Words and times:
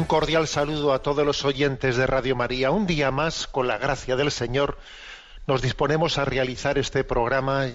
Un 0.00 0.06
cordial 0.06 0.48
saludo 0.48 0.94
a 0.94 1.02
todos 1.02 1.26
los 1.26 1.44
oyentes 1.44 1.98
de 1.98 2.06
Radio 2.06 2.34
María. 2.34 2.70
Un 2.70 2.86
día 2.86 3.10
más, 3.10 3.46
con 3.46 3.68
la 3.68 3.76
gracia 3.76 4.16
del 4.16 4.30
Señor, 4.30 4.78
nos 5.46 5.60
disponemos 5.60 6.16
a 6.16 6.24
realizar 6.24 6.78
este 6.78 7.04
programa 7.04 7.66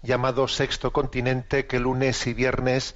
llamado 0.00 0.46
Sexto 0.46 0.92
Continente, 0.92 1.66
que 1.66 1.80
lunes 1.80 2.24
y 2.28 2.34
viernes 2.34 2.94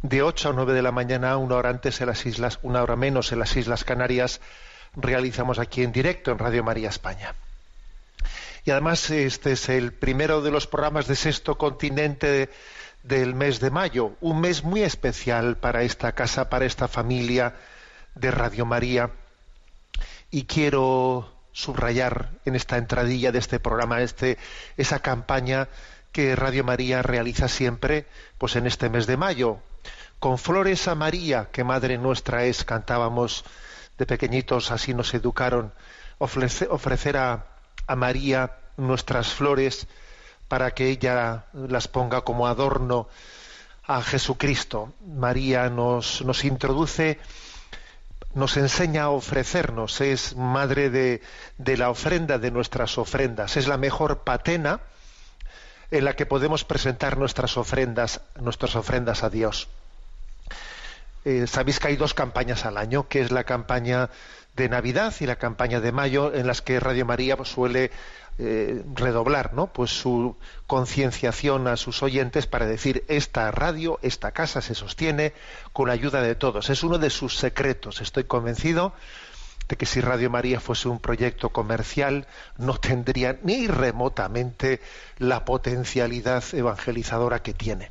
de 0.00 0.22
8 0.22 0.48
a 0.48 0.52
9 0.54 0.72
de 0.72 0.80
la 0.80 0.92
mañana, 0.92 1.36
una 1.36 1.56
hora 1.56 1.68
antes 1.68 2.00
en 2.00 2.06
las 2.06 2.24
islas, 2.24 2.58
una 2.62 2.82
hora 2.82 2.96
menos 2.96 3.32
en 3.32 3.38
las 3.38 3.54
Islas 3.54 3.84
Canarias, 3.84 4.40
realizamos 4.96 5.58
aquí 5.58 5.82
en 5.82 5.92
directo 5.92 6.30
en 6.30 6.38
Radio 6.38 6.64
María 6.64 6.88
España. 6.88 7.34
Y 8.64 8.70
además 8.70 9.10
este 9.10 9.52
es 9.52 9.68
el 9.68 9.92
primero 9.92 10.40
de 10.40 10.52
los 10.52 10.66
programas 10.66 11.06
de 11.06 11.16
Sexto 11.16 11.58
Continente 11.58 12.48
del 13.02 13.34
mes 13.34 13.60
de 13.60 13.70
mayo, 13.70 14.12
un 14.22 14.40
mes 14.40 14.64
muy 14.64 14.82
especial 14.82 15.58
para 15.58 15.82
esta 15.82 16.12
casa, 16.12 16.48
para 16.48 16.64
esta 16.64 16.88
familia 16.88 17.56
de 18.14 18.30
Radio 18.30 18.64
María. 18.66 19.10
Y 20.30 20.44
quiero 20.44 21.30
subrayar 21.52 22.30
en 22.44 22.54
esta 22.56 22.78
entradilla 22.78 23.32
de 23.32 23.38
este 23.38 23.60
programa 23.60 24.00
este, 24.00 24.38
esa 24.76 25.00
campaña 25.00 25.68
que 26.12 26.34
Radio 26.36 26.64
María 26.64 27.02
realiza 27.02 27.48
siempre 27.48 28.06
pues 28.38 28.56
en 28.56 28.66
este 28.66 28.88
mes 28.88 29.06
de 29.06 29.16
mayo. 29.16 29.58
Con 30.18 30.38
flores 30.38 30.88
a 30.88 30.94
María, 30.94 31.48
que 31.52 31.64
Madre 31.64 31.98
nuestra 31.98 32.44
es, 32.44 32.64
cantábamos 32.64 33.44
de 33.98 34.06
pequeñitos, 34.06 34.70
así 34.70 34.94
nos 34.94 35.12
educaron, 35.14 35.72
ofrece- 36.18 36.68
ofrecer 36.70 37.16
a, 37.16 37.46
a 37.86 37.96
María 37.96 38.52
nuestras 38.76 39.28
flores 39.32 39.86
para 40.48 40.70
que 40.72 40.88
ella 40.88 41.46
las 41.52 41.88
ponga 41.88 42.20
como 42.22 42.46
adorno 42.46 43.08
a 43.84 44.00
Jesucristo. 44.02 44.92
María 45.06 45.68
nos, 45.70 46.22
nos 46.24 46.44
introduce, 46.44 47.18
nos 48.34 48.56
enseña 48.56 49.04
a 49.04 49.10
ofrecernos, 49.10 50.00
es 50.00 50.36
madre 50.36 50.90
de, 50.90 51.22
de 51.58 51.76
la 51.76 51.90
ofrenda 51.90 52.38
de 52.38 52.50
nuestras 52.50 52.98
ofrendas, 52.98 53.56
es 53.56 53.66
la 53.68 53.76
mejor 53.76 54.24
patena 54.24 54.80
en 55.90 56.04
la 56.06 56.16
que 56.16 56.24
podemos 56.26 56.64
presentar 56.64 57.18
nuestras 57.18 57.56
ofrendas, 57.58 58.22
nuestras 58.40 58.76
ofrendas 58.76 59.22
a 59.22 59.30
Dios. 59.30 59.68
Eh, 61.24 61.46
Sabéis 61.46 61.78
que 61.78 61.88
hay 61.88 61.96
dos 61.96 62.14
campañas 62.14 62.64
al 62.64 62.78
año, 62.78 63.06
que 63.08 63.20
es 63.20 63.30
la 63.30 63.44
campaña 63.44 64.08
de 64.56 64.68
Navidad 64.68 65.14
y 65.20 65.26
la 65.26 65.36
campaña 65.36 65.80
de 65.80 65.92
Mayo, 65.92 66.32
en 66.34 66.46
las 66.46 66.62
que 66.62 66.80
Radio 66.80 67.06
María 67.06 67.36
suele 67.44 67.90
eh, 68.38 68.82
redoblar 68.94 69.52
¿no? 69.52 69.66
pues 69.66 69.90
su 69.90 70.36
concienciación 70.66 71.68
a 71.68 71.76
sus 71.76 72.02
oyentes 72.02 72.46
para 72.46 72.66
decir 72.66 73.04
esta 73.08 73.50
radio, 73.50 73.98
esta 74.02 74.32
casa 74.32 74.62
se 74.62 74.74
sostiene 74.74 75.34
con 75.72 75.88
la 75.88 75.94
ayuda 75.94 76.22
de 76.22 76.34
todos. 76.34 76.70
Es 76.70 76.82
uno 76.82 76.98
de 76.98 77.10
sus 77.10 77.36
secretos. 77.36 78.00
Estoy 78.00 78.24
convencido 78.24 78.94
de 79.68 79.76
que 79.76 79.86
si 79.86 80.00
Radio 80.00 80.30
María 80.30 80.60
fuese 80.60 80.88
un 80.88 80.98
proyecto 80.98 81.50
comercial 81.50 82.26
no 82.58 82.78
tendría 82.78 83.38
ni 83.42 83.66
remotamente 83.66 84.80
la 85.18 85.44
potencialidad 85.44 86.42
evangelizadora 86.52 87.42
que 87.42 87.54
tiene. 87.54 87.90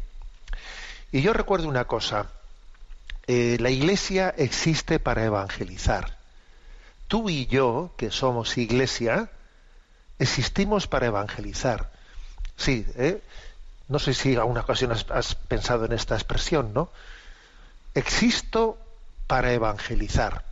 Y 1.12 1.22
yo 1.22 1.34
recuerdo 1.34 1.68
una 1.68 1.86
cosa, 1.86 2.28
eh, 3.28 3.58
la 3.60 3.70
Iglesia 3.70 4.34
existe 4.38 5.00
para 5.00 5.24
evangelizar. 5.24 6.21
Tú 7.12 7.30
y 7.30 7.46
yo, 7.46 7.92
que 7.98 8.10
somos 8.10 8.58
Iglesia, 8.58 9.30
existimos 10.18 10.88
para 10.88 11.08
evangelizar. 11.08 11.92
Sí, 12.56 12.86
¿eh? 12.96 13.22
no 13.90 14.00
sé 14.00 14.14
si 14.14 14.38
a 14.38 14.46
una 14.46 14.62
ocasión 14.62 14.94
has, 14.94 15.06
has 15.12 15.36
pensado 15.36 15.84
en 15.84 15.92
esta 15.92 16.16
expresión, 16.16 16.74
¿no? 16.74 16.90
Existo 17.96 18.78
para 19.28 19.52
evangelizar. 19.52 20.46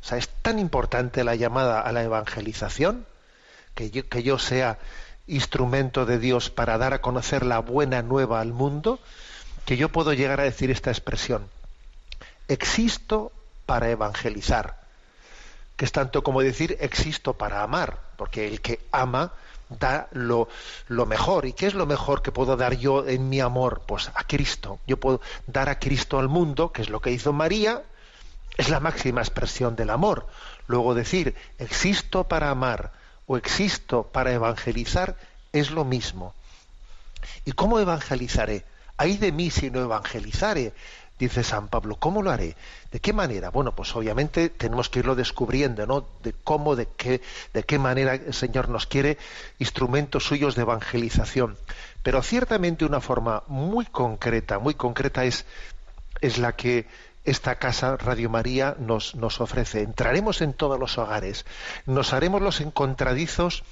O 0.00 0.06
sea, 0.06 0.18
es 0.18 0.28
tan 0.28 0.60
importante 0.60 1.24
la 1.24 1.34
llamada 1.34 1.80
a 1.80 1.90
la 1.90 2.04
evangelización 2.04 3.04
que 3.74 3.90
yo, 3.90 4.08
que 4.08 4.22
yo 4.22 4.38
sea 4.38 4.78
instrumento 5.26 6.06
de 6.06 6.20
Dios 6.20 6.48
para 6.48 6.78
dar 6.78 6.94
a 6.94 7.00
conocer 7.00 7.44
la 7.44 7.58
buena 7.58 8.02
nueva 8.02 8.40
al 8.40 8.52
mundo, 8.52 9.00
que 9.64 9.76
yo 9.76 9.88
puedo 9.88 10.12
llegar 10.12 10.40
a 10.40 10.44
decir 10.44 10.70
esta 10.70 10.92
expresión. 10.92 11.48
Existo 12.46 13.32
para 13.66 13.90
evangelizar, 13.90 14.83
que 15.76 15.84
es 15.84 15.92
tanto 15.92 16.22
como 16.22 16.40
decir 16.40 16.76
existo 16.80 17.34
para 17.34 17.62
amar, 17.62 17.98
porque 18.16 18.46
el 18.46 18.60
que 18.60 18.80
ama 18.92 19.32
da 19.68 20.08
lo, 20.12 20.48
lo 20.88 21.06
mejor. 21.06 21.46
¿Y 21.46 21.52
qué 21.52 21.66
es 21.66 21.74
lo 21.74 21.86
mejor 21.86 22.22
que 22.22 22.32
puedo 22.32 22.56
dar 22.56 22.76
yo 22.76 23.06
en 23.06 23.28
mi 23.28 23.40
amor? 23.40 23.82
Pues 23.86 24.10
a 24.14 24.24
Cristo. 24.24 24.78
Yo 24.86 24.98
puedo 24.98 25.20
dar 25.46 25.68
a 25.68 25.78
Cristo 25.78 26.18
al 26.18 26.28
mundo, 26.28 26.72
que 26.72 26.82
es 26.82 26.90
lo 26.90 27.00
que 27.00 27.10
hizo 27.10 27.32
María, 27.32 27.82
es 28.56 28.68
la 28.68 28.80
máxima 28.80 29.20
expresión 29.20 29.76
del 29.76 29.90
amor. 29.90 30.26
Luego 30.66 30.94
decir 30.94 31.34
existo 31.58 32.24
para 32.24 32.50
amar 32.50 32.92
o 33.26 33.36
existo 33.36 34.04
para 34.04 34.32
evangelizar 34.32 35.16
es 35.52 35.70
lo 35.70 35.84
mismo. 35.84 36.34
¿Y 37.44 37.52
cómo 37.52 37.80
evangelizaré? 37.80 38.64
Hay 38.96 39.16
de 39.16 39.32
mí 39.32 39.50
si 39.50 39.70
no 39.70 39.80
evangelizare, 39.80 40.72
dice 41.24 41.42
San 41.42 41.68
Pablo. 41.68 41.96
¿Cómo 41.96 42.22
lo 42.22 42.30
haré? 42.30 42.56
¿De 42.90 43.00
qué 43.00 43.12
manera? 43.12 43.50
Bueno, 43.50 43.74
pues 43.74 43.94
obviamente 43.96 44.48
tenemos 44.48 44.88
que 44.88 45.00
irlo 45.00 45.14
descubriendo, 45.14 45.86
¿no? 45.86 46.06
De 46.22 46.32
cómo, 46.32 46.76
de 46.76 46.86
qué, 46.96 47.20
de 47.52 47.62
qué 47.64 47.78
manera 47.78 48.14
el 48.14 48.34
Señor 48.34 48.68
nos 48.68 48.86
quiere 48.86 49.18
instrumentos 49.58 50.24
suyos 50.24 50.54
de 50.54 50.62
evangelización. 50.62 51.56
Pero 52.02 52.22
ciertamente 52.22 52.84
una 52.84 53.00
forma 53.00 53.42
muy 53.46 53.86
concreta, 53.86 54.58
muy 54.58 54.74
concreta 54.74 55.24
es, 55.24 55.46
es 56.20 56.38
la 56.38 56.54
que 56.54 56.86
esta 57.24 57.56
casa 57.56 57.96
Radio 57.96 58.28
María 58.28 58.76
nos, 58.78 59.14
nos 59.14 59.40
ofrece. 59.40 59.82
Entraremos 59.82 60.42
en 60.42 60.52
todos 60.52 60.78
los 60.78 60.98
hogares, 60.98 61.46
nos 61.86 62.12
haremos 62.12 62.42
los 62.42 62.60
encontradizos 62.60 63.64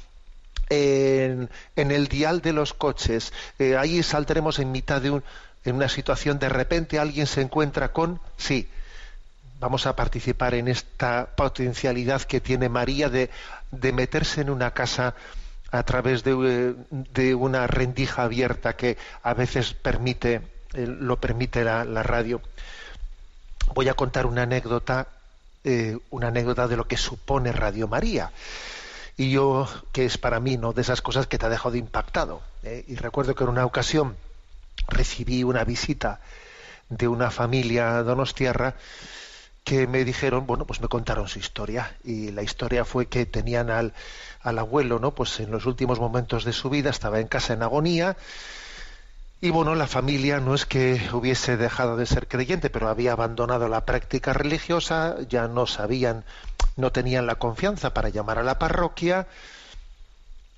en, 0.70 1.50
el 1.76 2.08
dial 2.08 2.40
de 2.40 2.52
los 2.52 2.72
coches, 2.72 3.32
eh, 3.58 3.76
ahí 3.76 4.02
saldremos 4.02 4.58
en 4.58 4.72
mitad 4.72 5.02
de 5.02 5.10
un, 5.10 5.25
en 5.64 5.76
una 5.76 5.88
situación, 5.88 6.38
de 6.38 6.49
repente 6.49 6.99
alguien 6.99 7.26
se 7.26 7.41
encuentra 7.41 7.93
con, 7.93 8.20
sí, 8.37 8.69
vamos 9.61 9.87
a 9.87 9.94
participar 9.94 10.55
en 10.55 10.69
esta 10.69 11.29
potencialidad 11.37 12.23
que 12.23 12.41
tiene 12.41 12.69
María 12.69 13.09
de, 13.09 13.31
de 13.70 13.93
meterse 13.93 14.41
en 14.41 14.50
una 14.50 14.73
casa 14.73 15.14
a 15.70 15.82
través 15.85 16.25
de, 16.25 16.75
de, 16.91 17.35
una 17.35 17.67
rendija 17.67 18.25
abierta 18.25 18.76
que 18.76 18.99
a 19.23 19.35
veces 19.35 19.73
permite, 19.73 20.43
eh, 20.75 20.87
lo 20.87 21.17
permite 21.19 21.64
la, 21.64 21.85
radio 22.03 22.43
voy 23.75 23.88
a 23.88 23.94
contar 23.94 24.26
una 24.26 24.43
anécdota, 24.43 25.06
eh, 25.64 25.97
una 26.11 26.29
anécdota 26.29 26.69
de 26.69 26.76
lo 26.76 26.87
que 26.87 26.99
supone 26.99 27.53
Radio 27.53 27.88
María. 27.88 28.32
Y 29.17 29.31
yo, 29.31 29.69
que 29.93 30.05
es 30.05 30.19
para 30.19 30.41
mí, 30.41 30.56
¿no? 30.56 30.73
De 30.73 30.82
esas 30.82 31.00
cosas 31.00 31.26
que 31.26 31.38
te 31.38 31.47
ha 31.47 31.50
dejado 31.50 31.76
impactado. 31.76 32.43
¿eh? 32.64 32.85
Y 32.88 32.97
recuerdo 32.97 33.35
que 33.35 33.44
en 33.44 33.50
una 33.50 33.64
ocasión 33.64 34.17
recibí 34.88 35.44
una 35.44 35.64
visita 35.64 36.20
de 36.88 37.08
una 37.08 37.30
familia 37.30 38.02
donostiarra 38.02 38.74
que 39.64 39.86
me 39.86 40.04
dijeron, 40.04 40.46
bueno, 40.46 40.66
pues 40.66 40.80
me 40.80 40.88
contaron 40.88 41.28
su 41.28 41.38
historia. 41.38 41.96
Y 42.04 42.32
la 42.32 42.42
historia 42.42 42.84
fue 42.84 43.06
que 43.06 43.26
tenían 43.26 43.70
al, 43.70 43.94
al 44.42 44.58
abuelo, 44.58 44.98
¿no? 44.98 45.14
Pues 45.14 45.38
en 45.40 45.50
los 45.50 45.66
últimos 45.66 46.00
momentos 46.00 46.44
de 46.44 46.52
su 46.52 46.69
vida 46.69 46.90
estaba 46.90 47.20
en 47.20 47.28
casa 47.28 47.52
en 47.52 47.62
agonía 47.62 48.16
y 49.44 49.50
bueno, 49.50 49.74
la 49.74 49.88
familia 49.88 50.38
no 50.38 50.54
es 50.54 50.66
que 50.66 51.02
hubiese 51.12 51.56
dejado 51.56 51.96
de 51.96 52.06
ser 52.06 52.28
creyente, 52.28 52.70
pero 52.70 52.88
había 52.88 53.10
abandonado 53.10 53.66
la 53.66 53.84
práctica 53.84 54.32
religiosa, 54.32 55.16
ya 55.28 55.48
no 55.48 55.66
sabían, 55.66 56.25
no 56.76 56.92
tenían 56.92 57.26
la 57.26 57.34
confianza 57.34 57.92
para 57.92 58.08
llamar 58.08 58.38
a 58.38 58.44
la 58.44 58.60
parroquia, 58.60 59.26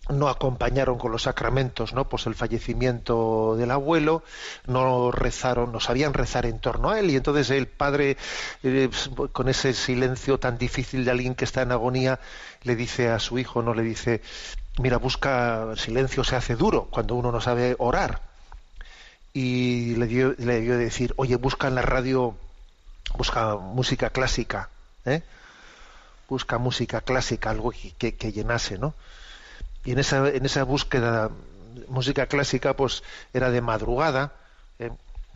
no 0.09 0.29
acompañaron 0.29 0.99
con 0.99 1.12
los 1.12 1.23
sacramentos, 1.23 1.95
¿no? 1.95 2.09
Pues 2.09 2.27
el 2.27 2.35
fallecimiento 2.35 3.56
del 3.56 3.71
abuelo, 3.71 4.23
no 4.67 5.11
rezaron, 5.11 5.73
no 5.73 5.81
sabían 5.81 6.15
rezar 6.15 6.47
en 6.47 6.59
torno 6.59 6.91
a 6.91 6.99
él, 6.99 7.11
y 7.11 7.17
entonces 7.17 7.51
el 7.51 7.67
padre, 7.67 8.17
eh, 8.62 8.91
con 9.33 9.49
ese 9.49 9.73
silencio 9.73 10.39
tan 10.39 10.59
difícil 10.59 11.05
de 11.05 11.11
alguien 11.11 11.35
que 11.35 11.45
está 11.45 11.62
en 11.62 11.73
agonía, 11.73 12.21
le 12.62 12.77
dice 12.77 13.09
a 13.09 13.19
su 13.19 13.39
hijo, 13.39 13.62
no 13.62 13.75
le 13.75 13.83
dice, 13.83 14.21
mira, 14.79 14.99
busca 14.99 15.75
silencio, 15.77 16.25
se 16.25 16.37
hace 16.37 16.56
duro 16.56 16.89
cuando 16.91 17.15
uno 17.15 17.33
no 17.33 17.41
sabe 17.41 17.77
orar 17.79 18.21
y 19.35 19.97
le 19.97 20.06
dio, 20.06 20.35
le 20.39 20.61
dio 20.61 20.79
decir, 20.79 21.12
oye, 21.17 21.37
busca 21.37 21.67
en 21.67 21.75
la 21.75 21.83
radio, 21.83 22.37
busca 23.19 23.56
música 23.56 24.11
clásica, 24.11 24.69
¿eh? 25.05 25.23
busca 26.29 26.59
música 26.59 27.01
clásica, 27.01 27.51
algo 27.51 27.73
que, 27.99 28.15
que, 28.15 28.33
llenase, 28.33 28.79
¿no? 28.79 28.95
Y 29.84 29.92
en 29.92 29.98
esa, 29.98 30.28
en 30.28 30.44
esa 30.46 30.64
búsqueda, 30.64 31.31
música 31.88 32.26
clásica, 32.26 32.75
pues 32.75 33.02
era 33.32 33.50
de 33.50 33.60
madrugada, 33.60 34.32
¿eh? 34.78 34.90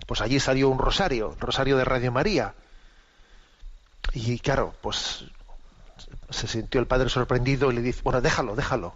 pues 0.07 0.21
allí 0.21 0.41
salió 0.41 0.69
un 0.69 0.79
rosario, 0.79 1.37
rosario 1.39 1.77
de 1.77 1.85
Radio 1.85 2.13
María. 2.13 2.55
Y 4.13 4.39
claro, 4.39 4.75
pues 4.81 5.25
se 6.31 6.47
sintió 6.47 6.81
el 6.81 6.87
padre 6.87 7.09
sorprendido 7.09 7.71
y 7.71 7.75
le 7.75 7.83
dice, 7.83 8.01
bueno, 8.03 8.21
déjalo, 8.21 8.57
déjalo. 8.57 8.95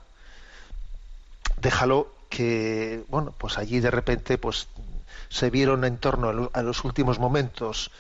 Déjalo 1.61 2.15
que, 2.29 3.05
bueno, 3.09 3.35
pues 3.37 3.59
allí 3.59 3.81
de 3.81 3.91
repente, 3.91 4.39
pues 4.39 4.69
se 5.29 5.51
vieron 5.51 5.85
en 5.85 5.99
torno 5.99 6.51
a 6.53 6.63
los 6.63 6.85
últimos 6.85 7.19
momentos 7.19 7.91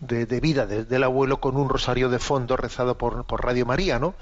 de, 0.00 0.40
vida 0.40 0.66
del 0.66 1.04
abuelo 1.04 1.40
con 1.40 1.56
un 1.56 1.68
rosario 1.68 2.08
de 2.08 2.18
fondo 2.18 2.56
rezado 2.56 2.98
por, 2.98 3.24
por 3.24 3.44
Radio 3.44 3.66
María, 3.66 3.98
¿no? 3.98 4.14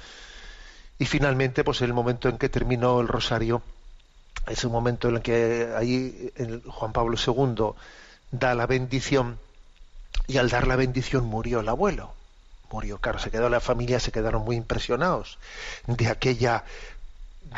Y 1.00 1.06
finalmente, 1.06 1.64
pues 1.64 1.80
el 1.80 1.94
momento 1.94 2.28
en 2.28 2.36
que 2.36 2.50
terminó 2.50 3.00
el 3.00 3.08
rosario, 3.08 3.62
es 4.46 4.64
un 4.64 4.72
momento 4.72 5.08
en 5.08 5.16
el 5.16 5.22
que 5.22 5.72
ahí 5.74 6.30
el 6.36 6.62
Juan 6.66 6.92
Pablo 6.92 7.16
II 7.16 7.70
da 8.30 8.54
la 8.54 8.66
bendición 8.66 9.38
y 10.26 10.36
al 10.36 10.50
dar 10.50 10.66
la 10.66 10.76
bendición 10.76 11.24
murió 11.24 11.60
el 11.60 11.70
abuelo. 11.70 12.12
Murió, 12.70 12.98
claro, 12.98 13.18
se 13.18 13.30
quedó 13.30 13.48
la 13.48 13.60
familia, 13.60 13.98
se 13.98 14.12
quedaron 14.12 14.44
muy 14.44 14.56
impresionados 14.56 15.38
de 15.86 16.08
aquella 16.08 16.64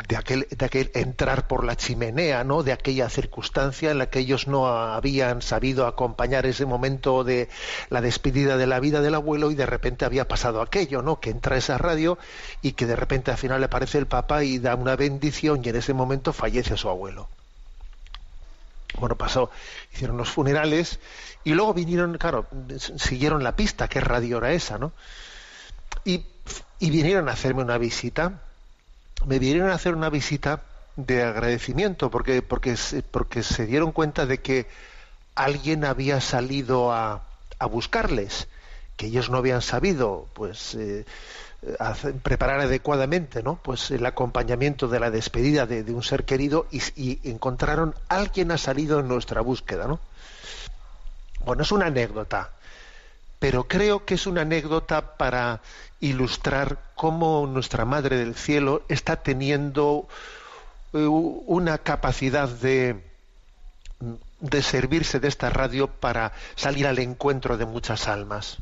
de 0.07 0.17
aquel, 0.17 0.47
de 0.49 0.65
aquel 0.65 0.91
entrar 0.95 1.47
por 1.47 1.63
la 1.63 1.75
chimenea, 1.75 2.43
¿no? 2.43 2.63
De 2.63 2.71
aquella 2.71 3.09
circunstancia 3.09 3.91
en 3.91 3.99
la 3.99 4.07
que 4.07 4.19
ellos 4.19 4.47
no 4.47 4.67
habían 4.67 5.43
sabido 5.43 5.85
acompañar 5.85 6.47
ese 6.47 6.65
momento 6.65 7.23
de 7.23 7.47
la 7.89 8.01
despedida 8.01 8.57
de 8.57 8.65
la 8.65 8.79
vida 8.79 9.01
del 9.01 9.13
abuelo 9.13 9.51
y 9.51 9.55
de 9.55 9.67
repente 9.67 10.05
había 10.05 10.27
pasado 10.27 10.61
aquello, 10.61 11.03
¿no? 11.03 11.19
Que 11.19 11.29
entra 11.29 11.57
esa 11.57 11.77
radio 11.77 12.17
y 12.63 12.71
que 12.71 12.87
de 12.87 12.95
repente 12.95 13.29
al 13.29 13.37
final 13.37 13.63
aparece 13.63 13.99
el 13.99 14.07
Papa 14.07 14.43
y 14.43 14.57
da 14.57 14.73
una 14.75 14.95
bendición 14.95 15.61
y 15.63 15.69
en 15.69 15.75
ese 15.75 15.93
momento 15.93 16.33
fallece 16.33 16.75
su 16.75 16.89
abuelo. 16.89 17.29
Bueno, 18.99 19.15
pasó, 19.15 19.51
hicieron 19.93 20.17
los 20.17 20.31
funerales 20.31 20.99
y 21.43 21.53
luego 21.53 21.73
vinieron, 21.75 22.17
claro, 22.17 22.47
siguieron 22.97 23.43
la 23.43 23.55
pista, 23.55 23.87
qué 23.87 23.99
radio 23.99 24.39
era 24.39 24.53
esa, 24.53 24.79
¿no? 24.79 24.91
Y, 26.03 26.25
y 26.79 26.89
vinieron 26.89 27.29
a 27.29 27.33
hacerme 27.33 27.61
una 27.61 27.77
visita 27.77 28.41
me 29.25 29.39
vinieron 29.39 29.69
a 29.69 29.75
hacer 29.75 29.95
una 29.95 30.09
visita 30.09 30.63
de 30.95 31.23
agradecimiento 31.23 32.11
porque, 32.11 32.41
porque, 32.41 32.75
porque 33.11 33.43
se 33.43 33.65
dieron 33.65 33.91
cuenta 33.91 34.25
de 34.25 34.39
que 34.41 34.67
alguien 35.35 35.85
había 35.85 36.21
salido 36.21 36.91
a, 36.91 37.23
a 37.59 37.65
buscarles, 37.65 38.47
que 38.97 39.07
ellos 39.07 39.29
no 39.29 39.37
habían 39.37 39.61
sabido 39.61 40.27
pues 40.33 40.75
eh, 40.75 41.05
preparar 42.21 42.59
adecuadamente 42.59 43.41
¿no? 43.41 43.55
pues 43.55 43.91
el 43.91 44.05
acompañamiento 44.05 44.87
de 44.87 44.99
la 44.99 45.09
despedida 45.09 45.65
de, 45.65 45.81
un 45.93 46.03
ser 46.03 46.25
querido 46.25 46.67
y, 46.71 46.81
y, 46.95 47.19
encontraron 47.29 47.95
alguien 48.09 48.51
ha 48.51 48.57
salido 48.57 48.99
en 48.99 49.07
nuestra 49.07 49.41
búsqueda. 49.41 49.87
¿no? 49.87 49.99
Bueno, 51.45 51.63
es 51.63 51.71
una 51.71 51.87
anécdota, 51.87 52.51
pero 53.43 53.67
creo 53.67 54.05
que 54.05 54.13
es 54.13 54.25
una 54.25 54.43
anécdota 54.43 55.17
para 55.17 55.59
ilustrar 55.99 56.79
cómo 56.95 57.45
nuestra 57.45 57.83
Madre 57.83 58.15
del 58.15 58.35
Cielo 58.35 58.83
está 58.87 59.17
teniendo 59.17 60.07
eh, 60.93 60.99
una 60.99 61.79
capacidad 61.79 62.47
de, 62.47 63.03
de 64.39 64.63
servirse 64.63 65.19
de 65.19 65.27
esta 65.27 65.49
radio 65.49 65.87
para 65.87 66.31
salir 66.55 66.87
al 66.87 66.99
encuentro 66.99 67.57
de 67.57 67.65
muchas 67.65 68.07
almas. 68.07 68.59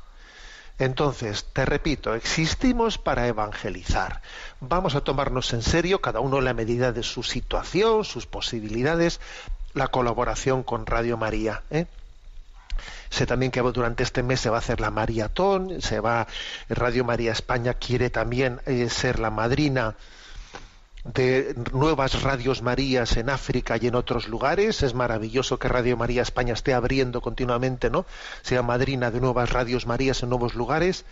Entonces, 0.80 1.45
te 1.54 1.63
repito, 1.63 2.16
existimos 2.16 2.98
para 2.98 3.27
evangelizar. 3.27 4.24
Vamos 4.62 4.95
a 4.95 5.01
tomarnos 5.01 5.54
en 5.54 5.62
serio, 5.62 6.01
cada 6.01 6.22
uno 6.22 6.42
la 6.42 6.56
medida 6.56 6.92
de 6.92 7.04
su 7.04 7.22
situación, 7.22 8.04
sus 8.04 8.25
posibilidades, 8.25 9.19
la 9.75 9.89
colaboración 9.89 10.63
con 10.63 10.88
Radio 10.88 11.18
María. 11.18 11.62
¿eh? 11.69 11.86
Sé 13.10 13.25
también 13.25 13.51
que 13.51 13.62
durante 13.62 14.04
este 14.04 14.24
mes 14.24 14.39
se 14.39 14.50
va 14.50 14.57
a 14.57 14.60
hacer 14.60 14.80
la 14.80 14.92
maratón, 14.92 15.81
se 15.81 16.00
va 16.00 16.28
Radio 16.69 17.04
María 17.04 17.31
España 17.31 17.74
quiere 17.74 18.10
también 18.10 18.62
eh, 18.66 18.89
ser 18.89 19.19
la 19.19 19.31
madrina 19.31 19.95
de 21.04 21.56
nuevas 21.74 22.22
radios 22.22 22.62
Marías 22.62 23.18
en 23.18 23.30
África 23.30 23.78
y 23.81 23.88
en 23.88 23.95
otros 23.95 24.28
lugares. 24.28 24.83
Es 24.83 24.94
maravilloso 24.94 25.57
que 25.57 25.68
Radio 25.68 25.98
María 25.98 26.22
España 26.22 26.54
esté 26.54 26.74
abriendo 26.74 27.22
continuamente, 27.22 27.89
¿no? 27.89 28.06
Sea 28.44 28.62
madrina 28.62 29.12
de 29.12 29.20
nuevas 29.20 29.51
radios 29.51 29.88
Marías 29.88 30.22
en 30.24 30.29
nuevos 30.29 30.56
lugares. 30.56 31.06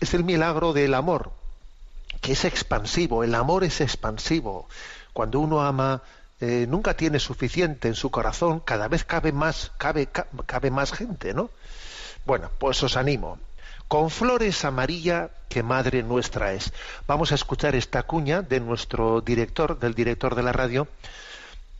Es 0.00 0.14
el 0.14 0.24
milagro 0.24 0.72
del 0.72 0.94
amor, 0.94 1.32
que 2.20 2.32
es 2.32 2.44
expansivo. 2.44 3.22
El 3.22 3.34
amor 3.34 3.64
es 3.64 3.80
expansivo. 3.80 4.68
Cuando 5.12 5.40
uno 5.40 5.62
ama 5.62 6.02
eh, 6.40 6.66
nunca 6.68 6.94
tiene 6.94 7.18
suficiente 7.18 7.88
en 7.88 7.94
su 7.94 8.10
corazón, 8.10 8.60
cada 8.60 8.88
vez 8.88 9.04
cabe 9.04 9.32
más, 9.32 9.72
cabe, 9.76 10.08
cabe 10.46 10.70
más 10.70 10.92
gente, 10.92 11.34
¿no? 11.34 11.50
Bueno, 12.24 12.50
pues 12.58 12.82
os 12.82 12.96
animo. 12.96 13.38
Con 13.88 14.10
flores 14.10 14.64
amarilla 14.64 15.30
que 15.48 15.62
madre 15.62 16.02
nuestra 16.02 16.52
es. 16.52 16.72
Vamos 17.06 17.32
a 17.32 17.34
escuchar 17.34 17.74
esta 17.74 18.04
cuña 18.04 18.40
de 18.40 18.60
nuestro 18.60 19.20
director, 19.20 19.78
del 19.78 19.94
director 19.94 20.34
de 20.34 20.42
la 20.44 20.52
radio, 20.52 20.86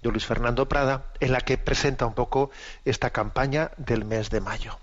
Luis 0.03 0.25
Fernando 0.25 0.67
Prada, 0.67 1.05
en 1.21 1.33
la 1.33 1.41
que 1.41 1.59
presenta 1.59 2.07
un 2.07 2.15
poco 2.15 2.51
esta 2.85 3.11
campaña 3.11 3.71
del 3.77 4.05
mes 4.05 4.31
de 4.31 4.41
mayo. 4.41 4.79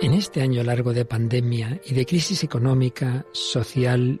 En 0.00 0.14
este 0.14 0.42
año 0.42 0.62
largo 0.62 0.92
de 0.92 1.04
pandemia 1.04 1.80
y 1.84 1.94
de 1.94 2.06
crisis 2.06 2.44
económica, 2.44 3.24
social 3.32 4.20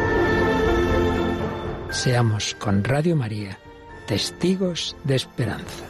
Seamos 1.91 2.55
con 2.55 2.85
Radio 2.85 3.17
María 3.17 3.59
testigos 4.07 4.95
de 5.03 5.15
esperanza. 5.15 5.85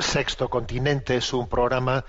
Sexto 0.00 0.50
Continente 0.50 1.16
es 1.16 1.32
un 1.32 1.48
programa 1.48 2.04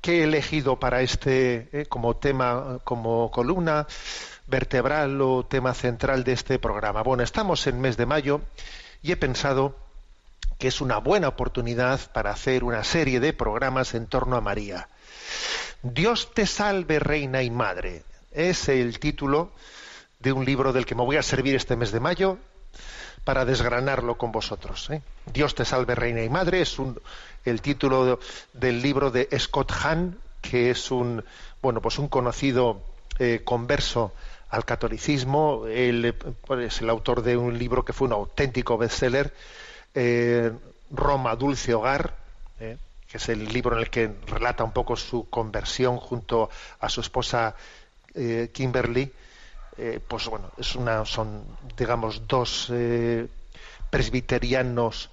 qué 0.00 0.20
he 0.20 0.24
elegido 0.24 0.78
para 0.78 1.02
este 1.02 1.68
eh, 1.72 1.86
como 1.86 2.16
tema, 2.16 2.78
como 2.84 3.30
columna 3.30 3.86
vertebral 4.50 5.20
o 5.22 5.46
tema 5.46 5.72
central 5.72 6.24
de 6.24 6.32
este 6.32 6.58
programa? 6.58 7.02
Bueno, 7.02 7.22
estamos 7.22 7.66
en 7.66 7.80
mes 7.80 7.96
de 7.96 8.06
mayo 8.06 8.40
y 9.02 9.12
he 9.12 9.16
pensado 9.16 9.76
que 10.58 10.68
es 10.68 10.80
una 10.82 10.98
buena 10.98 11.28
oportunidad 11.28 12.00
para 12.12 12.32
hacer 12.32 12.64
una 12.64 12.84
serie 12.84 13.20
de 13.20 13.32
programas 13.32 13.94
en 13.94 14.06
torno 14.06 14.36
a 14.36 14.42
María. 14.42 14.88
Dios 15.82 16.34
te 16.34 16.46
salve, 16.46 16.98
reina 16.98 17.42
y 17.42 17.50
madre. 17.50 18.02
Es 18.32 18.68
el 18.68 18.98
título 18.98 19.52
de 20.18 20.32
un 20.32 20.44
libro 20.44 20.74
del 20.74 20.84
que 20.84 20.94
me 20.94 21.02
voy 21.02 21.16
a 21.16 21.22
servir 21.22 21.54
este 21.54 21.76
mes 21.76 21.92
de 21.92 22.00
mayo 22.00 22.36
para 23.24 23.44
desgranarlo 23.44 24.18
con 24.18 24.32
vosotros. 24.32 24.90
¿eh? 24.90 25.02
Dios 25.32 25.54
te 25.54 25.64
salve, 25.64 25.94
reina 25.94 26.22
y 26.22 26.28
madre, 26.28 26.60
es 26.60 26.78
un, 26.78 27.00
el 27.44 27.62
título 27.62 28.20
del 28.52 28.82
libro 28.82 29.10
de 29.10 29.28
Scott 29.38 29.72
Hahn, 29.72 30.18
que 30.42 30.70
es 30.70 30.90
un, 30.90 31.24
bueno, 31.62 31.80
pues 31.80 31.98
un 31.98 32.08
conocido 32.08 32.82
eh, 33.18 33.42
converso 33.44 34.12
al 34.50 34.64
catolicismo. 34.64 35.66
Él 35.66 36.14
pues, 36.46 36.74
es 36.74 36.80
el 36.82 36.90
autor 36.90 37.22
de 37.22 37.36
un 37.36 37.58
libro 37.58 37.84
que 37.84 37.92
fue 37.92 38.08
un 38.08 38.12
auténtico 38.12 38.76
bestseller, 38.76 39.32
eh, 39.94 40.52
Roma, 40.90 41.36
Dulce 41.36 41.74
Hogar, 41.74 42.16
que 42.58 43.16
es 43.16 43.28
el 43.28 43.52
libro 43.52 43.74
en 43.76 43.82
el 43.82 43.90
que 43.90 44.10
relata 44.26 44.62
un 44.62 44.72
poco 44.72 44.94
su 44.96 45.28
conversión 45.28 45.96
junto 45.96 46.50
a 46.78 46.88
su 46.88 47.00
esposa 47.00 47.56
Kimberly 48.52 49.12
eh, 49.82 49.98
pues 50.06 50.26
bueno, 50.26 50.50
es 50.58 50.74
una, 50.74 51.06
son, 51.06 51.42
digamos, 51.74 52.28
dos 52.28 52.68
eh, 52.70 53.26
presbiterianos 53.88 55.08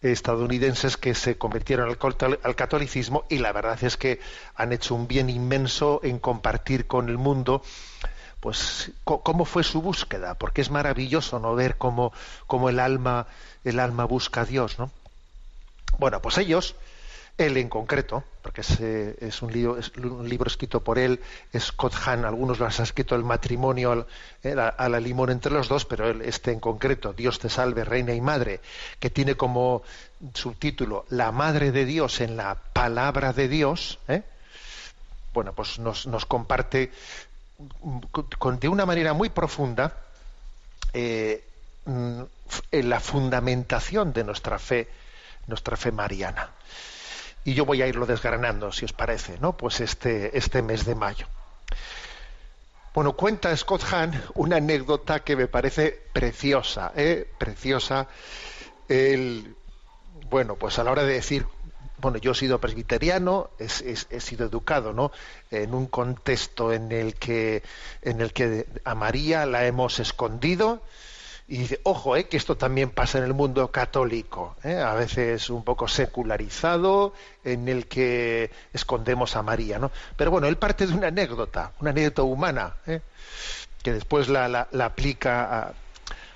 estadounidenses 0.00 0.96
que 0.96 1.14
se 1.16 1.38
convirtieron 1.38 1.88
al, 1.88 2.54
catolicismo 2.54 3.24
y 3.28 3.38
la 3.38 3.50
verdad 3.50 3.82
es 3.82 3.96
que 3.96 4.20
han 4.54 4.72
hecho 4.72 4.94
un 4.94 5.08
bien 5.08 5.28
inmenso 5.28 6.00
en 6.04 6.20
compartir 6.20 6.86
con 6.86 7.08
el 7.08 7.18
mundo 7.18 7.62
pues 8.42 8.90
cómo 9.04 9.44
fue 9.44 9.62
su 9.62 9.80
búsqueda, 9.80 10.34
porque 10.34 10.62
es 10.62 10.70
maravilloso 10.70 11.38
no 11.38 11.54
ver 11.54 11.78
cómo, 11.78 12.12
cómo 12.48 12.68
el 12.68 12.80
alma 12.80 13.28
el 13.62 13.78
alma 13.78 14.04
busca 14.04 14.40
a 14.40 14.44
Dios, 14.44 14.80
¿no? 14.80 14.90
Bueno, 16.00 16.20
pues 16.20 16.38
ellos 16.38 16.74
él 17.38 17.56
en 17.56 17.68
concreto, 17.68 18.24
porque 18.42 18.62
es, 18.62 18.80
eh, 18.80 19.30
un, 19.42 19.52
libro, 19.52 19.78
un, 20.02 20.28
libro, 20.28 20.48
escrito 20.48 20.80
por 20.80 20.98
él, 20.98 21.20
Scott 21.56 21.94
Hahn, 22.04 22.24
algunos 22.24 22.58
lo 22.58 22.66
han 22.66 22.72
escrito 22.72 23.14
el 23.14 23.22
matrimonio 23.22 24.08
eh, 24.42 24.56
a 24.58 24.88
la 24.88 24.98
limón 24.98 25.30
entre 25.30 25.52
los 25.52 25.68
dos, 25.68 25.84
pero 25.84 26.10
él, 26.10 26.22
este 26.22 26.50
en 26.50 26.58
concreto, 26.58 27.12
Dios 27.12 27.38
te 27.38 27.48
salve, 27.48 27.84
reina 27.84 28.12
y 28.12 28.20
madre, 28.20 28.60
que 28.98 29.08
tiene 29.08 29.36
como 29.36 29.84
subtítulo 30.34 31.06
La 31.10 31.30
madre 31.30 31.70
de 31.70 31.84
Dios 31.84 32.20
en 32.20 32.36
la 32.36 32.56
palabra 32.72 33.32
de 33.32 33.46
Dios, 33.46 34.00
¿eh? 34.08 34.22
bueno, 35.32 35.52
pues 35.52 35.78
nos, 35.78 36.08
nos 36.08 36.26
comparte 36.26 36.90
de 38.60 38.68
una 38.68 38.86
manera 38.86 39.12
muy 39.12 39.30
profunda 39.30 39.96
mm, 40.94 42.22
la 42.72 43.00
fundamentación 43.00 44.12
de 44.12 44.24
nuestra 44.24 44.58
fe, 44.58 44.88
nuestra 45.46 45.76
fe 45.76 45.92
mariana 45.92 46.50
y 47.44 47.54
yo 47.54 47.64
voy 47.64 47.82
a 47.82 47.86
irlo 47.86 48.06
desgranando, 48.06 48.72
si 48.72 48.84
os 48.84 48.92
parece, 48.92 49.38
¿no? 49.40 49.56
Pues 49.56 49.80
este, 49.80 50.36
este 50.36 50.62
mes 50.62 50.84
de 50.84 50.94
mayo. 50.94 51.26
Bueno, 52.94 53.14
cuenta 53.14 53.56
Scott 53.56 53.82
Hahn 53.90 54.22
una 54.34 54.56
anécdota 54.56 55.20
que 55.20 55.34
me 55.34 55.48
parece 55.48 55.98
preciosa, 56.12 56.92
¿eh? 56.94 57.28
preciosa. 57.38 58.06
El, 58.88 59.56
bueno, 60.30 60.56
pues 60.56 60.78
a 60.78 60.84
la 60.84 60.92
hora 60.92 61.02
de 61.04 61.14
decir, 61.14 61.46
bueno, 62.02 62.18
yo 62.18 62.32
he 62.32 62.34
sido 62.34 62.60
presbiteriano, 62.60 63.50
he, 63.60 64.20
sido 64.20 64.46
educado, 64.46 64.92
¿no? 64.92 65.12
En 65.52 65.72
un 65.72 65.86
contexto 65.86 66.72
en 66.72 66.90
el 66.90 67.14
que, 67.14 67.62
en 68.02 68.20
el 68.20 68.32
que 68.32 68.66
a 68.84 68.96
María 68.96 69.46
la 69.46 69.66
hemos 69.66 70.00
escondido, 70.00 70.82
y 71.46 71.58
dice, 71.58 71.80
ojo, 71.84 72.16
eh, 72.16 72.24
que 72.24 72.36
esto 72.36 72.56
también 72.56 72.90
pasa 72.90 73.18
en 73.18 73.24
el 73.24 73.34
mundo 73.34 73.70
católico, 73.70 74.56
eh, 74.64 74.78
a 74.78 74.94
veces 74.94 75.48
un 75.48 75.62
poco 75.62 75.86
secularizado, 75.86 77.14
en 77.44 77.68
el 77.68 77.86
que 77.86 78.50
escondemos 78.72 79.36
a 79.36 79.42
María, 79.44 79.78
¿no? 79.78 79.92
Pero 80.16 80.32
bueno, 80.32 80.48
él 80.48 80.56
parte 80.56 80.88
de 80.88 80.94
una 80.94 81.06
anécdota, 81.06 81.70
una 81.80 81.90
anécdota 81.90 82.22
humana, 82.24 82.74
eh, 82.88 83.00
que 83.80 83.92
después 83.92 84.28
la, 84.28 84.48
la, 84.48 84.84
aplica 84.84 85.72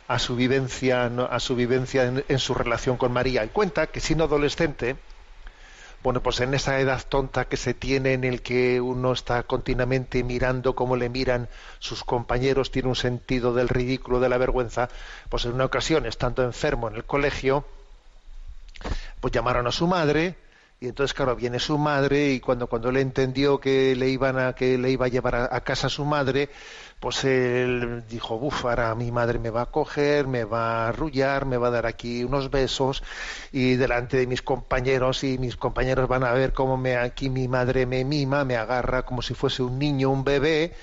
a, 0.07 0.19
su 0.21 0.37
vivencia, 0.37 1.07
a 1.07 1.41
su 1.41 1.57
vivencia 1.57 2.05
en, 2.05 2.25
en, 2.29 2.39
su 2.39 2.55
relación 2.55 2.97
con 2.97 3.11
María. 3.13 3.45
Y 3.45 3.49
cuenta 3.49 3.89
que 3.89 3.99
siendo 3.99 4.25
adolescente, 4.25 4.97
bueno, 6.03 6.23
pues 6.23 6.41
en 6.41 6.55
esa 6.55 6.79
edad 6.79 7.03
tonta 7.09 7.47
que 7.47 7.57
se 7.57 7.75
tiene 7.75 8.12
en 8.12 8.25
el 8.25 8.43
que 8.43 8.81
uno 8.81 9.12
está 9.12 9.43
continuamente 9.43 10.23
mirando 10.23 10.75
cómo 10.75 10.97
le 10.97 11.09
miran 11.09 11.49
sus 11.79 12.05
compañeros, 12.05 12.71
tiene 12.71 12.88
un 12.88 12.97
sentido 12.97 13.55
del 13.55 13.69
ridículo, 13.69 14.21
de 14.21 14.29
la 14.29 14.38
vergüenza, 14.38 14.88
pues 15.29 15.45
en 15.45 15.53
una 15.53 15.65
ocasión, 15.65 16.07
estando 16.07 16.45
enfermo 16.45 16.88
en 16.88 16.97
el 16.97 17.05
colegio, 17.05 17.65
pues 19.21 19.33
llamaron 19.33 19.67
a 19.67 19.73
su 19.73 19.87
madre, 19.87 20.37
y 20.78 20.88
entonces 20.88 21.14
claro 21.14 21.35
viene 21.35 21.59
su 21.59 21.78
madre 21.78 22.33
y 22.33 22.40
cuando 22.40 22.66
cuando 22.66 22.92
le 22.92 23.00
entendió 23.00 23.59
que 23.59 23.97
le 23.97 24.11
iban 24.11 24.38
a 24.38 24.54
que 24.54 24.76
le 24.76 24.90
iba 24.90 25.06
a 25.06 25.09
llevar 25.09 25.35
a, 25.35 25.61
casa 25.62 25.87
a 25.87 25.90
su 25.90 26.04
madre 26.04 26.50
pues 27.00 27.25
él 27.25 28.04
dijo 28.09 28.35
uf 28.35 28.66
ahora 28.66 28.95
mi 28.95 29.11
madre 29.11 29.38
me 29.38 29.49
va 29.49 29.62
a 29.62 29.66
coger 29.66 30.26
me 30.26 30.45
va 30.45 30.85
a 30.85 30.88
arrullar 30.88 31.47
me 31.47 31.56
va 31.56 31.68
a 31.68 31.71
dar 31.71 31.87
aquí 31.87 32.25
unos 32.25 32.50
besos 32.50 33.02
y 33.52 33.76
delante 33.76 34.18
de 34.18 34.26
mis 34.26 34.42
compañeros 34.42 35.25
y 35.25 35.38
mis 35.38 35.56
compañeros 35.56 36.09
van 36.09 36.25
a 36.25 36.33
ver 36.33 36.52
cómo 36.52 36.76
me 36.76 36.97
aquí 36.97 37.30
mi 37.30 37.49
madre 37.49 37.87
me 37.87 38.04
mima 38.04 38.45
me 38.45 38.56
agarra 38.56 39.04
como 39.04 39.23
si 39.23 39.33
fuese 39.33 39.62
un 39.62 39.78
niño 39.78 40.11
un 40.11 40.25
bebé 40.25 40.75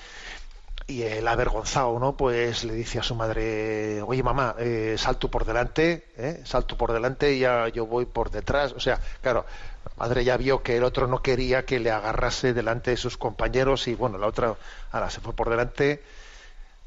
y 0.86 1.02
el 1.02 1.26
avergonzado, 1.26 1.98
¿no? 1.98 2.16
Pues 2.16 2.64
le 2.64 2.74
dice 2.74 2.98
a 2.98 3.02
su 3.02 3.14
madre, 3.14 4.02
oye 4.02 4.22
mamá, 4.22 4.54
eh, 4.58 4.96
salto 4.98 5.30
por 5.30 5.46
delante, 5.46 6.06
¿eh? 6.16 6.42
salto 6.44 6.76
por 6.76 6.92
delante 6.92 7.32
y 7.34 7.40
ya 7.40 7.68
yo 7.68 7.86
voy 7.86 8.04
por 8.04 8.30
detrás. 8.30 8.72
O 8.72 8.80
sea, 8.80 9.00
claro, 9.22 9.46
la 9.86 9.92
madre 9.96 10.24
ya 10.24 10.36
vio 10.36 10.62
que 10.62 10.76
el 10.76 10.84
otro 10.84 11.06
no 11.06 11.22
quería 11.22 11.64
que 11.64 11.80
le 11.80 11.90
agarrase 11.90 12.52
delante 12.52 12.90
de 12.90 12.96
sus 12.98 13.16
compañeros 13.16 13.88
y 13.88 13.94
bueno, 13.94 14.18
la 14.18 14.26
otra 14.26 14.56
ahora 14.92 15.10
se 15.10 15.20
fue 15.20 15.32
por 15.32 15.48
delante 15.48 16.02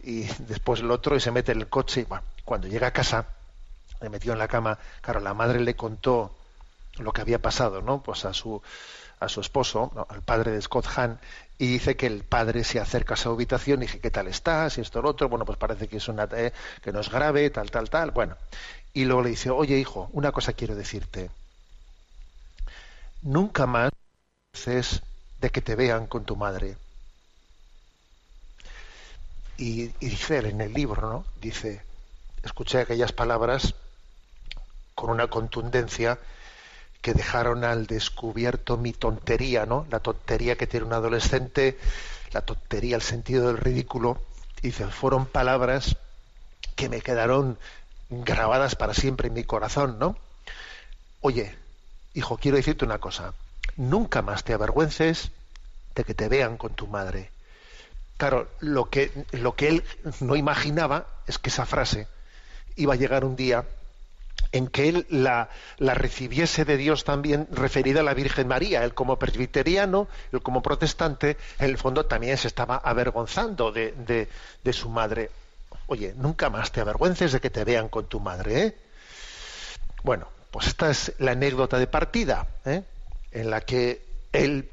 y 0.04 0.24
después 0.48 0.82
el 0.82 0.92
otro 0.92 1.16
y 1.16 1.20
se 1.20 1.32
mete 1.32 1.52
en 1.54 1.62
el 1.62 1.68
coche 1.68 2.02
y 2.02 2.04
bueno, 2.04 2.24
cuando 2.46 2.68
llega 2.68 2.88
a 2.88 2.92
casa, 2.92 3.26
le 4.02 4.10
metió 4.10 4.32
en 4.34 4.40
la 4.40 4.48
cama, 4.48 4.78
claro, 5.02 5.22
la 5.22 5.34
madre 5.34 5.60
le 5.60 5.76
contó 5.76 6.32
lo 7.00 7.14
que 7.14 7.22
había 7.22 7.40
pasado, 7.42 7.82
¿no? 7.82 8.04
Pues 8.04 8.26
a 8.26 8.34
su 8.34 8.62
a 9.20 9.30
su 9.30 9.42
esposo, 9.42 9.92
al 10.10 10.22
padre 10.22 10.52
de 10.52 10.62
Scott 10.62 10.86
Hahn, 10.96 11.20
y 11.60 11.68
dice 11.68 11.96
que 11.96 12.06
el 12.06 12.24
padre 12.24 12.64
se 12.64 12.80
acerca 12.80 13.16
a 13.16 13.18
su 13.18 13.30
habitación 13.30 13.82
y 13.82 13.88
dice, 13.88 14.00
¿qué 14.00 14.12
tal 14.12 14.28
estás? 14.28 14.78
Y 14.78 14.82
esto, 14.82 15.02
lo 15.02 15.10
otro, 15.10 15.28
bueno, 15.28 15.46
pues 15.46 15.58
parece 15.58 15.88
que, 15.88 15.98
es 15.98 16.08
una, 16.08 16.28
eh, 16.32 16.54
que 16.82 16.92
no 16.92 17.00
es 17.00 17.10
grave, 17.10 17.50
tal, 17.50 17.72
tal, 17.72 17.90
tal, 17.90 18.12
bueno. 18.12 18.38
Y 18.94 19.06
luego 19.06 19.24
le 19.24 19.30
dice, 19.32 19.50
oye 19.50 19.78
hijo, 19.78 20.10
una 20.14 20.32
cosa 20.32 20.54
quiero 20.54 20.76
decirte, 20.76 21.30
nunca 23.24 23.66
más 23.66 23.90
de 24.66 25.50
que 25.52 25.62
te 25.62 25.76
vean 25.76 26.08
con 26.08 26.26
tu 26.26 26.36
madre. 26.36 26.78
Y, 29.58 29.92
y 30.00 30.10
dice 30.10 30.38
él 30.40 30.48
en 30.48 30.62
el 30.62 30.74
libro, 30.74 31.10
¿no? 31.10 31.26
Dice, 31.42 31.82
escuché 32.44 32.80
aquellas 32.80 33.12
palabras 33.12 33.74
con 34.94 35.10
una 35.10 35.28
contundencia 35.28 36.20
que 37.02 37.14
dejaron 37.14 37.64
al 37.64 37.88
descubierto 37.88 38.78
mi 38.78 38.94
tontería, 38.94 39.66
¿no? 39.66 39.86
La 39.90 40.00
tontería 40.00 40.56
que 40.56 40.68
tiene 40.68 40.86
un 40.86 40.94
adolescente, 40.94 41.78
la 42.32 42.42
tontería, 42.42 42.96
el 42.96 43.02
sentido 43.02 43.48
del 43.48 43.58
ridículo. 43.58 44.22
Y 44.62 44.72
fueron 44.72 45.26
palabras 45.26 45.98
que 46.76 46.90
me 46.90 47.02
quedaron 47.02 47.58
grabadas 48.10 48.76
para 48.76 48.94
siempre 48.94 49.28
en 49.28 49.34
mi 49.34 49.44
corazón, 49.44 50.00
¿no? 50.00 50.18
Oye, 51.22 51.56
hijo, 52.14 52.38
quiero 52.38 52.58
decirte 52.58 52.86
una 52.86 53.00
cosa. 53.00 53.34
Nunca 53.76 54.22
más 54.22 54.44
te 54.44 54.54
avergüences 54.54 55.32
de 55.96 56.04
que 56.04 56.14
te 56.14 56.30
vean 56.30 56.58
con 56.58 56.74
tu 56.74 56.88
madre. 56.88 57.32
Claro, 58.18 58.50
lo 58.60 58.90
que, 58.90 59.12
lo 59.32 59.56
que 59.56 59.68
él 59.68 59.84
no 60.22 60.36
imaginaba 60.36 61.08
es 61.28 61.38
que 61.38 61.50
esa 61.50 61.66
frase 61.66 62.08
iba 62.76 62.94
a 62.94 62.98
llegar 62.98 63.26
un 63.26 63.36
día 63.36 63.66
en 64.52 64.68
que 64.68 64.90
él 64.90 65.08
la, 65.10 65.50
recibiese 65.80 66.66
de 66.66 66.78
Dios 66.78 67.04
también 67.04 67.48
referida 67.52 68.02
a 68.02 68.04
la 68.04 68.14
Virgen 68.14 68.48
María. 68.48 68.84
Él 68.84 68.94
como 68.94 69.18
presbiteriano, 69.18 70.08
él 70.32 70.42
como 70.42 70.62
protestante, 70.62 71.38
en 71.60 71.70
el 71.70 71.78
fondo 71.78 72.06
también 72.06 72.38
se 72.38 72.48
estaba 72.48 72.78
avergonzando 72.78 73.72
de, 73.72 74.28
su 74.72 74.90
madre. 74.90 75.32
Oye, 75.88 76.14
nunca 76.18 76.50
más 76.50 76.72
te 76.72 76.82
avergüences 76.82 77.32
de 77.32 77.40
que 77.40 77.50
te 77.50 77.64
vean 77.64 77.90
con 77.90 78.08
tu 78.08 78.20
madre. 78.20 78.62
¿eh? 78.64 78.78
Bueno, 80.04 80.28
pues 80.52 80.68
esta 80.68 80.90
es 80.90 81.14
la 81.20 81.32
anécdota 81.32 81.78
de 81.78 81.88
partida, 81.88 82.48
¿eh? 82.66 82.84
en 83.32 83.50
la 83.50 83.62
que 83.62 84.02
él 84.34 84.70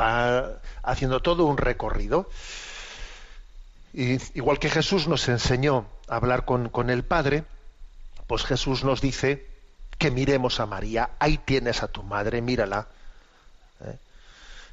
va 0.00 0.60
haciendo 0.82 1.20
todo 1.20 1.46
un 1.46 1.56
recorrido. 1.56 2.28
Y, 3.92 4.18
igual 4.34 4.58
que 4.58 4.70
Jesús 4.70 5.08
nos 5.08 5.28
enseñó 5.28 5.86
a 6.08 6.16
hablar 6.16 6.44
con, 6.44 6.68
con 6.68 6.90
el 6.90 7.04
Padre, 7.04 7.44
pues 8.30 8.44
Jesús 8.44 8.84
nos 8.84 9.00
dice 9.00 9.44
que 9.98 10.12
miremos 10.12 10.60
a 10.60 10.66
María, 10.66 11.10
ahí 11.18 11.36
tienes 11.38 11.82
a 11.82 11.88
tu 11.88 12.04
madre, 12.04 12.40
mírala. 12.40 12.86
¿eh? 13.84 13.96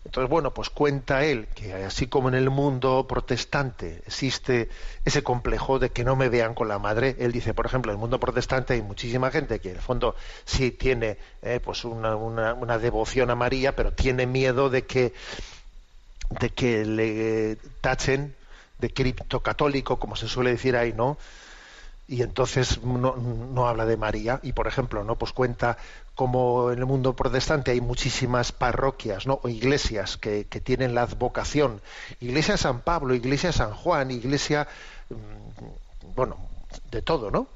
Entonces, 0.06 0.30
bueno, 0.30 0.54
pues 0.54 0.70
cuenta 0.70 1.26
él 1.26 1.48
que 1.56 1.74
así 1.74 2.06
como 2.06 2.30
en 2.30 2.36
el 2.36 2.52
mundo 2.52 3.08
protestante 3.10 4.04
existe 4.06 4.70
ese 5.06 5.24
complejo 5.24 5.80
de 5.80 5.90
que 5.90 6.04
no 6.04 6.16
me 6.16 6.30
vean 6.30 6.54
con 6.54 6.68
la 6.68 6.78
madre, 6.78 7.16
él 7.18 7.32
dice, 7.32 7.56
por 7.56 7.66
ejemplo, 7.66 7.92
en 7.92 7.96
el 7.96 8.00
mundo 8.00 8.20
protestante 8.20 8.76
hay 8.76 8.84
muchísima 8.84 9.32
gente 9.32 9.60
que 9.60 9.72
en 9.72 9.78
el 9.78 9.82
fondo 9.82 10.16
sí 10.46 10.70
tiene 10.70 11.18
eh, 11.42 11.60
pues 11.60 11.84
una, 11.84 12.16
una, 12.16 12.78
devoción 12.78 13.32
a 13.32 13.36
María, 13.36 13.76
pero 13.76 13.92
tiene 13.92 14.28
miedo 14.28 14.70
de 14.70 14.86
que, 14.86 15.16
de 16.30 16.52
que 16.52 16.86
le 16.86 17.56
tachen 17.82 18.36
de 18.78 18.94
criptocatólico, 18.94 19.98
como 19.98 20.16
se 20.16 20.28
suele 20.28 20.52
decir 20.52 20.76
ahí, 20.76 20.94
¿no? 20.94 21.18
Y 22.08 22.22
entonces 22.22 22.82
no, 22.84 23.68
habla 23.68 23.86
de 23.86 23.98
María. 23.98 24.40
Y 24.42 24.54
por 24.54 24.68
ejemplo 24.68 25.04
no 25.04 25.16
pues 25.18 25.34
cuenta 25.34 25.78
como 26.16 26.72
en 26.72 26.80
el 26.80 26.86
mundo 26.86 27.16
protestante 27.16 27.72
hay 27.72 27.82
muchísimas 27.82 28.52
parroquias 28.52 29.28
no 29.28 29.40
o 29.44 29.50
iglesias 29.50 30.18
que, 30.18 30.46
tienen 30.46 30.96
la 30.96 31.04
advocación. 31.04 31.82
Iglesia 32.22 32.58
San 32.58 32.82
Pablo 32.82 33.14
iglesia 33.14 33.52
San 33.52 33.74
Juan 33.74 34.12
iglesia 34.12 34.68
mm, 35.10 36.16
bueno 36.16 36.38
de 36.92 37.02
todo 37.02 37.30
no 37.30 37.48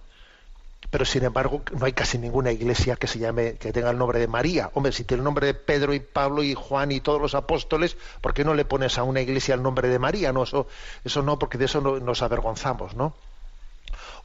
pero 0.90 1.06
sin 1.06 1.24
embargo 1.24 1.62
no 1.72 1.86
hay 1.86 1.94
casi 1.94 2.18
ninguna 2.18 2.52
iglesia 2.52 2.98
que 2.98 3.08
se 3.08 3.20
llame 3.20 3.56
que 3.56 3.72
tenga 3.72 3.92
el 3.92 3.98
nombre 3.98 4.20
de 4.20 4.28
María. 4.28 4.70
Hombre 4.74 4.92
si 4.92 5.06
tiene 5.06 5.22
el 5.22 5.24
nombre 5.24 5.48
de 5.48 5.54
Pedro 5.54 5.94
y 5.94 6.02
Pablo 6.02 6.44
y 6.44 6.54
Juan 6.54 6.92
y 6.92 7.00
todos 7.00 7.22
los 7.22 7.36
apóstoles 7.36 7.96
¿por 8.20 8.34
qué 8.34 8.44
no 8.44 8.54
le 8.54 8.66
pones 8.66 8.98
a 8.98 9.04
una 9.04 9.22
iglesia 9.22 9.56
el 9.56 9.64
nombre 9.64 9.88
de 9.88 9.98
María 9.98 10.34
no 10.34 10.44
eso 10.44 10.68
eso 11.06 11.22
no 11.22 11.40
porque 11.40 11.58
de 11.58 11.66
eso 11.66 11.80
nos 11.80 12.22
avergonzamos 12.22 12.96
no 12.96 13.14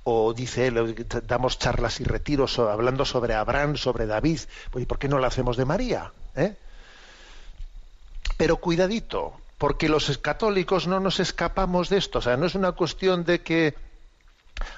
o 0.09 0.33
dice 0.33 0.69
él, 0.69 1.07
damos 1.27 1.59
charlas 1.59 2.01
y 2.01 2.05
retiros 2.05 2.61
hablando 2.61 3.05
sobre 3.05 3.35
Abraham, 3.35 3.77
sobre 3.77 4.07
David, 4.07 4.39
pues, 4.71 4.83
¿y 4.85 4.87
por 4.87 5.01
qué 5.01 5.09
no 5.09 5.19
lo 5.19 5.27
hacemos 5.27 5.57
de 5.57 5.65
María? 5.65 6.13
¿Eh? 6.37 6.55
Pero 8.37 8.59
cuidadito, 8.59 9.33
porque 9.59 9.89
los 9.89 10.17
católicos 10.19 10.87
no 10.87 11.01
nos 11.01 11.19
escapamos 11.19 11.89
de 11.89 11.99
esto, 11.99 12.21
o 12.21 12.23
sea, 12.23 12.37
no 12.37 12.47
es 12.47 12.55
una 12.55 12.71
cuestión 12.73 13.25
de 13.25 13.41
que 13.41 13.75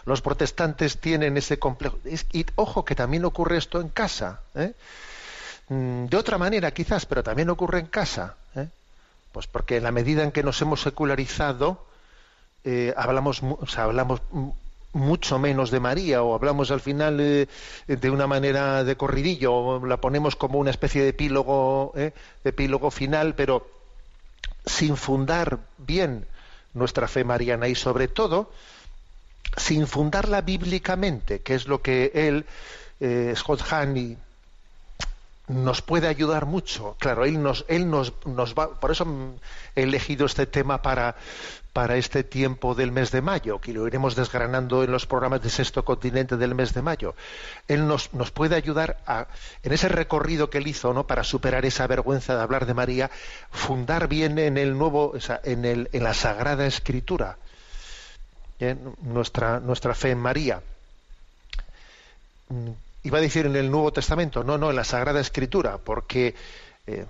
los 0.06 0.22
protestantes 0.22 0.98
tienen 0.98 1.36
ese 1.36 1.58
complejo. 1.58 1.98
y 2.32 2.46
ojo 2.56 2.84
que 2.86 2.94
también 2.94 3.26
ocurre 3.26 3.58
esto 3.58 3.82
en 3.82 3.90
casa. 3.90 4.40
¿eh? 4.54 4.72
Mm, 5.68 6.06
de 6.06 6.16
otra 6.16 6.38
manera 6.38 6.70
quizás, 6.70 7.04
pero 7.04 7.22
también 7.22 7.50
ocurre 7.50 7.80
en 7.80 7.86
casa. 7.86 8.34
¿eh? 8.56 8.68
Pues 9.32 9.46
porque 9.46 9.76
en 9.76 9.82
la 9.84 9.92
medida 9.92 10.24
en 10.24 10.32
que 10.32 10.42
nos 10.42 10.60
hemos 10.62 10.80
secularizado, 10.80 11.84
hablamos, 12.96 13.42
o 13.42 13.66
sea, 13.66 13.84
hablamos 13.84 14.20
mucho 14.98 15.38
menos 15.38 15.70
de 15.70 15.80
María 15.80 16.22
o 16.22 16.34
hablamos 16.34 16.70
al 16.70 16.80
final 16.80 17.18
eh, 17.20 17.46
de 17.86 18.10
una 18.10 18.26
manera 18.26 18.84
de 18.84 18.96
corridillo 18.96 19.54
o 19.54 19.86
la 19.86 19.98
ponemos 19.98 20.36
como 20.36 20.58
una 20.58 20.70
especie 20.70 21.02
de 21.02 21.08
epílogo, 21.08 21.92
eh, 21.96 22.12
epílogo 22.44 22.90
final, 22.90 23.34
pero 23.34 23.66
sin 24.66 24.96
fundar 24.96 25.60
bien 25.78 26.26
nuestra 26.74 27.08
fe 27.08 27.24
mariana 27.24 27.68
y 27.68 27.74
sobre 27.74 28.08
todo 28.08 28.50
sin 29.56 29.86
fundarla 29.86 30.42
bíblicamente, 30.42 31.40
que 31.40 31.54
es 31.54 31.66
lo 31.66 31.80
que 31.80 32.12
él, 32.14 32.44
eh, 33.00 33.32
Scott 33.34 33.62
Hahn, 33.70 34.18
nos 35.48 35.82
puede 35.82 36.08
ayudar 36.08 36.46
mucho. 36.46 36.96
Claro, 36.98 37.24
él 37.24 37.42
nos, 37.42 37.64
él 37.68 37.90
nos, 37.90 38.12
nos 38.26 38.54
va, 38.54 38.78
por 38.78 38.90
eso 38.90 39.06
he 39.74 39.82
elegido 39.82 40.26
este 40.26 40.46
tema 40.46 40.82
para, 40.82 41.16
para 41.72 41.96
este 41.96 42.24
tiempo 42.24 42.74
del 42.74 42.92
mes 42.92 43.10
de 43.10 43.22
mayo, 43.22 43.60
que 43.60 43.72
lo 43.72 43.86
iremos 43.86 44.14
desgranando 44.14 44.84
en 44.84 44.92
los 44.92 45.06
programas 45.06 45.42
de 45.42 45.50
Sexto 45.50 45.84
Continente 45.84 46.36
del 46.36 46.54
mes 46.54 46.74
de 46.74 46.82
mayo. 46.82 47.14
Él 47.66 47.86
nos, 47.86 48.12
nos 48.14 48.30
puede 48.30 48.56
ayudar 48.56 48.98
a, 49.06 49.28
en 49.62 49.72
ese 49.72 49.88
recorrido 49.88 50.50
que 50.50 50.58
él 50.58 50.66
hizo, 50.66 50.92
¿no? 50.92 51.06
Para 51.06 51.24
superar 51.24 51.64
esa 51.64 51.86
vergüenza 51.86 52.36
de 52.36 52.42
hablar 52.42 52.66
de 52.66 52.74
María, 52.74 53.10
fundar 53.50 54.08
bien 54.08 54.38
en 54.38 54.58
el 54.58 54.76
nuevo, 54.76 55.14
en, 55.44 55.64
el, 55.64 55.88
en 55.92 56.04
la 56.04 56.14
Sagrada 56.14 56.66
Escritura, 56.66 57.38
¿eh? 58.60 58.76
nuestra, 59.02 59.60
nuestra 59.60 59.94
fe 59.94 60.10
en 60.10 60.18
María. 60.18 60.62
Iba 63.08 63.20
a 63.20 63.22
decir 63.22 63.46
en 63.46 63.56
el 63.56 63.70
Nuevo 63.70 63.90
Testamento, 63.90 64.44
no, 64.44 64.58
no, 64.58 64.68
en 64.68 64.76
la 64.76 64.84
Sagrada 64.84 65.18
Escritura, 65.18 65.78
porque 65.78 66.34
eh, 66.86 67.06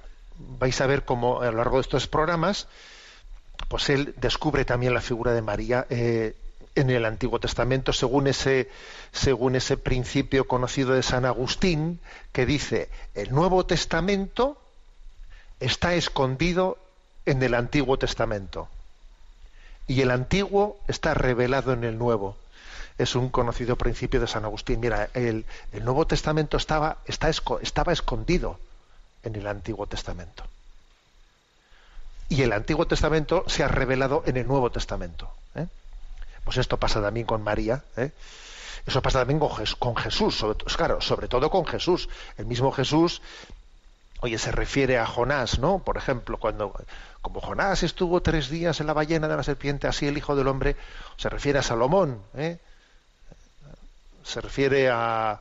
vais 0.61 0.81
a 0.81 0.87
ver 0.87 1.05
cómo 1.05 1.43
a 1.43 1.47
lo 1.47 1.57
largo 1.57 1.79
de 1.79 1.81
estos 1.81 2.07
programas 2.07 2.69
pues 3.67 3.91
él 3.91 4.15
descubre 4.19 4.65
también 4.65 4.95
la 4.95 5.01
figura 5.01 5.33
de 5.33 5.43
María 5.43 5.89
eh, 5.91 6.37
en 6.77 6.91
el 6.91 7.05
Antiguo 7.05 7.41
Testamento 7.41 7.93
según 7.93 8.29
ese, 8.29 8.71
según 9.11 9.57
ese 9.57 9.77
principio 9.77 10.47
conocido 10.47 10.95
de 10.95 11.03
San 11.03 11.25
Agustín, 11.25 11.99
que 12.31 12.47
dice, 12.47 12.91
el 13.17 13.33
Nuevo 13.33 13.67
Testamento 13.67 14.57
está 15.59 15.97
escondido 15.97 16.79
en 17.27 17.43
el 17.43 17.55
Antiguo 17.55 17.99
Testamento 17.99 18.69
y 19.89 20.01
el 20.03 20.13
Antiguo 20.13 20.79
está 20.87 21.15
revelado 21.15 21.73
en 21.73 21.83
el 21.83 21.99
Nuevo. 21.99 22.37
Es 22.99 23.15
un 23.15 23.29
conocido 23.31 23.77
principio 23.77 24.21
de 24.21 24.27
San 24.27 24.45
Agustín. 24.45 24.81
Mira, 24.81 25.09
el, 25.15 25.45
el 25.73 25.85
Nuevo 25.85 26.07
Testamento 26.07 26.57
estaba, 26.57 26.99
está, 27.07 27.31
estaba 27.31 27.93
escondido 27.93 28.59
en 29.23 29.37
el 29.37 29.47
Antiguo 29.47 29.87
Testamento 29.87 30.45
y 32.29 32.43
el 32.43 32.53
Antiguo 32.53 32.87
Testamento 32.87 33.45
se 33.47 33.65
ha 33.65 33.69
revelado 33.69 34.23
en 34.27 34.37
el 34.37 34.47
Nuevo 34.47 34.71
Testamento. 34.71 35.31
¿eh? 35.55 35.67
Pues 36.45 36.59
esto 36.59 36.77
pasa 36.77 37.01
también 37.01 37.27
con 37.27 37.43
María. 37.43 37.83
¿eh? 37.97 38.11
Eso 38.87 39.01
pasa 39.03 39.21
también 39.21 39.39
con, 39.39 39.97
Jesús, 39.97 40.37
sobre, 40.37 40.65
claro, 40.65 41.01
sobre 41.01 41.29
todo 41.29 41.51
con 41.51 41.65
Jesús. 41.67 42.09
El 42.37 42.47
mismo 42.47 42.71
Jesús, 42.71 43.23
oye, 44.21 44.39
se 44.39 44.53
refiere 44.53 44.99
a 44.99 45.07
Jonás, 45.07 45.59
¿no? 45.59 45.79
Por 45.79 45.97
ejemplo, 45.97 46.39
cuando, 46.39 46.75
como 47.23 47.41
Jonás 47.41 47.83
estuvo 47.83 48.21
tres 48.21 48.51
días 48.51 48.81
en 48.81 48.87
la 48.87 48.93
ballena 48.93 49.29
de 49.29 49.37
la 49.37 49.43
serpiente, 49.43 49.87
así 49.87 50.07
el 50.07 50.19
Hijo 50.19 50.37
del 50.37 50.49
Hombre, 50.49 50.77
se 51.17 51.29
refiere 51.29 51.59
a 51.59 51.63
Salomón, 51.63 52.23
¿eh? 52.35 52.59
Se 54.29 54.41
refiere 54.41 54.91
a, 54.91 55.41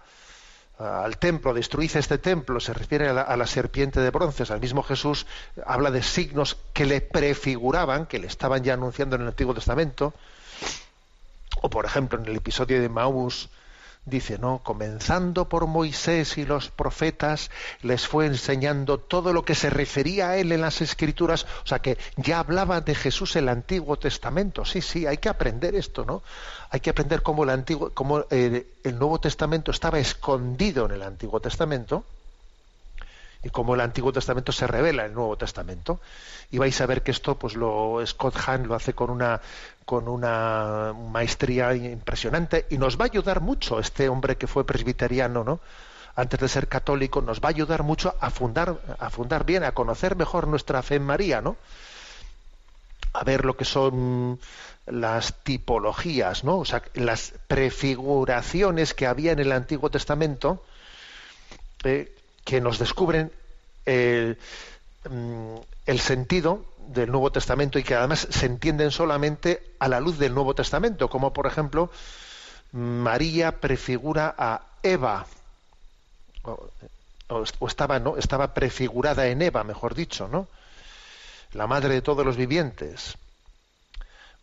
al 0.79 1.17
templo, 1.17 1.53
destruid 1.53 1.95
este 1.95 2.17
templo, 2.17 2.59
se 2.59 2.73
refiere 2.73 3.09
a 3.09 3.35
la, 3.35 3.47
serpiente 3.47 3.99
de 3.99 4.11
bronce. 4.11 4.43
al 4.51 4.61
mismo 4.61 4.83
Jesús 4.83 5.25
habla 5.65 5.91
de 5.91 6.03
signos 6.03 6.57
que 6.73 6.85
le 6.85 7.01
prefiguraban, 7.01 8.05
que 8.05 8.19
le 8.19 8.27
estaban 8.27 8.63
ya 8.63 8.73
anunciando 8.73 9.15
en 9.15 9.23
el 9.23 9.27
Antiguo 9.29 9.53
Testamento. 9.53 10.13
O 11.61 11.69
por 11.69 11.85
ejemplo, 11.85 12.19
en 12.19 12.27
el 12.27 12.35
episodio 12.35 12.79
de 12.79 12.89
Maús, 12.89 13.49
dice, 14.07 14.37
¿no? 14.39 14.61
Comenzando 14.63 15.49
por 15.49 15.67
Moisés 15.67 16.37
y 16.37 16.45
los 16.45 16.69
profetas, 16.69 17.51
les 17.81 18.07
fue 18.07 18.25
enseñando 18.25 18.97
todo 18.97 19.33
lo 19.33 19.43
que 19.43 19.53
se 19.53 19.69
refería 19.69 20.29
a 20.29 20.37
él 20.37 20.51
en 20.51 20.61
las 20.61 20.81
escrituras, 20.81 21.45
o 21.63 21.67
sea 21.67 21.79
que 21.79 21.97
ya 22.15 22.39
hablaba 22.39 22.81
de 22.81 22.95
Jesús 22.95 23.35
el 23.35 23.49
Antiguo 23.49 23.97
Testamento. 23.97 24.65
Sí, 24.65 24.81
sí, 24.81 25.05
hay 25.05 25.17
que 25.17 25.29
aprender 25.29 25.75
esto, 25.75 26.05
¿no? 26.05 26.23
Hay 26.69 26.79
que 26.79 26.89
aprender 26.89 27.21
cómo 27.21 27.43
el 27.43 27.49
Antiguo, 27.49 27.91
cómo 27.93 28.25
el, 28.29 28.65
el 28.83 28.97
Nuevo 28.97 29.19
Testamento 29.19 29.71
estaba 29.71 29.99
escondido 29.99 30.85
en 30.85 30.91
el 30.93 31.03
Antiguo 31.03 31.39
Testamento 31.39 32.05
y 33.43 33.49
cómo 33.49 33.75
el 33.75 33.81
Antiguo 33.81 34.11
Testamento 34.11 34.51
se 34.51 34.67
revela 34.67 35.03
en 35.03 35.09
el 35.09 35.15
Nuevo 35.15 35.37
Testamento. 35.37 35.99
Y 36.51 36.57
vais 36.57 36.79
a 36.81 36.85
ver 36.85 37.03
que 37.03 37.11
esto, 37.11 37.35
pues 37.35 37.55
lo 37.55 38.01
Scott 38.05 38.35
Hahn 38.45 38.67
lo 38.67 38.75
hace 38.75 38.93
con 38.93 39.09
una 39.09 39.41
con 39.85 40.09
una 40.09 40.93
maestría 40.93 41.73
impresionante 41.73 42.65
y 42.69 42.77
nos 42.77 42.99
va 42.99 43.05
a 43.05 43.07
ayudar 43.07 43.39
mucho 43.39 43.79
este 43.79 44.09
hombre 44.09 44.35
que 44.35 44.45
fue 44.45 44.65
presbiteriano, 44.65 45.45
¿no? 45.45 45.61
Antes 46.13 46.41
de 46.41 46.49
ser 46.49 46.67
católico, 46.67 47.21
nos 47.21 47.39
va 47.39 47.45
a 47.45 47.49
ayudar 47.49 47.83
mucho 47.83 48.13
a 48.19 48.29
fundar, 48.29 48.77
a 48.99 49.09
fundar 49.09 49.45
bien, 49.45 49.63
a 49.63 49.71
conocer 49.71 50.17
mejor 50.17 50.47
nuestra 50.47 50.81
fe 50.81 50.95
en 50.95 51.05
María, 51.05 51.41
¿no? 51.41 51.55
A 53.13 53.23
ver 53.23 53.45
lo 53.45 53.55
que 53.55 53.63
son 53.63 54.39
las 54.87 55.35
tipologías, 55.43 56.43
¿no? 56.43 56.57
O 56.57 56.65
sea, 56.65 56.81
las 56.93 57.33
prefiguraciones 57.47 58.93
que 58.93 59.07
había 59.07 59.31
en 59.31 59.39
el 59.39 59.51
Antiguo 59.51 59.89
Testamento, 59.89 60.63
eh, 61.83 62.13
que 62.47 62.61
nos 62.61 62.79
descubren 62.79 63.29
el, 63.85 64.37
mm, 65.09 65.55
el 65.85 65.99
sentido 65.99 66.63
del 66.87 67.11
Nuevo 67.11 67.29
Testamento 67.29 67.77
y 67.77 67.83
que 67.83 67.93
además 67.93 68.25
se 68.29 68.45
entienden 68.45 68.91
solamente 68.91 69.75
a 69.79 69.89
la 69.89 69.99
luz 69.99 70.17
del 70.17 70.33
Nuevo 70.33 70.55
Testamento, 70.55 71.09
como 71.09 71.33
por 71.33 71.45
ejemplo 71.45 71.91
María 72.71 73.59
prefigura 73.59 74.33
a 74.37 74.61
Eva, 74.81 75.25
o, 76.43 77.67
estaba, 77.67 77.99
¿no? 77.99 78.15
estaba 78.15 78.53
prefigurada 78.53 79.27
en 79.27 79.41
Eva, 79.41 79.65
mejor 79.65 79.93
dicho, 79.93 80.29
¿no? 80.29 80.47
La 81.51 81.67
madre 81.67 81.95
de 81.95 82.01
todos 82.01 82.25
los 82.25 82.37
vivientes. 82.37 83.17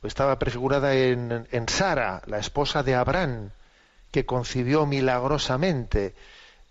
O 0.03 0.07
estaba 0.07 0.39
prefigurada 0.39 0.95
en, 0.95 1.49
en 1.51 1.69
Sara, 1.71 2.21
la 2.27 2.39
esposa 2.39 2.83
de 2.83 2.95
Abraham, 2.95 3.49
que 4.11 4.27
concibió 4.27 4.85
milagrosamente 4.85 6.15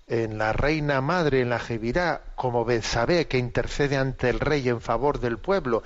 en 0.08 0.38
la 0.38 0.54
reina 0.54 1.02
madre, 1.02 1.42
en 1.42 1.50
la 1.50 1.60
Jevirá, 1.60 2.22
como 2.36 2.66
Betsabé, 2.66 3.28
que 3.28 3.38
intercede 3.38 3.98
ante 3.98 4.30
el 4.30 4.40
rey 4.40 4.68
en 4.68 4.82
favor 4.82 5.20
del 5.20 5.38
pueblo, 5.38 5.84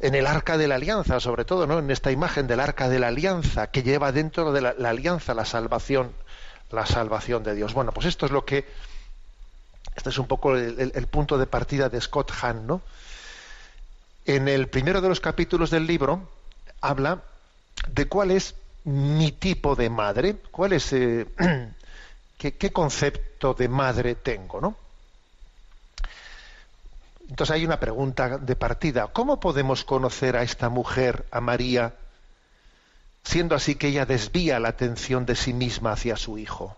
en 0.00 0.14
el 0.14 0.26
arca 0.26 0.58
de 0.58 0.68
la 0.68 0.74
alianza, 0.74 1.18
sobre 1.20 1.44
todo, 1.44 1.66
¿no? 1.66 1.78
En 1.78 1.90
esta 1.90 2.10
imagen 2.10 2.46
del 2.46 2.60
arca 2.60 2.88
de 2.88 2.98
la 2.98 3.08
alianza, 3.08 3.68
que 3.68 3.82
lleva 3.82 4.12
dentro 4.12 4.52
de 4.52 4.60
la, 4.60 4.70
alianza 4.70 5.34
la 5.34 5.44
salvación, 5.44 6.12
la 6.70 6.84
salvación 6.84 7.42
de 7.42 7.54
Dios. 7.54 7.72
Bueno, 7.72 7.92
pues 7.92 8.06
esto 8.06 8.26
es 8.26 8.32
lo 8.32 8.44
que, 8.44 8.66
este 9.96 10.10
es 10.10 10.18
un 10.18 10.26
poco 10.26 10.56
el, 10.56 11.06
punto 11.06 11.38
de 11.38 11.46
partida 11.46 11.88
de 11.88 12.00
Scott 12.00 12.32
Hahn, 12.42 12.66
¿no? 12.66 12.82
En 14.26 14.48
el 14.48 14.68
primero 14.68 15.00
de 15.00 15.08
los 15.08 15.20
capítulos 15.20 15.70
del 15.70 15.86
libro 15.86 16.28
habla 16.80 17.22
de 17.88 18.06
cuál 18.06 18.30
es 18.30 18.54
mi 18.84 19.32
tipo 19.32 19.74
de 19.74 19.88
madre, 19.90 20.36
cuál 20.50 20.74
es 20.74 20.92
eh, 20.92 21.26
¿Qué, 22.52 22.72
concepto 22.72 23.54
de 23.54 23.68
madre 23.68 24.14
tengo? 24.14 24.60
¿no? 24.60 24.76
Entonces 27.28 27.54
hay 27.54 27.64
una 27.64 27.80
pregunta 27.80 28.36
de 28.38 28.56
partida. 28.56 29.06
¿Cómo 29.08 29.40
podemos 29.40 29.84
conocer 29.84 30.36
a 30.36 30.42
esta 30.42 30.68
mujer, 30.68 31.24
a 31.30 31.40
María, 31.40 31.94
siendo 33.24 33.54
así 33.54 33.76
que 33.76 33.88
ella 33.88 34.04
desvía 34.04 34.60
la 34.60 34.68
atención 34.68 35.24
de 35.24 35.36
sí 35.36 35.54
misma 35.54 35.92
hacia 35.92 36.16
su 36.16 36.36
hijo? 36.36 36.76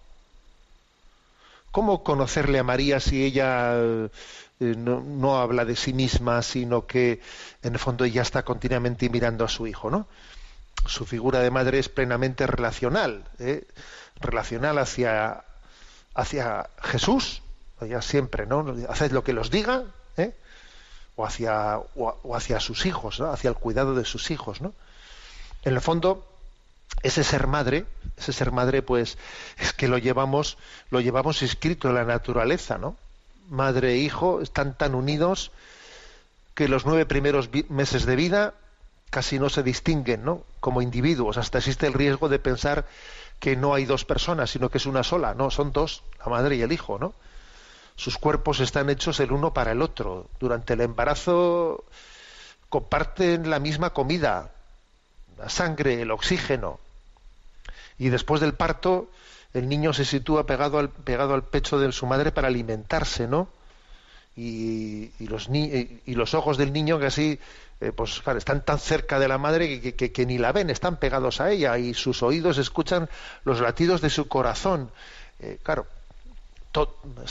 ¿Cómo 1.72 2.04
conocerle 2.04 2.58
a 2.60 2.62
María 2.62 3.00
si 3.00 3.24
ella 3.24 3.74
eh, 4.60 4.74
no, 4.76 5.38
habla 5.38 5.64
de 5.64 5.76
sí 5.76 5.92
misma, 5.92 6.40
sino 6.42 6.86
que 6.86 7.20
en 7.62 7.74
el 7.74 7.78
fondo 7.78 8.04
ella 8.04 8.22
está 8.22 8.44
continuamente 8.44 9.10
mirando 9.10 9.44
a 9.44 9.48
su 9.48 9.66
hijo, 9.66 9.90
¿no? 9.90 10.06
Su 10.86 11.04
figura 11.04 11.40
de 11.40 11.50
madre 11.50 11.80
es 11.80 11.88
plenamente 11.88 12.46
relacional, 12.46 13.24
¿eh? 13.40 13.66
relacional 14.20 14.78
hacia, 14.78 15.44
hacia 16.16 16.70
Jesús, 16.82 17.42
ya 17.86 18.00
siempre, 18.00 18.46
¿no? 18.46 18.74
Haced 18.88 19.12
lo 19.12 19.22
que 19.22 19.34
los 19.34 19.50
diga, 19.50 19.84
¿eh? 20.16 20.34
o, 21.14 21.26
hacia, 21.26 21.78
o, 21.94 22.34
hacia 22.34 22.58
sus 22.58 22.86
hijos, 22.86 23.20
¿no? 23.20 23.30
hacia 23.30 23.48
el 23.50 23.56
cuidado 23.56 23.94
de 23.94 24.04
sus 24.04 24.30
hijos, 24.30 24.60
¿no? 24.62 24.72
En 25.62 25.74
el 25.74 25.80
fondo, 25.80 26.26
ese 27.02 27.22
ser 27.22 27.46
madre, 27.46 27.84
ese 28.16 28.32
ser 28.32 28.50
madre, 28.50 28.82
pues, 28.82 29.18
es 29.58 29.72
que 29.72 29.88
lo 29.88 29.98
llevamos, 29.98 30.56
lo 30.90 31.00
llevamos 31.00 31.42
escrito 31.42 31.88
en 31.88 31.94
la 31.94 32.04
naturaleza, 32.04 32.78
¿no? 32.78 32.96
Madre 33.48 33.92
e 33.92 33.98
hijo 33.98 34.40
están 34.40 34.76
tan 34.76 34.94
unidos 34.94 35.52
que 36.54 36.68
los 36.68 36.86
nueve 36.86 37.04
primeros 37.04 37.50
meses 37.68 38.06
de 38.06 38.16
vida 38.16 38.54
casi 39.10 39.38
no 39.38 39.50
se 39.50 39.62
distinguen, 39.62 40.24
¿no? 40.24 40.44
Como 40.60 40.82
individuos. 40.82 41.36
Hasta 41.36 41.58
existe 41.58 41.86
el 41.86 41.92
riesgo 41.92 42.28
de 42.28 42.38
pensar 42.38 42.86
que 43.38 43.56
no 43.56 43.74
hay 43.74 43.84
dos 43.84 44.04
personas, 44.04 44.50
sino 44.50 44.70
que 44.70 44.78
es 44.78 44.86
una 44.86 45.02
sola. 45.02 45.34
No, 45.34 45.50
son 45.50 45.72
dos, 45.72 46.02
la 46.18 46.26
madre 46.26 46.56
y 46.56 46.62
el 46.62 46.72
hijo, 46.72 46.98
¿no? 46.98 47.14
Sus 47.96 48.18
cuerpos 48.18 48.60
están 48.60 48.90
hechos 48.90 49.20
el 49.20 49.32
uno 49.32 49.52
para 49.54 49.72
el 49.72 49.82
otro. 49.82 50.28
Durante 50.38 50.74
el 50.74 50.82
embarazo 50.82 51.84
comparten 52.68 53.48
la 53.48 53.58
misma 53.58 53.90
comida, 53.90 54.50
la 55.38 55.48
sangre, 55.48 56.02
el 56.02 56.10
oxígeno. 56.10 56.78
Y 57.98 58.10
después 58.10 58.40
del 58.40 58.54
parto, 58.54 59.10
el 59.54 59.68
niño 59.68 59.92
se 59.94 60.04
sitúa 60.04 60.44
pegado 60.44 60.78
al, 60.78 60.90
pegado 60.90 61.34
al 61.34 61.44
pecho 61.44 61.78
de 61.78 61.90
su 61.92 62.06
madre 62.06 62.32
para 62.32 62.48
alimentarse, 62.48 63.26
¿no? 63.26 63.48
Y, 64.36 65.10
los, 65.20 65.48
y 65.48 66.14
los 66.14 66.34
ojos 66.34 66.58
del 66.58 66.70
niño 66.72 67.00
casi 67.00 67.38
eh, 67.78 67.92
pues 67.92 68.22
están 68.36 68.64
tan 68.64 68.78
cerca 68.78 69.18
de 69.18 69.28
la 69.28 69.36
madre 69.36 69.80
que, 69.94 70.26
ni 70.26 70.38
la 70.38 70.52
ven, 70.52 70.70
están 70.70 70.96
pegados 70.96 71.42
a 71.42 71.50
ella 71.50 71.76
y 71.76 71.92
sus 71.92 72.22
oídos 72.22 72.56
escuchan 72.56 73.10
los 73.44 73.60
latidos 73.60 74.00
de 74.00 74.08
su 74.08 74.28
corazón. 74.28 74.90
Eh, 75.40 75.58
claro, 75.62 75.86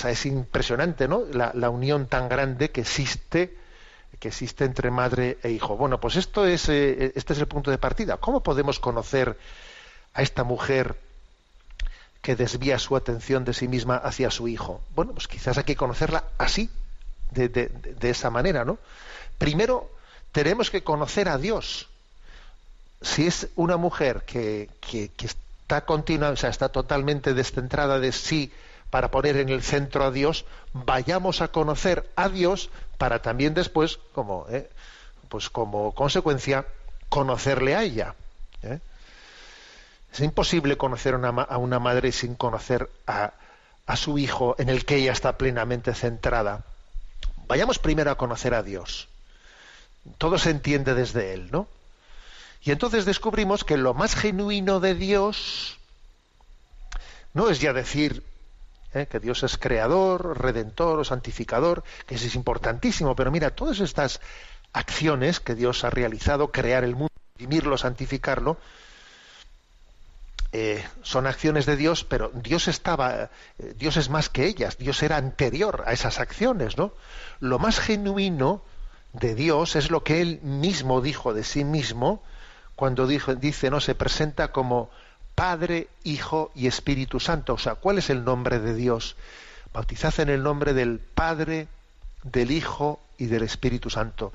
es 0.07 0.25
impresionante, 0.27 1.07
¿no? 1.07 1.23
La, 1.31 1.69
unión 1.71 2.05
tan 2.05 2.29
grande 2.29 2.69
que 2.69 2.81
existe 2.81 3.57
que 4.19 4.29
existe 4.29 4.63
entre 4.63 4.91
madre 4.91 5.39
e 5.43 5.49
hijo. 5.49 5.75
Bueno, 5.75 5.99
pues 5.99 6.15
esto 6.15 6.45
es 6.45 6.69
eh, 6.69 7.11
este 7.15 7.33
es 7.33 7.39
el 7.39 7.47
punto 7.47 7.69
de 7.71 7.77
partida. 7.77 8.17
¿Cómo 8.17 8.41
podemos 8.41 8.79
conocer 8.79 9.37
a 10.13 10.21
esta 10.21 10.43
mujer 10.43 10.95
que 12.21 12.35
desvía 12.35 12.79
su 12.79 12.95
atención 12.95 13.43
de 13.45 13.53
sí 13.53 13.67
misma 13.67 13.97
hacia 13.97 14.31
su 14.31 14.47
hijo? 14.47 14.81
Bueno, 14.95 15.11
pues 15.13 15.27
quizás 15.27 15.57
hay 15.57 15.65
que 15.65 15.75
conocerla 15.75 16.23
así, 16.37 16.69
de, 17.31 17.49
de 17.49 18.09
esa 18.09 18.29
manera, 18.29 18.65
¿no? 18.65 18.77
Primero, 19.37 19.89
tenemos 20.35 20.69
que 20.69 20.83
conocer 20.83 21.29
a 21.29 21.37
Dios. 21.37 21.87
Si 23.01 23.25
es 23.25 23.47
una 23.55 23.77
mujer 23.77 24.23
que, 24.25 24.69
está 25.21 25.85
continua, 25.85 26.29
o 26.29 26.35
sea, 26.35 26.49
está 26.49 26.69
totalmente 26.69 27.33
descentrada 27.33 27.99
de 27.99 28.11
sí 28.11 28.51
para 28.89 29.11
poner 29.11 29.37
en 29.37 29.47
el 29.47 29.63
centro 29.63 30.03
a 30.03 30.11
Dios, 30.11 30.45
vayamos 30.73 31.39
a 31.39 31.49
conocer 31.49 32.09
a 32.17 32.27
Dios 32.27 32.69
para 32.97 33.21
también 33.21 33.53
después, 33.53 33.99
como, 34.13 34.45
eh, 34.49 34.69
pues 35.29 35.49
como 35.49 35.93
consecuencia, 35.93 36.65
conocerle 37.07 37.75
a 37.75 37.83
ella. 37.83 38.15
¿eh? 38.61 38.79
Es 40.13 40.19
imposible 40.19 40.77
conocer 40.77 41.15
a 41.15 41.57
una 41.57 41.79
madre 41.79 42.11
sin 42.11 42.35
conocer 42.35 42.89
a, 43.07 43.31
a 43.85 43.95
su 43.95 44.17
hijo 44.17 44.55
en 44.59 44.67
el 44.67 44.83
que 44.83 44.97
ella 44.97 45.13
está 45.13 45.37
plenamente 45.37 45.93
centrada. 45.93 46.63
Vayamos 47.47 47.79
primero 47.79 48.11
a 48.11 48.17
conocer 48.17 48.53
a 48.53 48.63
Dios 48.63 49.07
todo 50.17 50.37
se 50.37 50.51
entiende 50.51 50.93
desde 50.93 51.33
él, 51.33 51.49
¿no? 51.51 51.67
Y 52.61 52.71
entonces 52.71 53.05
descubrimos 53.05 53.63
que 53.63 53.77
lo 53.77 53.93
más 53.93 54.15
genuino 54.15 54.79
de 54.79 54.95
Dios 54.95 55.77
no 57.33 57.49
es 57.49 57.59
ya 57.59 57.73
decir 57.73 58.23
¿eh? 58.93 59.07
que 59.07 59.19
Dios 59.19 59.43
es 59.43 59.57
creador, 59.57 60.41
redentor 60.41 60.99
o 60.99 61.03
santificador, 61.03 61.83
que 62.07 62.15
eso 62.15 62.25
es 62.25 62.35
importantísimo, 62.35 63.15
pero 63.15 63.29
mira, 63.29 63.51
todas 63.51 63.79
estas 63.81 64.19
acciones 64.73 65.39
que 65.39 65.53
Dios 65.53 65.83
ha 65.83 65.89
realizado, 65.89 66.51
crear 66.51 66.83
el 66.83 66.95
mundo, 66.95 67.13
redimirlo, 67.37 67.77
santificarlo, 67.77 68.57
eh, 70.51 70.83
son 71.03 71.27
acciones 71.27 71.65
de 71.65 71.75
Dios, 71.75 72.03
pero 72.03 72.31
Dios 72.33 72.67
estaba, 72.67 73.29
eh, 73.59 73.73
Dios 73.77 73.97
es 73.97 74.09
más 74.09 74.29
que 74.29 74.45
ellas, 74.45 74.77
Dios 74.77 75.03
era 75.03 75.17
anterior 75.17 75.83
a 75.85 75.93
esas 75.93 76.19
acciones, 76.19 76.77
¿no? 76.77 76.93
Lo 77.39 77.59
más 77.59 77.79
genuino 77.79 78.61
de 79.13 79.35
Dios 79.35 79.75
es 79.75 79.91
lo 79.91 80.03
que 80.03 80.21
él 80.21 80.39
mismo 80.41 81.01
dijo 81.01 81.33
de 81.33 81.43
sí 81.43 81.63
mismo 81.63 82.21
cuando 82.75 83.07
dijo, 83.07 83.35
dice, 83.35 83.69
no, 83.69 83.79
se 83.79 83.95
presenta 83.95 84.49
como 84.49 84.89
Padre, 85.33 85.87
Hijo 86.03 86.51
y 86.55 86.67
Espíritu 86.67 87.19
Santo. 87.19 87.53
O 87.53 87.57
sea, 87.57 87.75
¿cuál 87.75 87.97
es 87.97 88.09
el 88.09 88.23
nombre 88.23 88.59
de 88.59 88.73
Dios? 88.73 89.15
Bautizad 89.73 90.19
en 90.19 90.29
el 90.29 90.43
nombre 90.43 90.73
del 90.73 90.99
Padre, 90.99 91.67
del 92.23 92.51
Hijo 92.51 92.99
y 93.17 93.25
del 93.25 93.43
Espíritu 93.43 93.89
Santo. 93.89 94.33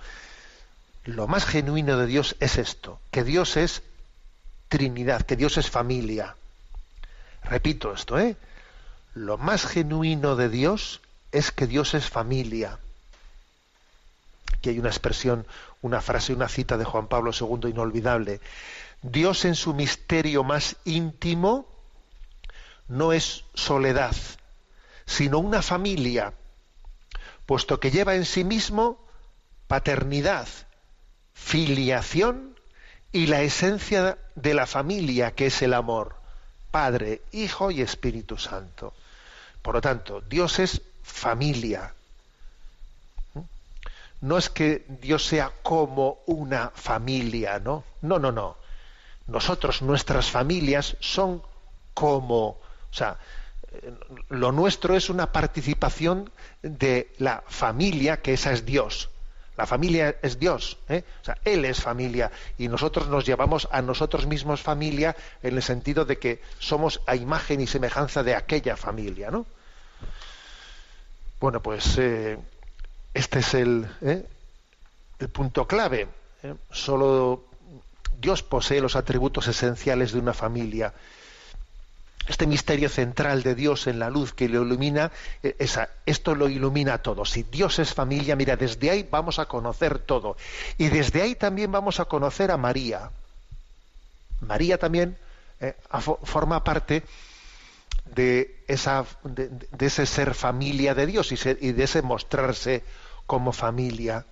Lo 1.05 1.27
más 1.27 1.46
genuino 1.46 1.96
de 1.96 2.07
Dios 2.07 2.37
es 2.40 2.59
esto, 2.59 3.01
que 3.11 3.25
Dios 3.25 3.57
es 3.57 3.83
Trinidad, 4.70 5.22
que 5.22 5.37
Dios 5.37 5.59
es 5.59 5.68
familia. 5.68 6.37
Repito 7.42 7.92
esto, 7.92 8.18
¿eh? 8.18 8.37
Lo 9.14 9.37
más 9.37 9.66
genuino 9.66 10.37
de 10.37 10.48
Dios 10.48 11.00
es 11.33 11.50
que 11.50 11.66
Dios 11.66 11.92
es 11.94 12.09
familia. 12.09 12.78
Aquí 14.54 14.68
hay 14.70 14.78
una 14.78 14.88
expresión, 14.88 15.44
una 15.83 16.00
frase, 16.00 16.33
una 16.33 16.48
cita 16.48 16.78
de 16.78 16.85
Juan 16.85 17.09
Pablo 17.09 17.33
II 17.33 17.68
inolvidable. 17.68 18.40
Dios 19.02 19.44
en 19.44 19.56
su 19.56 19.74
misterio 19.74 20.44
más 20.44 20.76
íntimo 20.85 21.66
no 22.87 23.12
es 23.12 23.42
soledad, 23.54 24.14
sino 25.04 25.40
una 25.40 25.62
familia, 25.62 26.33
puesto 27.44 27.80
que 27.80 27.90
lleva 27.90 28.14
en 28.14 28.24
sí 28.24 28.44
mismo 28.44 29.04
paternidad, 29.66 30.46
filiación 31.33 32.60
y 33.12 33.27
la 33.27 33.42
esencia 33.42 34.18
de 34.35 34.55
la 34.55 34.66
familia, 34.66 35.33
que 35.33 35.46
es 35.46 35.62
el 35.62 35.75
amor, 35.75 36.14
Padre, 36.70 37.23
Hijo 37.33 37.70
y 37.70 37.81
Espíritu 37.81 38.38
Santo. 38.38 38.94
Por 39.62 39.75
lo 39.75 39.81
tanto, 39.81 40.20
Dios 40.20 40.59
es 40.59 40.81
familia. 41.03 41.92
No 44.20 44.38
es 44.38 44.51
que 44.51 44.85
Dios 45.01 45.25
sea 45.25 45.51
como 45.62 46.18
una 46.27 46.70
familia, 46.75 47.59
¿no? 47.59 47.85
No, 48.03 48.18
no, 48.18 48.31
no. 48.31 48.57
Nosotros, 49.27 49.83
nuestras 49.83 50.31
familias 50.31 50.96
son 51.01 51.42
como, 51.94 52.49
o 52.49 52.59
sea, 52.92 53.16
lo 54.29 54.53
nuestro 54.53 54.96
es 54.96 55.11
una 55.11 55.33
participación 55.33 56.31
de 56.62 57.12
la 57.18 57.42
familia, 57.49 58.20
que 58.20 58.35
esa 58.35 58.53
es 58.53 58.66
Dios. 58.66 59.09
La 59.61 59.66
familia 59.66 60.16
es 60.23 60.38
Dios, 60.38 60.79
¿eh? 60.88 61.05
o 61.20 61.25
sea, 61.27 61.37
Él 61.44 61.66
es 61.66 61.83
familia 61.83 62.31
y 62.57 62.68
nosotros 62.68 63.09
nos 63.09 63.27
llevamos 63.27 63.68
a 63.70 63.83
nosotros 63.83 64.27
mismos 64.27 64.62
familia 64.62 65.14
en 65.42 65.55
el 65.55 65.62
sentido 65.62 66.07
de 66.07 66.18
que 66.18 66.40
somos 66.59 67.03
a 67.07 67.14
imagen 67.14 67.61
y 67.61 67.66
semejanza 67.66 68.23
de 68.23 68.35
aquella 68.35 68.75
familia, 68.79 69.31
¿no? 69.31 69.44
Bueno, 71.40 71.61
pues 71.61 71.99
eh, 71.99 72.38
este 73.12 73.40
es 73.40 73.53
el, 73.53 73.87
¿eh? 74.01 74.25
el 75.18 75.29
punto 75.29 75.66
clave. 75.66 76.09
Solo 76.70 77.44
Dios 78.18 78.42
posee 78.42 78.81
los 78.81 78.96
atributos 78.96 79.46
esenciales 79.46 80.12
de 80.12 80.20
una 80.20 80.33
familia 80.33 80.94
este 82.31 82.47
misterio 82.47 82.88
central 82.88 83.43
de 83.43 83.55
Dios 83.55 83.87
en 83.87 83.99
la 83.99 84.09
luz 84.09 84.33
que 84.33 84.49
lo 84.49 84.62
ilumina, 84.62 85.11
eh, 85.43 85.57
esa, 85.59 85.90
esto 86.07 86.35
lo 86.35 86.49
ilumina 86.49 86.99
todo. 86.99 87.25
Si 87.25 87.43
Dios 87.43 87.79
es 87.79 87.93
familia, 87.93 88.37
mira, 88.37 88.57
desde 88.57 88.90
ahí 88.90 89.07
vamos 89.11 89.38
a 89.38 89.47
conocer 89.47 89.99
todo. 89.99 90.37
Y 90.79 90.88
desde 90.88 91.23
ahí 91.23 91.35
también 91.35 91.73
vamos 91.73 92.01
a 92.01 92.05
conocer 92.05 92.51
a 92.51 92.57
María. 92.57 93.11
María 94.40 94.79
también 94.79 95.19
eh, 95.61 95.75
forma 96.23 96.62
parte 96.62 97.03
de, 98.14 98.62
esa, 98.69 99.05
de, 99.25 99.51
ese 99.79 100.07
ser 100.07 100.35
familia 100.35 100.95
de 100.95 101.07
Dios 101.07 101.33
y, 101.33 101.73
de 101.73 101.85
ese 101.85 102.01
mostrarse 102.01 102.83
como 103.27 103.53
familia 103.53 104.25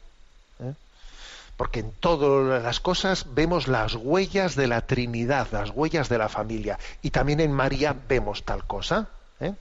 porque 1.59 1.81
en 1.81 1.91
todas 1.91 2.63
las 2.63 2.79
cosas 2.79 3.35
vemos 3.35 3.67
las 3.67 3.97
huellas 3.97 4.55
de 4.55 4.69
la 4.69 4.87
Trinidad, 4.87 5.49
las 5.51 5.71
huellas 5.71 6.09
de 6.09 6.17
la 6.17 6.29
familia. 6.29 6.79
Y 7.03 7.11
también 7.11 7.41
en 7.41 7.53
María 7.53 7.97
vemos 8.09 8.45
tal 8.45 8.65
cosa. 8.65 9.09
¿eh? 9.41 9.53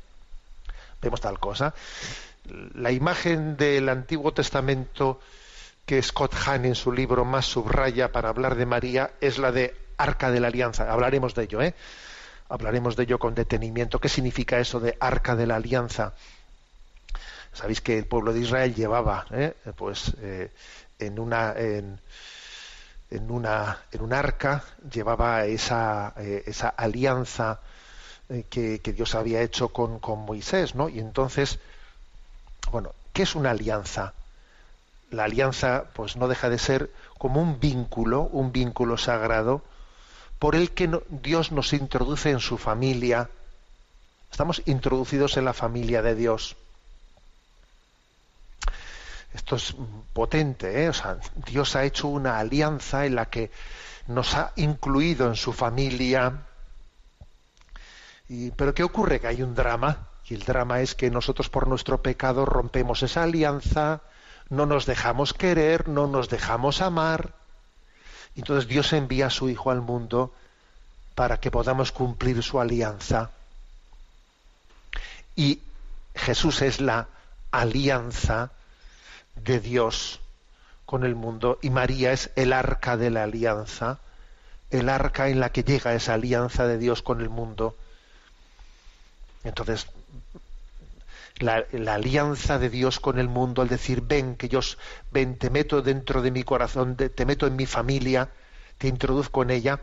Vemos 1.02 1.20
tal 1.22 1.40
cosa. 1.40 1.74
La 2.76 2.92
imagen 2.92 3.58
del 3.58 3.90
Antiguo 3.90 4.32
Testamento 4.32 5.20
que 5.88 6.00
Scott 6.04 6.36
Hahn 6.36 6.66
en 6.66 6.76
su 6.76 6.92
libro 6.92 7.26
más 7.26 7.48
subraya 7.48 8.12
para 8.12 8.30
hablar 8.30 8.58
de 8.58 8.68
María 8.68 9.10
es 9.20 9.40
la 9.40 9.52
de 9.52 9.76
Arca 9.98 10.30
de 10.30 10.40
la 10.40 10.50
Alianza. 10.50 10.92
Hablaremos 10.92 11.34
de 11.34 11.46
ello, 11.46 11.64
¿eh? 11.64 11.74
Hablaremos 12.48 12.96
de 12.96 13.04
ello 13.04 13.18
con 13.18 13.34
detenimiento. 13.34 13.98
¿Qué 13.98 14.08
significa 14.08 14.60
eso 14.60 14.80
de 14.80 14.96
Arca 15.00 15.36
de 15.36 15.48
la 15.48 15.56
Alianza? 15.56 16.14
Sabéis 17.54 17.82
que 17.82 17.98
el 17.98 18.06
pueblo 18.06 18.34
de 18.34 18.42
Israel 18.42 18.76
llevaba, 18.76 19.26
¿eh? 19.32 19.54
pues, 19.76 20.14
eh, 20.22 20.52
en 21.00 21.20
una 21.20 21.54
en, 21.56 22.00
una 23.30 23.80
en 23.92 24.02
un 24.02 24.14
arca 24.14 24.64
llevaba 24.92 25.46
esa, 25.46 26.14
eh, 26.18 26.44
esa 26.46 26.70
alianza 26.70 27.60
eh, 28.30 28.46
que, 28.50 28.80
Dios 28.94 29.16
había 29.16 29.42
hecho 29.42 29.70
con, 29.70 30.00
con 30.00 30.20
Moisés, 30.20 30.76
¿no? 30.76 30.90
Y 30.90 31.00
entonces, 31.00 31.60
bueno, 32.72 32.94
¿qué 33.14 33.24
es 33.24 33.36
una 33.36 33.52
alianza? 33.52 34.14
La 35.12 35.24
alianza, 35.24 35.86
pues 35.94 36.18
no 36.18 36.28
deja 36.28 36.50
de 36.50 36.60
ser 36.60 36.92
como 37.18 37.42
un 37.42 37.60
vínculo, 37.62 38.24
un 38.24 38.52
vínculo 38.52 38.98
sagrado, 38.98 39.62
por 40.40 40.56
el 40.56 40.72
que 40.72 40.90
Dios 41.10 41.54
nos 41.54 41.72
introduce 41.72 42.30
en 42.30 42.40
su 42.42 42.58
familia. 42.58 43.30
Estamos 44.30 44.62
introducidos 44.66 45.38
en 45.38 45.46
la 45.46 45.54
familia 45.54 46.02
de 46.02 46.16
Dios. 46.16 46.58
Esto 49.38 49.56
es 49.56 49.76
potente, 50.14 50.84
¿eh? 50.84 50.90
O 50.90 50.94
sea, 50.94 51.20
Dios 51.46 51.76
ha 51.76 51.84
hecho 51.84 52.08
una 52.08 52.40
alianza 52.40 53.06
en 53.06 53.14
la 53.14 53.28
que 53.28 53.52
nos 54.08 54.34
ha 54.34 54.52
incluido 54.56 55.28
en 55.28 55.36
su 55.36 55.54
familia. 55.54 56.42
Pero 58.56 58.74
¿qué 58.74 58.84
ocurre? 58.84 59.20
Que 59.20 59.28
hay 59.28 59.44
un 59.44 59.54
drama, 59.54 60.08
y 60.28 60.34
el 60.34 60.44
drama 60.44 60.82
es 60.82 60.96
que 60.96 61.12
nosotros 61.12 61.50
por 61.50 61.68
nuestro 61.68 62.02
pecado 62.02 62.46
rompemos 62.46 63.04
esa 63.04 63.24
alianza, 63.24 64.02
no 64.50 64.66
nos 64.66 64.88
dejamos 64.88 65.36
querer, 65.36 65.88
no 65.88 66.08
nos 66.08 66.30
dejamos 66.30 66.82
amar. 66.82 67.36
Entonces 68.36 68.68
Dios 68.68 68.92
envía 68.92 69.28
a 69.28 69.30
su 69.30 69.50
Hijo 69.50 69.70
al 69.70 69.82
mundo 69.82 70.34
para 71.14 71.40
que 71.40 71.52
podamos 71.52 71.92
cumplir 71.92 72.42
su 72.42 72.60
alianza. 72.60 73.30
Y 75.36 75.62
Jesús 76.16 76.64
es 76.64 76.82
la 76.82 77.08
alianza 77.52 78.52
de 79.44 79.60
Dios 79.60 80.20
con 80.86 81.04
el 81.04 81.16
mundo 81.16 81.60
y 81.62 81.70
María 81.70 82.14
es 82.14 82.32
el 82.36 82.54
arca 82.54 82.98
de 82.98 83.10
la 83.10 83.24
alianza, 83.24 84.00
el 84.72 84.90
arca 84.90 85.30
en 85.30 85.40
la 85.40 85.52
que 85.52 85.64
llega 85.64 85.94
esa 85.94 86.14
alianza 86.14 86.66
de 86.66 86.78
Dios 86.78 87.02
con 87.02 87.22
el 87.22 87.30
mundo. 87.30 87.76
Entonces, 89.44 89.88
la, 91.40 91.66
alianza 91.94 92.58
de 92.58 92.70
Dios 92.70 93.00
con 93.00 93.20
el 93.20 93.28
mundo, 93.28 93.62
al 93.62 93.68
decir, 93.68 94.02
ven, 94.02 94.36
que 94.36 94.50
yo, 94.50 94.62
ven, 95.12 95.38
te 95.38 95.50
meto 95.50 95.82
dentro 95.82 96.22
de 96.22 96.32
mi 96.32 96.44
corazón, 96.44 96.96
te 96.96 97.26
meto 97.26 97.48
en 97.48 97.56
mi 97.56 97.66
familia, 97.66 98.30
te 98.78 98.88
introduzco 98.88 99.44
en 99.44 99.52
ella, 99.52 99.80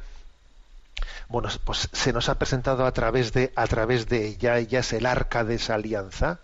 bueno, 1.28 1.48
pues 1.64 1.88
se 1.92 2.12
nos 2.12 2.28
ha 2.28 2.38
presentado 2.38 2.86
a 2.86 2.92
través 2.92 3.32
de, 3.32 3.52
a 3.56 3.66
través 3.66 4.08
de 4.08 4.26
ella, 4.26 4.58
ella 4.58 4.80
es 4.80 4.92
el 4.92 5.06
arca 5.06 5.44
de 5.44 5.56
esa 5.56 5.74
alianza 5.74 6.40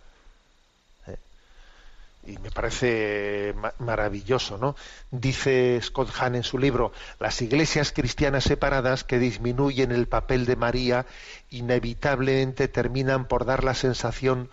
y 2.31 2.39
me 2.39 2.51
parece 2.51 3.55
maravilloso, 3.79 4.57
¿no? 4.57 4.77
Dice 5.11 5.81
Scott 5.83 6.11
Hahn 6.19 6.37
en 6.37 6.45
su 6.45 6.59
libro, 6.59 6.93
las 7.19 7.43
iglesias 7.43 7.93
cristianas 7.93 8.45
separadas 8.45 9.05
que 9.05 9.19
disminuyen 9.19 9.91
el 9.91 10.07
papel 10.07 10.47
de 10.47 10.57
María 10.57 11.07
inevitablemente 11.51 12.69
terminan 12.69 13.27
por 13.27 13.45
dar 13.45 13.65
la 13.65 13.75
sensación 13.75 14.49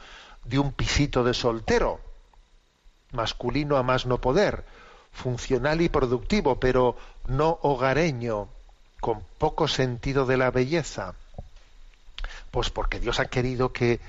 de 0.46 0.60
un 0.60 0.72
pisito 0.72 1.24
de 1.24 1.34
soltero, 1.34 2.00
masculino 3.12 3.78
a 3.78 3.84
más 3.84 4.06
no 4.06 4.20
poder, 4.20 4.66
funcional 5.12 5.82
y 5.82 5.90
productivo, 5.90 6.60
pero 6.60 6.98
no 7.28 7.60
hogareño, 7.62 8.48
con 9.00 9.24
poco 9.38 9.68
sentido 9.68 10.26
de 10.26 10.38
la 10.38 10.50
belleza. 10.52 11.13
Pues 12.50 12.70
porque 12.72 13.00
Dios 13.00 13.20
ha 13.20 13.26
querido 13.26 13.72
que 13.72 14.00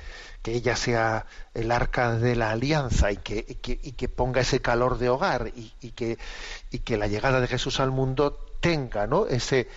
que 0.42 0.53
ella 0.53 0.77
sea 0.77 1.27
el 1.55 1.70
arca 1.72 2.14
de 2.14 2.37
la 2.37 2.51
alianza 2.51 3.11
y 3.12 3.16
que, 3.16 3.44
y 3.48 3.92
que, 3.92 4.09
ponga 4.09 4.40
ese 4.40 4.61
calor 4.61 4.98
de 4.98 5.09
hogar 5.09 5.53
y, 5.55 5.90
que, 5.90 6.18
y 6.70 6.79
que 6.81 6.96
la 6.96 7.07
llegada 7.07 7.40
de 7.40 7.48
Jesús 7.48 7.81
al 7.81 7.90
mundo 7.90 8.38
tenga 8.61 9.07
¿no? 9.07 9.27
ese, 9.27 9.68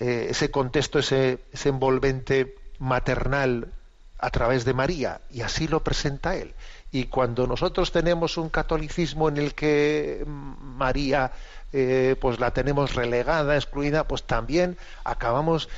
eh, 0.00 0.28
ese 0.30 0.50
contexto, 0.50 0.98
ese, 0.98 1.38
ese 1.52 1.68
envolvente 1.68 2.56
maternal 2.78 3.72
a 4.18 4.30
través 4.30 4.64
de 4.64 4.74
María 4.74 5.20
y 5.30 5.42
así 5.42 5.68
lo 5.68 5.82
presenta 5.84 6.36
él. 6.36 6.54
Y 6.92 7.04
cuando 7.06 7.46
nosotros 7.46 7.92
tenemos 7.92 8.38
un 8.38 8.48
catolicismo 8.48 9.28
en 9.28 9.36
el 9.36 9.54
que 9.54 10.24
María 10.26 11.32
eh, 11.72 12.16
pues 12.20 12.40
la 12.40 12.52
tenemos 12.52 12.94
relegada, 12.94 13.56
excluida, 13.56 14.04
pues 14.04 14.22
también 14.22 14.78
acabamos 15.04 15.68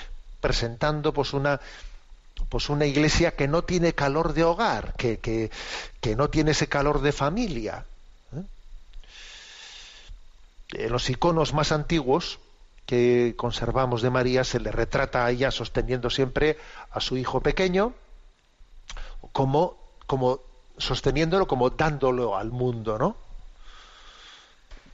presentando 0.41 1.13
pues 1.13 1.33
una 1.33 1.61
pues 2.49 2.69
una 2.69 2.87
iglesia 2.87 3.37
que 3.37 3.49
no 3.49 3.63
tiene 3.63 3.95
calor 3.95 4.33
de 4.33 4.45
hogar, 4.45 4.95
que, 4.95 5.19
que, 5.19 6.17
no 6.17 6.31
tiene 6.31 6.53
ese 6.53 6.69
calor 6.69 7.01
de 7.01 7.13
familia. 7.13 7.85
¿eh? 8.35 8.43
En 10.85 10.93
los 10.93 11.09
iconos 11.11 11.53
más 11.53 11.73
antiguos 11.73 12.39
que 12.87 13.35
conservamos 13.37 14.01
de 14.01 14.11
María 14.11 14.45
se 14.45 14.61
le 14.61 14.73
retrata 14.73 15.27
a 15.27 15.31
ella 15.31 15.51
sosteniendo 15.51 16.09
siempre 16.09 16.57
a 16.91 17.01
su 17.01 17.19
hijo 17.19 17.41
pequeño, 17.43 17.93
como, 19.33 19.77
como 20.07 20.41
sosteniéndolo, 20.79 21.47
como 21.47 21.71
dándolo 21.71 22.37
al 22.37 22.51
mundo, 22.51 22.99
¿no? 22.99 23.17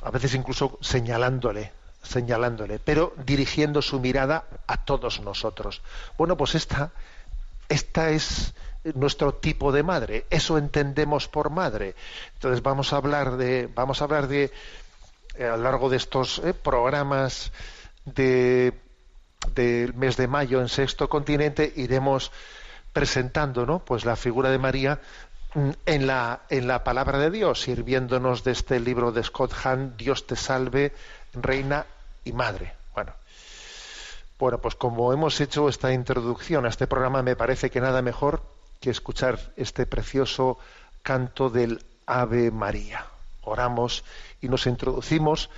A 0.02 0.11
veces 0.11 0.35
incluso 0.35 0.78
señalándole, 0.80 1.72
señalándole, 2.02 2.78
pero 2.78 3.14
dirigiendo 3.24 3.80
su 3.80 4.00
mirada 4.00 4.44
a 4.66 4.85
todos 4.85 5.20
nosotros. 5.20 5.80
Bueno, 6.18 6.37
pues 6.37 6.54
esta, 6.57 6.90
esta 7.68 8.11
es 8.11 8.55
nuestro 8.94 9.35
tipo 9.35 9.72
de 9.72 9.83
madre, 9.83 10.27
eso 10.31 10.59
entendemos 10.59 11.29
por 11.29 11.50
madre. 11.50 11.94
Entonces 12.35 12.62
vamos 12.62 12.92
a 12.92 12.96
hablar 12.96 13.37
de, 13.37 13.68
vamos 13.74 14.00
a 14.00 14.05
hablar 14.05 14.29
de 14.29 14.53
eh, 15.37 15.46
a 15.46 15.57
lo 15.57 15.64
largo 15.64 15.88
de 15.88 15.96
estos 15.96 16.38
eh, 16.44 16.53
programas 16.53 17.50
de, 18.05 18.74
del 19.55 19.94
mes 19.94 20.16
de 20.16 20.29
mayo 20.29 20.61
en 20.61 20.68
Sexto 20.68 21.09
Continente 21.09 21.72
iremos 21.77 22.31
presentando, 22.92 23.66
¿no? 23.66 23.81
Pues 23.81 24.05
la 24.05 24.16
figura 24.16 24.50
de 24.50 24.59
María 24.59 25.00
mm, 25.55 25.70
en 25.87 26.07
la, 26.07 26.42
en 26.50 26.68
la 26.68 26.85
palabra 26.85 27.18
de 27.18 27.31
Dios, 27.31 27.62
sirviéndonos 27.62 28.44
de 28.44 28.53
este 28.53 28.81
libro 28.81 29.12
de 29.12 29.24
Scott 29.24 29.53
Hahn, 29.64 29.96
Dios 29.96 30.27
te 30.27 30.37
salve, 30.37 30.92
reina 31.33 31.87
y 32.24 32.33
madre. 32.33 32.74
Bueno, 32.94 33.12
bueno, 34.38 34.59
pues 34.59 34.75
como 34.75 35.12
hemos 35.12 35.40
hecho 35.40 35.68
esta 35.68 35.92
introducción 35.92 36.66
a 36.66 36.68
este 36.68 36.87
programa, 36.87 37.23
me 37.23 37.37
parece 37.37 37.70
que 37.70 37.81
nada 37.81 38.03
mejor 38.03 38.42
que 38.81 38.90
escuchar 38.90 39.38
este 39.57 39.87
precioso 39.87 40.59
canto 41.03 41.51
del 41.51 41.85
Ave 42.07 42.51
María. 42.51 43.07
Oramos 43.42 44.05
y 44.40 44.49
nos 44.49 44.66
introducimos 44.66 45.51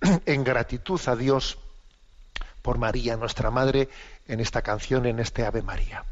en 0.26 0.44
gratitud 0.44 1.00
a 1.06 1.16
Dios 1.16 1.58
por 2.62 2.78
María, 2.78 3.16
nuestra 3.16 3.50
Madre, 3.50 3.88
en 4.28 4.40
esta 4.40 4.62
canción, 4.62 5.06
en 5.06 5.18
este 5.18 5.44
Ave 5.44 5.62
María. 5.62 6.04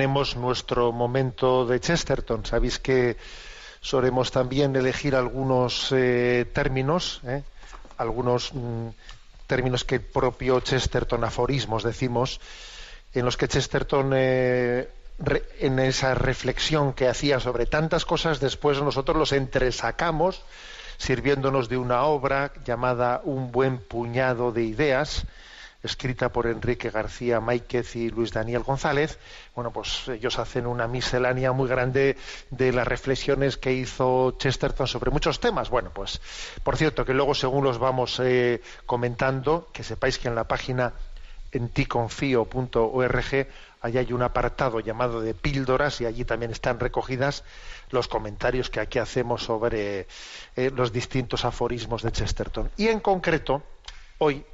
Tenemos 0.00 0.34
nuestro 0.34 0.92
momento 0.92 1.66
de 1.66 1.78
Chesterton. 1.78 2.46
Sabéis 2.46 2.78
que 2.78 3.18
solemos 3.82 4.30
también 4.30 4.74
elegir 4.74 5.14
algunos 5.14 5.92
eh, 5.92 6.46
términos, 6.54 7.20
eh, 7.26 7.42
algunos 7.98 8.54
mm, 8.54 8.88
términos 9.46 9.84
que 9.84 9.96
el 9.96 10.00
propio 10.00 10.60
Chesterton, 10.60 11.22
aforismos 11.22 11.82
decimos, 11.82 12.40
en 13.12 13.26
los 13.26 13.36
que 13.36 13.46
Chesterton, 13.46 14.12
eh, 14.14 14.88
en 15.58 15.78
esa 15.78 16.14
reflexión 16.14 16.94
que 16.94 17.06
hacía 17.06 17.38
sobre 17.38 17.66
tantas 17.66 18.06
cosas, 18.06 18.40
después 18.40 18.80
nosotros 18.80 19.18
los 19.18 19.32
entresacamos 19.32 20.40
sirviéndonos 20.96 21.68
de 21.68 21.76
una 21.76 22.04
obra 22.04 22.52
llamada 22.64 23.20
Un 23.22 23.52
buen 23.52 23.76
puñado 23.76 24.50
de 24.50 24.62
ideas, 24.62 25.26
escrita 25.82 26.30
por 26.30 26.46
Enrique 26.46 26.90
García 26.90 27.40
Máiquez 27.40 27.96
y 27.96 28.10
Luis 28.10 28.32
Daniel 28.32 28.62
González. 28.62 29.18
Bueno, 29.54 29.72
pues 29.72 30.08
ellos 30.08 30.38
hacen 30.38 30.66
una 30.66 30.86
miscelánea 30.86 31.52
muy 31.52 31.68
grande 31.68 32.16
de 32.50 32.72
las 32.72 32.86
reflexiones 32.86 33.56
que 33.56 33.72
hizo 33.72 34.32
Chesterton 34.38 34.86
sobre 34.86 35.10
muchos 35.10 35.40
temas. 35.40 35.70
Bueno, 35.70 35.90
pues 35.92 36.20
por 36.62 36.76
cierto 36.76 37.04
que 37.04 37.14
luego 37.14 37.34
según 37.34 37.64
los 37.64 37.78
vamos 37.78 38.20
eh, 38.22 38.60
comentando, 38.86 39.68
que 39.72 39.82
sepáis 39.82 40.18
que 40.18 40.28
en 40.28 40.34
la 40.34 40.44
página 40.44 40.92
en 41.52 41.68
ticonfio.org 41.68 43.46
Allí 43.82 43.96
hay 43.96 44.12
un 44.12 44.22
apartado 44.22 44.80
llamado 44.80 45.22
de 45.22 45.32
píldoras 45.32 46.00
y 46.00 46.06
allí 46.06 46.24
también 46.24 46.50
están 46.50 46.78
recogidas 46.78 47.44
los 47.90 48.08
comentarios 48.08 48.68
que 48.68 48.80
aquí 48.80 48.98
hacemos 48.98 49.44
sobre 49.44 50.06
eh, 50.56 50.70
los 50.74 50.92
distintos 50.92 51.46
aforismos 51.46 52.02
de 52.02 52.12
Chesterton. 52.12 52.70
Y 52.76 52.88
en 52.88 53.00
concreto, 53.00 53.62
hoy, 54.18 54.44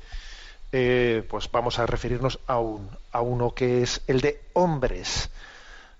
eh, 0.73 1.25
pues 1.29 1.51
vamos 1.51 1.79
a 1.79 1.87
referirnos 1.87 2.39
a, 2.47 2.61
a 3.12 3.21
uno 3.21 3.55
que 3.55 3.83
es 3.83 4.03
el 4.07 4.21
de 4.21 4.41
hombres 4.53 5.31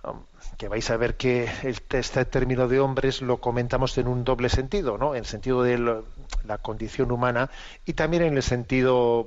um, 0.03 0.21
que 0.57 0.69
vais 0.69 0.89
a 0.91 0.97
ver 0.97 1.17
que 1.17 1.51
este 1.62 2.25
término 2.25 2.67
de 2.67 2.81
hombres 2.81 3.21
lo 3.21 3.39
comentamos 3.39 3.99
en 3.99 4.09
un 4.09 4.25
doble 4.25 4.49
sentido, 4.49 4.97
¿no? 4.97 5.14
En 5.14 5.21
el 5.21 5.27
sentido 5.27 5.62
de 5.62 5.79
la 5.79 6.59
condición 6.59 7.12
humana 7.12 7.51
y 7.85 7.93
también 7.93 8.23
en 8.23 8.37
el 8.37 8.43
sentido 8.43 9.27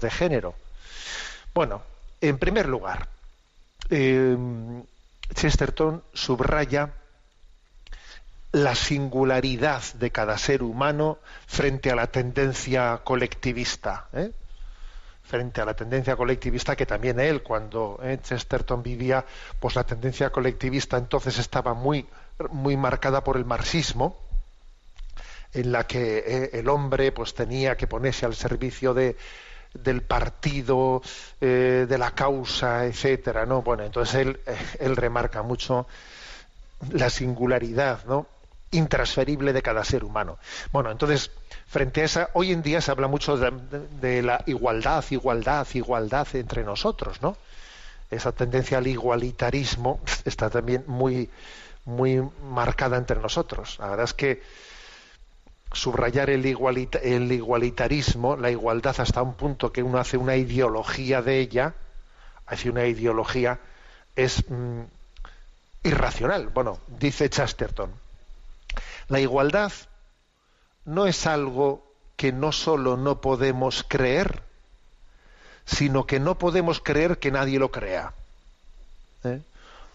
de 0.00 0.10
género. 0.10 0.54
Bueno, 1.52 1.82
en 2.22 2.38
primer 2.38 2.68
lugar, 2.68 3.08
eh, 3.90 4.36
Chesterton 5.34 6.02
subraya 6.14 6.94
la 8.52 8.74
singularidad 8.74 9.82
de 9.94 10.10
cada 10.10 10.38
ser 10.38 10.62
humano 10.62 11.18
frente 11.46 11.90
a 11.90 11.96
la 11.96 12.06
tendencia 12.06 13.00
colectivista. 13.04 14.08
¿eh? 14.12 14.30
Frente 15.22 15.60
a 15.60 15.64
la 15.64 15.74
tendencia 15.74 16.16
colectivista 16.16 16.76
que 16.76 16.86
también 16.86 17.20
él, 17.20 17.42
cuando 17.42 17.98
eh, 18.02 18.18
Chesterton 18.22 18.82
vivía, 18.82 19.24
pues 19.60 19.74
la 19.76 19.84
tendencia 19.84 20.30
colectivista 20.30 20.96
entonces 20.96 21.38
estaba 21.38 21.74
muy, 21.74 22.06
muy 22.50 22.76
marcada 22.76 23.22
por 23.24 23.36
el 23.36 23.44
marxismo, 23.44 24.18
en 25.54 25.72
la 25.72 25.86
que 25.86 26.50
el 26.52 26.68
hombre 26.68 27.12
pues 27.12 27.34
tenía 27.34 27.76
que 27.76 27.86
ponerse 27.86 28.24
al 28.24 28.34
servicio 28.34 28.94
de, 28.94 29.16
del 29.74 30.02
partido, 30.02 31.02
eh, 31.40 31.86
de 31.88 31.98
la 31.98 32.12
causa, 32.12 32.86
etcétera, 32.86 33.46
¿no? 33.46 33.62
Bueno, 33.62 33.84
entonces 33.84 34.14
él, 34.16 34.40
eh, 34.46 34.56
él 34.80 34.96
remarca 34.96 35.42
mucho 35.42 35.86
la 36.90 37.10
singularidad, 37.10 38.04
¿no? 38.06 38.26
Intransferible 38.72 39.52
de 39.52 39.62
cada 39.62 39.84
ser 39.84 40.02
humano. 40.04 40.38
Bueno, 40.72 40.90
entonces, 40.90 41.30
frente 41.66 42.02
a 42.02 42.04
esa, 42.04 42.30
hoy 42.32 42.52
en 42.52 42.62
día 42.62 42.80
se 42.80 42.90
habla 42.90 43.06
mucho 43.06 43.36
de, 43.36 44.22
la 44.22 44.42
igualdad, 44.46 45.04
igualdad, 45.10 45.66
igualdad 45.74 46.26
entre 46.34 46.64
nosotros, 46.64 47.22
¿no? 47.22 47.36
Esa 48.10 48.32
tendencia 48.32 48.78
al 48.78 48.86
igualitarismo 48.86 50.00
está 50.24 50.50
también 50.50 50.84
muy, 50.86 51.30
muy 51.84 52.22
marcada 52.50 52.96
entre 52.96 53.20
nosotros. 53.20 53.78
La 53.78 53.88
verdad 53.88 54.04
es 54.04 54.14
que 54.14 54.42
subrayar 55.72 56.30
el, 56.30 56.44
igualitarismo, 56.44 58.36
la 58.36 58.50
igualdad 58.50 58.96
hasta 58.98 59.22
un 59.22 59.34
punto 59.34 59.72
que 59.72 59.82
uno 59.82 59.98
hace 59.98 60.16
una 60.16 60.36
ideología 60.36 61.22
de 61.22 61.40
ella, 61.40 61.74
hace 62.46 62.70
una 62.70 62.86
ideología, 62.86 63.58
es 64.16 64.44
mm, 64.48 64.82
irracional. 65.84 66.48
Bueno, 66.48 66.78
dice 66.86 67.30
Chesterton, 67.30 67.90
la 69.12 69.20
igualdad 69.20 69.72
no 70.86 71.06
es 71.06 71.26
algo 71.26 71.84
que 72.16 72.32
no 72.32 72.50
solo 72.50 72.96
no 72.96 73.20
podemos 73.20 73.84
creer, 73.86 74.42
sino 75.66 76.06
que 76.06 76.18
no 76.18 76.38
podemos 76.38 76.80
creer 76.80 77.18
que 77.18 77.30
nadie 77.30 77.58
lo 77.58 77.70
crea. 77.70 78.14
¿Eh? 79.24 79.42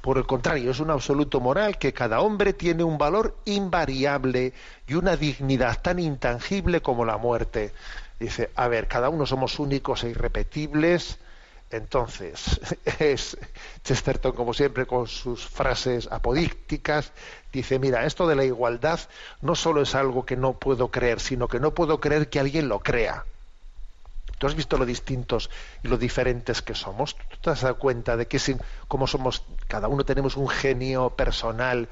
Por 0.01 0.20
el 0.20 0.28
contrario, 0.28 0.70
es 0.70 0.80
un 0.80 0.91
absoluto 0.91 1.39
moral 1.39 1.80
que 1.80 1.93
cada 1.93 2.22
hombre 2.22 2.53
tiene 2.53 2.84
un 2.84 2.99
valor 2.99 3.36
invariable 3.45 4.53
y 4.86 4.93
una 4.93 5.18
dignidad 5.18 5.82
tan 5.82 5.97
intangible 5.97 6.82
como 6.82 7.03
la 7.03 7.18
muerte. 7.18 7.74
Dice, 8.20 8.51
a 8.53 8.68
ver, 8.68 8.88
cada 8.88 9.09
uno 9.09 9.26
somos 9.26 9.57
únicos 9.57 10.03
e 10.03 10.09
irrepetibles. 10.09 11.18
Entonces, 11.70 12.59
es 12.99 13.38
Chesterton, 13.84 14.34
como 14.34 14.53
siempre, 14.53 14.86
con 14.86 15.07
sus 15.07 15.45
frases 15.47 16.07
apodícticas, 16.11 17.11
dice, 17.51 17.80
mira, 17.80 18.05
esto 18.05 18.28
de 18.28 18.36
la 18.36 18.45
igualdad 18.45 18.99
no 19.41 19.55
solo 19.55 19.82
es 19.82 19.93
algo 19.95 20.26
que 20.26 20.38
no 20.38 20.59
puedo 20.59 20.91
creer, 20.91 21.20
sino 21.20 21.47
que 21.47 21.59
no 21.59 21.74
puedo 21.74 21.99
creer 21.99 22.30
que 22.30 22.39
alguien 22.39 22.70
lo 22.70 22.80
crea. 22.80 23.26
¿Tú 24.38 24.45
has 24.47 24.55
visto 24.55 24.78
lo 24.78 24.86
distintos 24.86 25.49
y 25.84 25.88
lo 25.88 25.97
diferentes 25.97 26.61
que 26.61 26.76
somos? 26.76 27.15
¿Tú 27.15 27.38
te 27.41 27.49
has 27.49 27.61
dado 27.61 27.80
cuenta 27.80 28.15
de 28.15 28.28
que 28.28 28.39
como 28.88 29.07
somos, 29.07 29.43
cada 29.68 29.88
uno 29.88 30.05
tenemos 30.05 30.38
un 30.38 30.47
genio 30.47 31.09
personal 31.09 31.89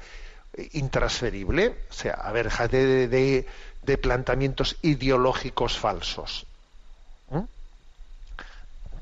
intransferible? 0.72 1.86
O 1.90 1.92
sea, 1.92 2.14
a 2.14 2.32
ver, 2.32 2.50
de, 2.70 3.08
de, 3.08 3.46
de 3.82 3.98
planteamientos 3.98 4.76
ideológicos 4.82 5.76
falsos. 5.76 6.46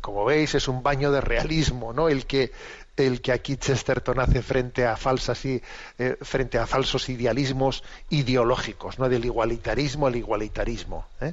Como 0.04 0.26
veis, 0.26 0.54
es 0.54 0.68
un 0.68 0.82
baño 0.82 1.10
de 1.10 1.22
realismo, 1.22 1.94
¿no? 1.94 2.10
El 2.10 2.26
que, 2.26 2.52
el 2.94 3.22
que 3.22 3.32
aquí 3.32 3.56
Chesterton 3.56 4.20
hace 4.20 4.42
frente 4.42 4.84
a 4.84 4.98
falsas 4.98 5.42
y, 5.46 5.62
eh, 5.96 6.18
frente 6.20 6.58
a 6.58 6.66
falsos 6.66 7.08
idealismos 7.08 7.82
ideológicos, 8.10 8.98
¿no? 8.98 9.08
Del 9.08 9.24
igualitarismo 9.24 10.06
al 10.06 10.16
igualitarismo. 10.16 11.06
¿eh? 11.22 11.32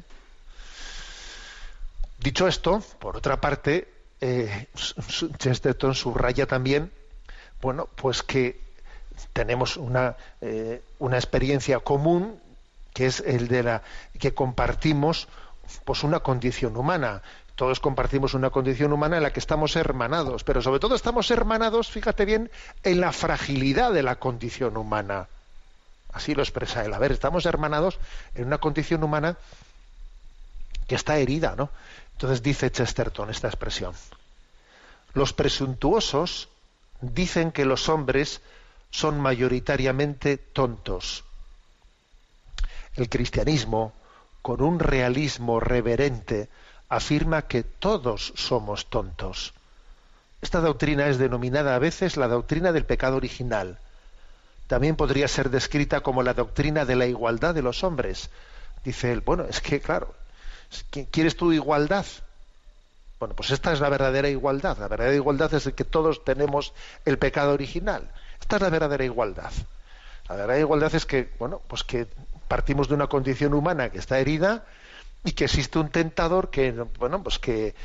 Dicho 2.17 2.47
esto, 2.47 2.81
por 2.99 3.17
otra 3.17 3.41
parte, 3.41 3.89
eh, 4.21 4.67
Chesterton 5.37 5.93
subraya 5.93 6.45
también, 6.45 6.93
bueno, 7.61 7.89
pues 7.93 8.23
que 8.23 8.57
tenemos 9.33 9.75
una, 9.75 10.15
una 10.97 11.17
experiencia 11.17 11.79
común 11.79 12.39
que 12.93 13.07
es 13.07 13.19
el 13.19 13.49
de 13.49 13.63
la 13.63 13.81
que 14.17 14.33
compartimos 14.33 15.27
pues 15.85 16.03
una 16.03 16.19
condición 16.19 16.75
humana. 16.77 17.21
Todos 17.61 17.79
compartimos 17.79 18.33
una 18.33 18.49
condición 18.49 18.91
humana 18.91 19.17
en 19.17 19.21
la 19.21 19.33
que 19.33 19.39
estamos 19.39 19.75
hermanados, 19.75 20.43
pero 20.43 20.63
sobre 20.63 20.79
todo 20.79 20.95
estamos 20.95 21.29
hermanados, 21.29 21.91
fíjate 21.91 22.25
bien, 22.25 22.49
en 22.81 22.99
la 22.99 23.11
fragilidad 23.11 23.93
de 23.93 24.01
la 24.01 24.15
condición 24.15 24.77
humana. 24.77 25.27
Así 26.11 26.33
lo 26.33 26.41
expresa 26.41 26.83
él. 26.83 26.91
A 26.91 26.97
ver, 26.97 27.11
estamos 27.11 27.45
hermanados 27.45 27.99
en 28.33 28.47
una 28.47 28.57
condición 28.57 29.03
humana 29.03 29.37
que 30.87 30.95
está 30.95 31.19
herida, 31.19 31.53
¿no? 31.55 31.69
Entonces 32.13 32.41
dice 32.41 32.71
Chesterton 32.71 33.29
esta 33.29 33.47
expresión. 33.47 33.93
Los 35.13 35.31
presuntuosos 35.31 36.49
dicen 36.99 37.51
que 37.51 37.65
los 37.65 37.89
hombres 37.89 38.41
son 38.89 39.19
mayoritariamente 39.19 40.37
tontos. 40.37 41.25
El 42.95 43.07
cristianismo, 43.07 43.93
con 44.41 44.63
un 44.63 44.79
realismo 44.79 45.59
reverente, 45.59 46.49
afirma 46.91 47.43
que 47.43 47.63
todos 47.63 48.33
somos 48.35 48.87
tontos. 48.87 49.53
Esta 50.41 50.59
doctrina 50.59 51.07
es 51.07 51.17
denominada 51.17 51.73
a 51.73 51.79
veces 51.79 52.17
la 52.17 52.27
doctrina 52.27 52.73
del 52.73 52.85
pecado 52.85 53.15
original. 53.15 53.79
También 54.67 54.97
podría 54.97 55.27
ser 55.29 55.49
descrita 55.49 56.01
como 56.01 56.21
la 56.21 56.33
doctrina 56.33 56.83
de 56.83 56.97
la 56.97 57.05
igualdad 57.05 57.55
de 57.55 57.61
los 57.61 57.85
hombres. 57.85 58.29
Dice 58.83 59.11
él, 59.11 59.21
bueno, 59.21 59.45
es 59.49 59.61
que 59.61 59.79
claro, 59.79 60.13
¿Quieres 61.11 61.35
tu 61.35 61.51
igualdad? 61.51 62.05
Bueno, 63.19 63.35
pues 63.35 63.51
esta 63.51 63.71
es 63.71 63.79
la 63.79 63.89
verdadera 63.89 64.29
igualdad. 64.29 64.77
La 64.77 64.87
verdadera 64.87 65.15
igualdad 65.15 65.53
es 65.53 65.71
que 65.73 65.83
todos 65.83 66.23
tenemos 66.23 66.73
el 67.05 67.17
pecado 67.17 67.53
original. 67.53 68.09
Esta 68.39 68.55
es 68.55 68.61
la 68.61 68.69
verdadera 68.69 69.03
igualdad. 69.03 69.51
La 70.27 70.35
verdadera 70.35 70.59
igualdad 70.59 70.95
es 70.95 71.05
que, 71.05 71.29
bueno, 71.39 71.61
pues 71.67 71.83
que 71.83 72.07
partimos 72.47 72.87
de 72.87 72.95
una 72.95 73.07
condición 73.07 73.53
humana 73.53 73.89
que 73.89 73.99
está 73.99 74.19
herida 74.19 74.65
y 75.23 75.31
que 75.33 75.45
existe 75.45 75.79
un 75.79 75.89
tentador 75.89 76.49
que, 76.49 76.71
bueno, 76.71 77.21
pues 77.21 77.39
que, 77.39 77.75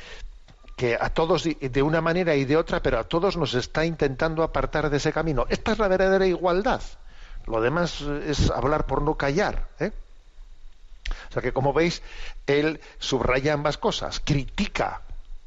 que 0.77 0.97
a 0.99 1.11
todos 1.11 1.45
de 1.45 1.83
una 1.83 2.01
manera 2.01 2.35
y 2.35 2.45
de 2.45 2.57
otra, 2.57 2.83
pero 2.83 2.99
a 2.99 3.05
todos 3.05 3.37
nos 3.37 3.55
está 3.55 3.85
intentando 3.85 4.43
apartar 4.43 4.91
de 4.91 4.99
ese 4.99 5.13
camino. 5.13 5.47
Esta 5.49 5.73
es 5.73 5.79
la 5.79 5.89
verdadera 5.89 6.27
igualdad. 6.27 6.83
Lo 7.47 7.61
demás 7.61 8.01
es 8.01 8.51
hablar 8.51 8.87
por 8.87 9.03
no 9.03 9.17
callar. 9.17 9.69
¿eh? 9.81 9.93
O 11.31 11.33
sea 11.33 11.43
que, 11.43 11.53
como 11.53 11.73
veis, 11.73 12.03
él 12.47 12.81
subraya 12.99 13.53
ambas 13.53 13.79
cosas, 13.79 14.21
critica 14.21 15.03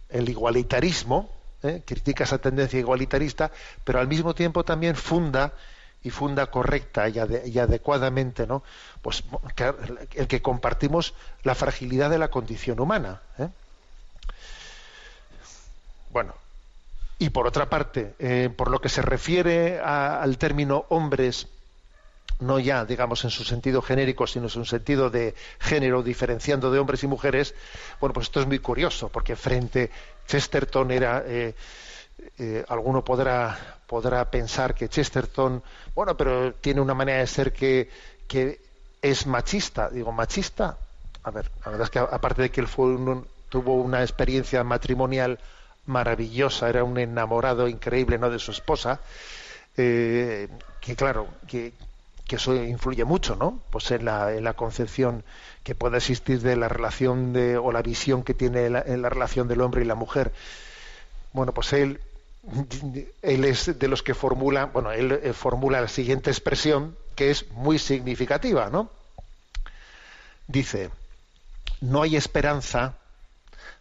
el 0.09 0.29
igualitarismo, 0.29 1.29
¿eh? 1.63 1.81
critica 1.85 2.23
esa 2.23 2.37
tendencia 2.37 2.79
igualitarista, 2.79 3.51
pero 3.83 3.99
al 3.99 4.07
mismo 4.07 4.33
tiempo 4.33 4.63
también 4.63 4.95
funda 4.95 5.53
y 6.03 6.09
funda 6.09 6.47
correcta 6.47 7.09
y, 7.09 7.19
adecuadamente, 7.59 8.47
¿no? 8.47 8.63
Pues 9.01 9.23
el 10.15 10.27
que 10.27 10.41
compartimos 10.41 11.13
la 11.43 11.55
fragilidad 11.55 12.09
de 12.09 12.17
la 12.17 12.29
condición 12.29 12.79
humana. 12.79 13.21
¿eh? 13.37 13.49
Bueno, 16.11 16.33
y 17.17 17.29
por 17.29 17.47
otra 17.47 17.69
parte, 17.69 18.15
eh, 18.19 18.49
por 18.55 18.71
lo 18.71 18.79
que 18.79 18.89
se 18.89 19.01
refiere 19.01 19.79
al 19.79 20.37
término 20.37 20.85
hombres 20.89 21.47
no 22.39 22.57
ya, 22.57 22.85
digamos, 22.85 23.23
en 23.25 23.29
su 23.29 23.43
sentido 23.43 23.81
genérico, 23.81 24.25
sino 24.25 24.45
en 24.45 24.49
su 24.49 24.63
sentido 24.65 25.09
de 25.09 25.35
género, 25.59 26.01
diferenciando 26.03 26.71
de 26.71 26.79
hombres 26.79 27.03
y 27.03 27.07
mujeres, 27.07 27.53
bueno, 27.99 28.13
pues 28.13 28.27
esto 28.27 28.39
es 28.39 28.47
muy 28.47 28.59
curioso, 28.59 29.09
porque 29.09 29.35
frente 29.35 29.91
Chesterton 30.27 30.91
era, 30.91 31.23
eh, 31.25 31.53
eh, 32.37 32.65
alguno 32.67 33.03
podrá, 33.03 33.57
podrá 33.87 34.29
pensar 34.29 34.75
que 34.75 34.89
Chesterton, 34.89 35.63
bueno, 35.95 36.15
pero 36.15 36.53
tiene 36.53 36.81
una 36.81 36.93
manera 36.93 37.19
de 37.19 37.27
ser 37.27 37.53
que, 37.53 37.89
que 38.27 38.61
es 39.01 39.27
machista. 39.27 39.89
Digo, 39.89 40.11
machista. 40.11 40.77
A 41.23 41.31
ver, 41.31 41.51
la 41.65 41.71
verdad 41.71 41.85
es 41.85 41.89
que 41.89 41.99
aparte 41.99 42.43
de 42.43 42.51
que 42.51 42.61
él 42.61 42.67
fue 42.67 42.95
tuvo 43.49 43.75
una 43.75 44.01
experiencia 44.01 44.63
matrimonial 44.63 45.39
maravillosa, 45.85 46.69
era 46.69 46.83
un 46.83 46.97
enamorado 46.97 47.67
increíble 47.67 48.17
¿no? 48.17 48.29
de 48.29 48.39
su 48.39 48.51
esposa, 48.51 49.01
eh, 49.75 50.47
que 50.79 50.95
claro, 50.95 51.27
que, 51.47 51.73
eso 52.29 52.53
influye 52.55 53.03
mucho, 53.05 53.35
¿no? 53.35 53.59
Pues 53.71 53.89
en 53.89 54.05
la, 54.05 54.31
en 54.35 54.43
la 54.43 54.53
concepción 54.53 55.23
que 55.63 55.73
pueda 55.73 55.97
existir 55.97 56.39
de 56.41 56.55
la 56.55 56.69
relación 56.69 57.33
de, 57.33 57.57
o 57.57 57.71
la 57.71 57.81
visión 57.81 58.21
que 58.21 58.35
tiene 58.35 58.67
en 58.67 59.01
la 59.01 59.09
relación 59.09 59.47
del 59.47 59.61
hombre 59.61 59.81
y 59.81 59.85
la 59.85 59.95
mujer. 59.95 60.31
Bueno, 61.33 61.53
pues 61.53 61.73
él, 61.73 61.99
él 63.21 63.45
es 63.45 63.77
de 63.77 63.87
los 63.87 64.03
que 64.03 64.13
formula, 64.13 64.65
bueno, 64.65 64.91
él 64.91 65.11
eh, 65.11 65.33
formula 65.33 65.81
la 65.81 65.87
siguiente 65.87 66.29
expresión 66.29 66.95
que 67.15 67.31
es 67.31 67.49
muy 67.51 67.79
significativa, 67.79 68.69
¿no? 68.69 68.89
Dice, 70.47 70.89
no 71.81 72.01
hay 72.01 72.15
esperanza 72.15 72.95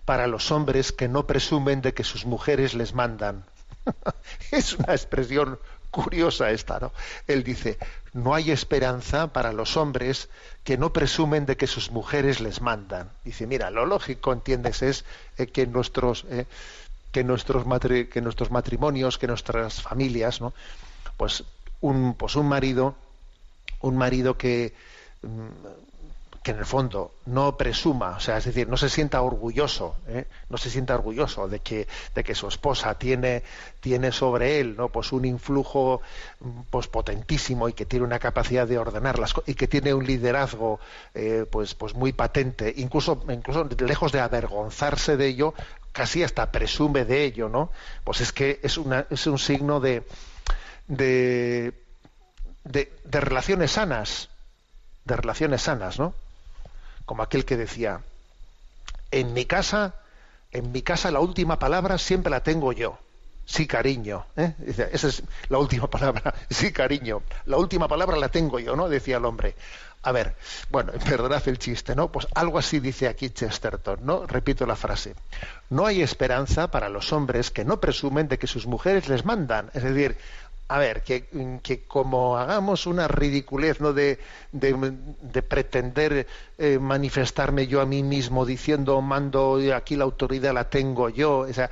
para 0.04 0.26
los 0.26 0.50
hombres 0.50 0.92
que 0.92 1.08
no 1.08 1.26
presumen 1.26 1.80
de 1.82 1.94
que 1.94 2.04
sus 2.04 2.26
mujeres 2.26 2.74
les 2.74 2.94
mandan. 2.94 3.44
es 4.50 4.74
una 4.74 4.92
expresión 4.92 5.58
curiosa 5.90 6.50
esta, 6.50 6.78
¿no? 6.78 6.92
Él 7.26 7.44
dice, 7.44 7.78
no 8.12 8.34
hay 8.34 8.50
esperanza 8.50 9.32
para 9.32 9.52
los 9.52 9.76
hombres 9.76 10.28
que 10.64 10.76
no 10.76 10.92
presumen 10.92 11.46
de 11.46 11.56
que 11.56 11.66
sus 11.66 11.90
mujeres 11.90 12.40
les 12.40 12.60
mandan. 12.60 13.10
Dice, 13.24 13.46
mira, 13.46 13.70
lo 13.70 13.86
lógico, 13.86 14.32
entiendes, 14.32 14.82
es 14.82 15.04
eh, 15.38 15.46
que 15.46 15.66
nuestros 15.66 16.26
eh, 16.28 16.46
que 17.18 17.24
nuestros 17.24 17.64
que 18.08 18.20
nuestros 18.20 18.52
matrimonios, 18.52 19.18
que 19.18 19.26
nuestras 19.26 19.82
familias, 19.82 20.40
¿no? 20.40 20.52
Pues 21.16 21.42
un 21.80 22.14
pues 22.14 22.36
un 22.36 22.46
marido, 22.46 22.94
un 23.80 23.96
marido 23.96 24.38
que 24.38 24.72
mm, 25.22 25.48
que 26.42 26.52
en 26.52 26.58
el 26.58 26.66
fondo 26.66 27.12
no 27.26 27.56
presuma, 27.56 28.16
o 28.16 28.20
sea, 28.20 28.38
es 28.38 28.44
decir, 28.44 28.68
no 28.68 28.76
se 28.76 28.88
sienta 28.88 29.20
orgulloso, 29.20 29.96
¿eh? 30.08 30.26
no 30.48 30.56
se 30.56 30.70
sienta 30.70 30.94
orgulloso 30.94 31.48
de 31.48 31.60
que, 31.60 31.86
de 32.14 32.24
que 32.24 32.34
su 32.34 32.48
esposa 32.48 32.94
tiene, 32.94 33.42
tiene 33.80 34.12
sobre 34.12 34.60
él, 34.60 34.76
¿no? 34.76 34.88
Pues 34.88 35.12
un 35.12 35.24
influjo 35.24 36.00
pues 36.70 36.86
potentísimo 36.86 37.68
y 37.68 37.72
que 37.72 37.84
tiene 37.84 38.06
una 38.06 38.18
capacidad 38.18 38.66
de 38.66 38.78
ordenar 38.78 39.18
las 39.18 39.34
y 39.46 39.54
que 39.54 39.68
tiene 39.68 39.92
un 39.92 40.06
liderazgo 40.06 40.80
eh, 41.14 41.44
pues, 41.50 41.74
pues 41.74 41.94
muy 41.94 42.12
patente, 42.12 42.72
incluso, 42.76 43.22
incluso 43.28 43.68
lejos 43.80 44.12
de 44.12 44.20
avergonzarse 44.20 45.16
de 45.16 45.26
ello, 45.26 45.54
casi 45.92 46.22
hasta 46.22 46.50
presume 46.52 47.04
de 47.04 47.24
ello, 47.24 47.48
¿no? 47.48 47.70
Pues 48.04 48.20
es 48.20 48.32
que 48.32 48.60
es 48.62 48.78
una, 48.78 49.06
es 49.10 49.26
un 49.26 49.38
signo 49.38 49.80
de, 49.80 50.06
de, 50.86 51.72
de 52.64 53.20
relaciones 53.20 53.72
sanas, 53.72 54.28
de 55.04 55.16
relaciones 55.16 55.62
sanas, 55.62 55.98
¿no? 55.98 56.14
como 57.08 57.22
aquel 57.22 57.46
que 57.46 57.56
decía, 57.56 58.02
en 59.10 59.32
mi 59.32 59.46
casa, 59.46 59.94
en 60.52 60.72
mi 60.72 60.82
casa 60.82 61.10
la 61.10 61.20
última 61.20 61.58
palabra 61.58 61.96
siempre 61.96 62.30
la 62.30 62.42
tengo 62.42 62.70
yo. 62.74 62.98
Sí, 63.48 63.66
cariño. 63.66 64.26
¿eh? 64.36 64.52
esa 64.92 65.08
es 65.08 65.22
la 65.48 65.56
última 65.58 65.88
palabra. 65.88 66.34
Sí, 66.50 66.70
cariño. 66.70 67.22
La 67.46 67.56
última 67.56 67.88
palabra 67.88 68.18
la 68.18 68.28
tengo 68.28 68.58
yo, 68.58 68.76
¿no? 68.76 68.90
Decía 68.90 69.16
el 69.16 69.24
hombre. 69.24 69.54
A 70.02 70.12
ver, 70.12 70.36
bueno, 70.70 70.92
perdonad 71.08 71.48
el 71.48 71.58
chiste, 71.58 71.96
¿no? 71.96 72.12
Pues 72.12 72.28
algo 72.34 72.58
así 72.58 72.78
dice 72.78 73.08
aquí 73.08 73.30
Chesterton, 73.30 74.00
¿no? 74.02 74.26
Repito 74.26 74.66
la 74.66 74.76
frase. 74.76 75.14
No 75.70 75.86
hay 75.86 76.02
esperanza 76.02 76.70
para 76.70 76.90
los 76.90 77.10
hombres 77.14 77.50
que 77.50 77.64
no 77.64 77.80
presumen 77.80 78.28
de 78.28 78.38
que 78.38 78.46
sus 78.46 78.66
mujeres 78.66 79.08
les 79.08 79.24
mandan. 79.24 79.70
Es 79.72 79.82
decir, 79.82 80.18
a 80.68 80.78
ver, 80.78 81.02
que, 81.02 81.24
que, 81.62 81.84
como 81.84 82.36
hagamos 82.36 82.86
una 82.86 83.08
ridiculez 83.08 83.80
¿no? 83.80 83.94
de, 83.94 84.18
de, 84.52 85.42
pretender 85.42 86.26
eh, 86.58 86.78
manifestarme 86.78 87.66
yo 87.66 87.80
a 87.80 87.86
mí 87.86 88.02
mismo 88.02 88.44
diciendo 88.44 89.00
mando 89.00 89.58
aquí 89.74 89.96
la 89.96 90.04
autoridad 90.04 90.52
la 90.52 90.68
tengo 90.68 91.08
yo, 91.08 91.38
o 91.38 91.52
sea, 91.52 91.70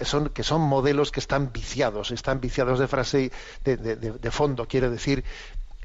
son, 0.00 0.30
que 0.30 0.42
son 0.42 0.62
modelos 0.62 1.10
que 1.10 1.20
están 1.20 1.52
viciados, 1.52 2.10
están 2.12 2.40
viciados 2.40 2.78
de 2.78 2.88
frase 2.88 3.30
de, 3.64 3.76
de 3.76 4.30
fondo, 4.30 4.66
quiere 4.66 4.88
decir, 4.88 5.22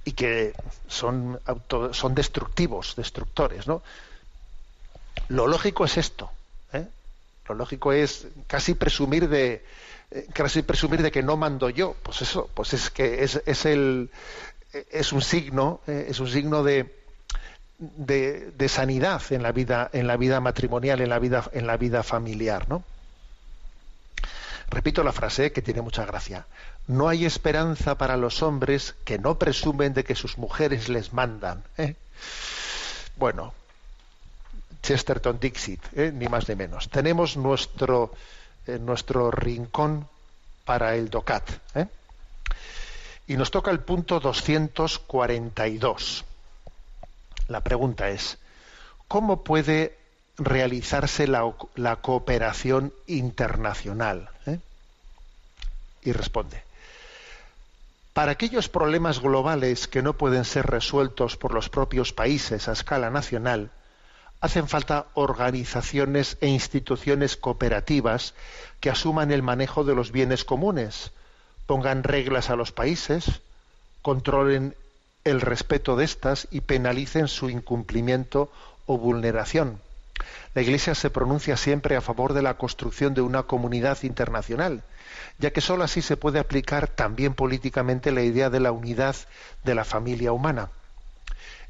y 0.06 0.12
que 0.12 0.54
son, 0.88 1.40
son 1.92 2.16
destructivos, 2.16 2.96
destructores, 2.96 3.68
¿no? 3.68 3.82
Lo 5.30 5.48
lógico 5.48 5.84
es 5.84 5.98
esto, 5.98 6.30
¿eh? 6.72 6.86
lo 7.50 7.56
lógico 7.56 7.92
es 7.92 8.28
casi 8.48 8.76
presumir 8.76 9.28
de 9.28 9.54
eh, 9.54 9.64
casi 10.34 10.62
presumir 10.62 11.02
de 11.02 11.12
que 11.12 11.24
no 11.24 11.38
mando 11.38 11.70
yo, 11.70 11.96
pues 12.04 12.22
eso, 12.22 12.50
pues 12.54 12.74
es 12.74 12.90
que 12.90 13.24
es, 13.24 13.42
es 13.46 13.66
el 13.66 14.10
es 14.92 15.14
un 15.14 15.22
signo, 15.22 15.82
eh, 15.88 16.08
es 16.10 16.20
un 16.20 16.28
signo 16.28 16.64
de, 16.64 16.94
de, 17.78 18.70
sanidad 18.70 19.22
en 19.30 19.44
la 19.44 19.52
vida, 19.52 19.90
en 19.94 20.08
la 20.08 20.18
vida 20.18 20.40
matrimonial, 20.40 21.02
en 21.02 21.10
la 21.10 21.20
vida, 21.20 21.50
en 21.54 21.68
la 21.68 21.78
vida 21.78 22.04
familiar, 22.04 22.68
¿no? 22.70 22.84
Repito 24.70 25.04
la 25.04 25.14
frase 25.14 25.52
que 25.52 25.62
tiene 25.62 25.82
mucha 25.82 26.06
gracia. 26.06 26.48
No 26.88 27.08
hay 27.08 27.26
esperanza 27.26 27.98
para 27.98 28.18
los 28.18 28.42
hombres 28.42 28.96
que 29.06 29.20
no 29.20 29.38
presumen 29.38 29.94
de 29.94 30.04
que 30.04 30.16
sus 30.16 30.38
mujeres 30.38 30.90
les 30.90 31.14
mandan. 31.14 31.64
¿eh? 31.78 31.96
Bueno, 33.16 33.54
Chesterton 34.82 35.40
Dixit, 35.40 35.82
ni 35.94 36.28
más 36.28 36.50
ni 36.50 36.56
menos. 36.56 36.90
Tenemos 36.90 37.38
nuestro 37.38 38.12
en 38.68 38.86
nuestro 38.86 39.32
rincón 39.32 40.08
para 40.66 40.96
el 40.96 41.10
DOCAT. 41.10 41.50
¿eh? 41.76 41.88
Y 43.28 43.38
nos 43.38 43.52
toca 43.52 43.72
el 43.72 43.80
punto 43.80 44.20
242. 44.20 46.26
La 47.48 47.62
pregunta 47.62 48.10
es, 48.10 48.38
¿cómo 49.08 49.44
puede 49.44 49.98
realizarse 50.38 51.28
la, 51.28 51.96
cooperación 52.02 52.94
internacional? 53.08 54.30
¿eh? 54.46 54.60
Y 56.02 56.12
responde, 56.12 56.64
para 58.14 58.32
aquellos 58.32 58.70
problemas 58.70 59.20
globales 59.20 59.88
que 59.88 60.02
no 60.02 60.14
pueden 60.14 60.46
ser 60.46 60.66
resueltos 60.66 61.36
por 61.36 61.54
los 61.54 61.70
propios 61.70 62.14
países 62.14 62.68
a 62.68 62.74
escala 62.74 63.10
nacional, 63.10 63.72
hacen 64.46 64.68
falta 64.68 65.08
organizaciones 65.16 66.38
e 66.40 66.48
instituciones 66.48 67.36
cooperativas 67.36 68.34
que 68.80 68.90
asuman 68.90 69.32
el 69.32 69.42
manejo 69.42 69.84
de 69.84 69.96
los 69.96 70.12
bienes 70.12 70.46
comunes, 70.46 71.12
pongan 71.66 72.04
reglas 72.04 72.50
a 72.50 72.56
los 72.56 72.72
países, 72.72 73.42
controlen 74.02 74.76
el 75.24 75.42
respeto 75.42 75.96
de 75.96 76.06
estas 76.06 76.48
y 76.52 76.62
penalicen 76.62 77.28
su 77.28 77.50
incumplimiento 77.50 78.52
o 78.86 78.98
vulneración. 79.00 79.82
La 80.54 80.62
Iglesia 80.62 80.94
se 80.94 81.10
pronuncia 81.10 81.58
siempre 81.58 81.96
a 81.96 82.02
favor 82.02 82.34
de 82.34 82.44
la 82.44 82.54
construcción 82.54 83.16
de 83.16 83.22
una 83.22 83.44
comunidad 83.44 84.04
internacional, 84.04 84.84
ya 85.40 85.52
que 85.52 85.60
sólo 85.60 85.84
así 85.84 86.02
se 86.02 86.18
puede 86.18 86.40
aplicar 86.40 86.88
también 86.88 87.34
políticamente 87.34 88.12
la 88.12 88.22
idea 88.22 88.50
de 88.50 88.60
la 88.60 88.72
unidad 88.72 89.16
de 89.64 89.76
la 89.76 89.84
familia 89.84 90.32
humana. 90.32 90.70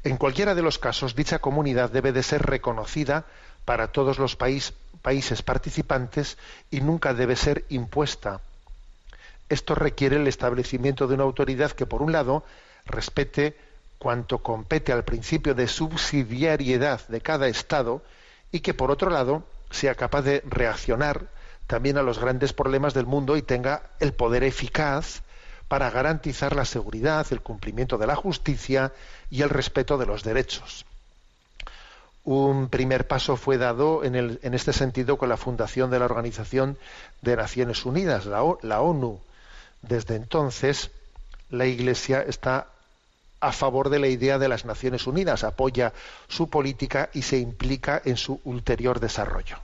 En 0.06 0.18
cualquiera 0.18 0.54
de 0.54 0.62
los 0.62 0.78
casos, 0.78 1.16
dicha 1.16 1.40
comunidad 1.40 1.90
debe 1.90 2.12
de 2.12 2.22
ser 2.22 2.40
reconocida 2.42 3.24
para 3.64 3.88
todos 3.88 4.20
los 4.20 4.36
países 4.36 5.42
participantes 5.42 6.38
y 6.70 6.80
nunca 6.80 7.12
debe 7.12 7.34
ser 7.34 7.64
impuesta. 7.70 8.40
Esto 9.48 9.74
requiere 9.74 10.14
el 10.14 10.28
establecimiento 10.28 11.08
de 11.08 11.14
una 11.14 11.24
autoridad 11.24 11.72
que, 11.72 11.86
por 11.86 12.02
un 12.02 12.12
lado, 12.12 12.44
respete 12.84 13.56
cuanto 13.98 14.44
compete 14.44 14.92
al 14.92 15.02
principio 15.02 15.56
de 15.56 15.66
subsidiariedad 15.66 17.00
de 17.08 17.20
cada 17.20 17.48
Estado 17.48 18.00
y 18.52 18.60
que, 18.60 18.74
por 18.74 18.92
otro 18.92 19.10
lado, 19.10 19.42
sea 19.72 19.96
capaz 19.96 20.22
de 20.22 20.40
reaccionar 20.46 21.26
también 21.66 21.98
a 21.98 22.02
los 22.02 22.20
grandes 22.20 22.52
problemas 22.52 22.94
del 22.94 23.06
mundo 23.06 23.36
y 23.36 23.42
tenga 23.42 23.82
el 23.98 24.12
poder 24.12 24.44
eficaz 24.44 25.22
para 25.68 25.90
garantizar 25.90 26.54
la 26.54 26.64
seguridad, 26.64 27.26
el 27.30 27.40
cumplimiento 27.40 27.98
de 27.98 28.06
la 28.06 28.16
justicia 28.16 28.92
y 29.30 29.42
el 29.42 29.50
respeto 29.50 29.98
de 29.98 30.06
los 30.06 30.22
derechos. 30.22 30.84
Un 32.24 32.68
primer 32.68 33.06
paso 33.06 33.36
fue 33.36 33.56
dado 33.56 34.02
en, 34.02 34.40
este 34.42 34.72
sentido 34.72 35.16
con 35.16 35.28
la 35.28 35.36
fundación 35.36 35.90
de 35.90 36.00
la 36.00 36.06
Organización 36.06 36.76
de 37.22 37.36
Naciones 37.36 37.84
Unidas, 37.84 38.26
la, 38.26 38.42
ONU. 38.42 39.20
Desde 39.82 40.16
entonces, 40.16 40.90
la 41.50 41.66
Iglesia 41.66 42.22
está 42.22 42.66
a 43.38 43.52
favor 43.52 43.90
de 43.90 44.00
la 44.00 44.08
idea 44.08 44.38
de 44.38 44.48
las 44.48 44.64
Naciones 44.64 45.06
Unidas, 45.06 45.44
apoya 45.44 45.92
su 46.26 46.50
política 46.50 47.10
y 47.12 47.22
se 47.22 47.38
implica 47.38 48.02
en 48.04 48.16
su 48.16 48.40
ulterior 48.42 48.98
desarrollo. 48.98 49.58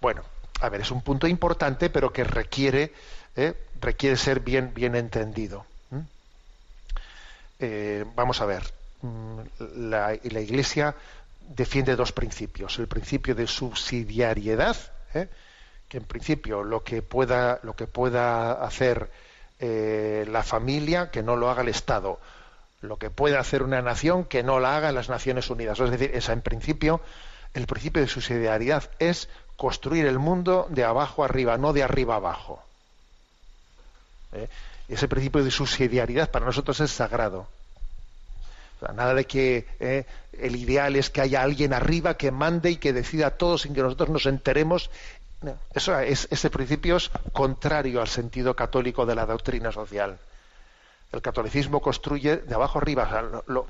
Bueno, 0.00 0.22
a 0.60 0.68
ver, 0.68 0.80
es 0.80 0.90
un 0.90 1.02
punto 1.02 1.28
importante, 1.28 1.90
pero 1.90 2.12
que 2.12 2.24
requiere 2.24 2.92
¿eh? 3.36 3.54
requiere 3.80 4.16
ser 4.16 4.40
bien, 4.40 4.72
bien 4.74 4.94
entendido. 4.94 5.64
Eh, 7.62 8.06
vamos 8.14 8.40
a 8.40 8.46
ver, 8.46 8.62
mm, 9.02 9.40
la, 9.90 10.14
Iglesia 10.14 10.94
defiende 11.48 11.94
dos 11.94 12.12
principios. 12.12 12.78
El 12.78 12.88
principio 12.88 13.34
de 13.34 13.46
subsidiariedad, 13.46 14.76
¿eh? 15.12 15.28
que 15.88 15.98
en 15.98 16.04
principio 16.04 16.62
lo 16.62 16.82
que 16.82 17.02
pueda, 17.02 17.60
lo 17.62 17.76
que 17.76 17.86
pueda 17.86 18.52
hacer 18.52 19.10
la 19.60 20.42
familia, 20.42 21.10
que 21.10 21.22
no 21.22 21.36
lo 21.36 21.50
haga 21.50 21.60
el 21.60 21.68
Estado. 21.68 22.18
Lo 22.80 22.96
que 22.96 23.10
pueda 23.10 23.40
hacer 23.40 23.62
una 23.62 23.82
nación, 23.82 24.24
que 24.24 24.42
no 24.42 24.58
la 24.58 24.74
haga 24.74 24.90
las 24.90 25.10
Naciones 25.10 25.50
Unidas. 25.50 25.78
Es 25.80 25.90
decir, 25.90 26.12
esa 26.14 26.32
en 26.32 26.40
principio, 26.40 27.02
el 27.52 27.66
principio 27.66 28.00
de 28.00 28.08
subsidiariedad 28.08 28.90
es 28.98 29.28
construir 29.56 30.06
el 30.06 30.18
mundo 30.18 30.66
de 30.70 30.84
abajo 30.84 31.24
arriba, 31.24 31.58
no 31.58 31.74
de 31.74 31.82
arriba 31.82 32.14
abajo. 32.14 32.64
¿Eh? 34.32 34.48
Ese 34.88 35.08
principio 35.08 35.44
de 35.44 35.50
subsidiariedad 35.50 36.30
para 36.30 36.46
nosotros 36.46 36.80
es 36.80 36.90
sagrado. 36.90 37.46
nada 38.94 39.14
de 39.14 39.24
que 39.24 39.66
¿eh? 39.78 40.04
el 40.32 40.56
ideal 40.56 40.96
es 40.96 41.10
que 41.10 41.20
haya 41.20 41.42
alguien 41.42 41.72
arriba 41.72 42.16
que 42.16 42.30
mande 42.30 42.70
y 42.70 42.76
que 42.76 42.92
decida 42.92 43.30
todo 43.30 43.58
sin 43.58 43.74
que 43.74 43.82
nosotros 43.82 44.08
nos 44.08 44.26
enteremos. 44.26 44.90
eso 45.74 45.98
es, 45.98 46.28
ese 46.30 46.50
principio 46.50 46.96
es 46.96 47.10
contrario 47.32 48.00
al 48.00 48.08
sentido 48.08 48.54
católico 48.54 49.06
de 49.06 49.14
la 49.14 49.26
doctrina 49.26 49.72
social. 49.72 50.18
El 51.12 51.22
catolicismo 51.22 51.80
construye 51.80 52.36
de 52.38 52.54
abajo 52.54 52.78
arriba. 52.78 53.42
lo, 53.46 53.66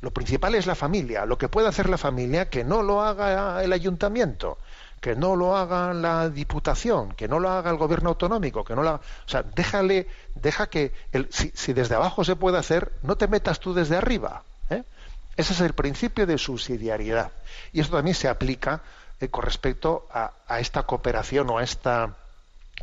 lo 0.00 0.10
principal 0.10 0.54
es 0.54 0.66
la 0.66 0.74
familia. 0.74 1.26
Lo 1.26 1.38
que 1.38 1.48
puede 1.48 1.68
hacer 1.68 1.88
la 1.88 1.98
familia, 1.98 2.48
que 2.48 2.62
no 2.62 2.82
lo 2.82 3.02
haga 3.02 3.64
el 3.64 3.72
ayuntamiento 3.72 4.58
que 5.04 5.14
no 5.14 5.36
lo 5.36 5.54
haga 5.54 5.92
la 5.92 6.30
diputación, 6.30 7.12
que 7.12 7.28
no 7.28 7.38
lo 7.38 7.50
haga 7.50 7.70
el 7.70 7.76
gobierno 7.76 8.08
autonómico, 8.08 8.64
que 8.64 8.74
no 8.74 8.82
lo 8.82 8.94
o 8.94 9.00
sea, 9.26 9.42
déjale, 9.42 10.08
deja 10.34 10.70
que 10.70 10.94
si, 11.28 11.74
desde 11.74 11.94
abajo 11.94 12.24
se 12.24 12.36
puede 12.36 12.56
hacer, 12.56 12.90
no 13.02 13.14
te 13.14 13.28
metas 13.28 13.60
tú 13.60 13.74
desde 13.74 13.98
arriba. 13.98 14.44
¿eh? 14.70 14.82
Ese 15.36 15.52
es 15.52 15.60
el 15.60 15.74
principio 15.74 16.26
de 16.26 16.38
subsidiariedad. 16.38 17.32
Y 17.74 17.80
esto 17.80 17.96
también 17.96 18.14
se 18.14 18.28
aplica 18.28 18.80
eh, 19.20 19.28
con 19.28 19.42
respecto 19.42 20.08
a, 20.10 20.32
esta 20.58 20.84
cooperación 20.84 21.50
o 21.50 21.58
a 21.58 21.62
esta 21.62 22.16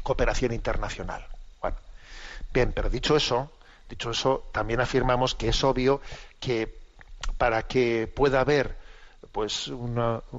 cooperación 0.03 0.53
internacional. 0.53 1.25
Bueno, 1.59 1.77
bien, 2.53 2.71
pero 2.71 2.91
dicho 2.91 3.15
eso, 3.15 3.51
dicho 3.89 4.11
eso, 4.11 4.47
también 4.51 4.79
afirmamos 4.79 5.33
que 5.33 5.49
es 5.49 5.63
obvio 5.63 6.01
que 6.39 6.77
para 7.39 7.63
que 7.63 8.05
pueda 8.05 8.41
haber 8.41 8.77
pues, 9.31 9.71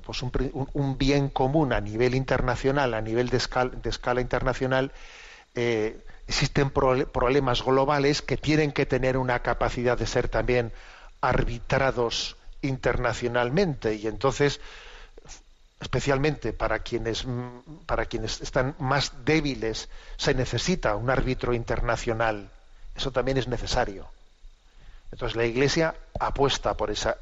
pues 0.04 0.22
un, 0.22 0.98
bien 0.98 1.28
común 1.28 1.72
a 1.72 1.80
nivel 1.80 2.14
internacional, 2.14 2.94
a 2.94 3.00
nivel 3.00 3.28
de 3.30 3.36
escala, 3.36 4.20
internacional, 4.20 4.92
eh, 5.54 5.98
existen 6.26 6.70
problemas 6.70 7.62
globales 7.62 8.22
que 8.22 8.36
tienen 8.36 8.72
que 8.72 8.86
tener 8.86 9.16
una 9.16 9.40
capacidad 9.40 9.96
de 9.96 10.06
ser 10.06 10.28
también 10.28 10.72
arbitrados 11.20 12.36
internacionalmente. 12.60 13.94
Y 13.94 14.06
entonces 14.06 14.60
especialmente 15.80 16.52
para 16.52 16.78
quienes 16.78 17.26
para 17.86 18.06
quienes 18.06 18.40
están 18.40 18.76
más 18.78 19.24
débiles 19.24 19.88
se 20.16 20.34
necesita 20.34 20.96
un 20.96 21.10
árbitro 21.10 21.54
internacional. 21.54 22.50
Eso 22.94 23.10
también 23.10 23.38
es 23.38 23.48
necesario 23.48 24.08
entonces 25.12 25.36
la 25.36 25.44
Iglesia 25.44 25.94
apuesta 26.18 26.74
por, 26.74 26.90
ese 26.90 27.14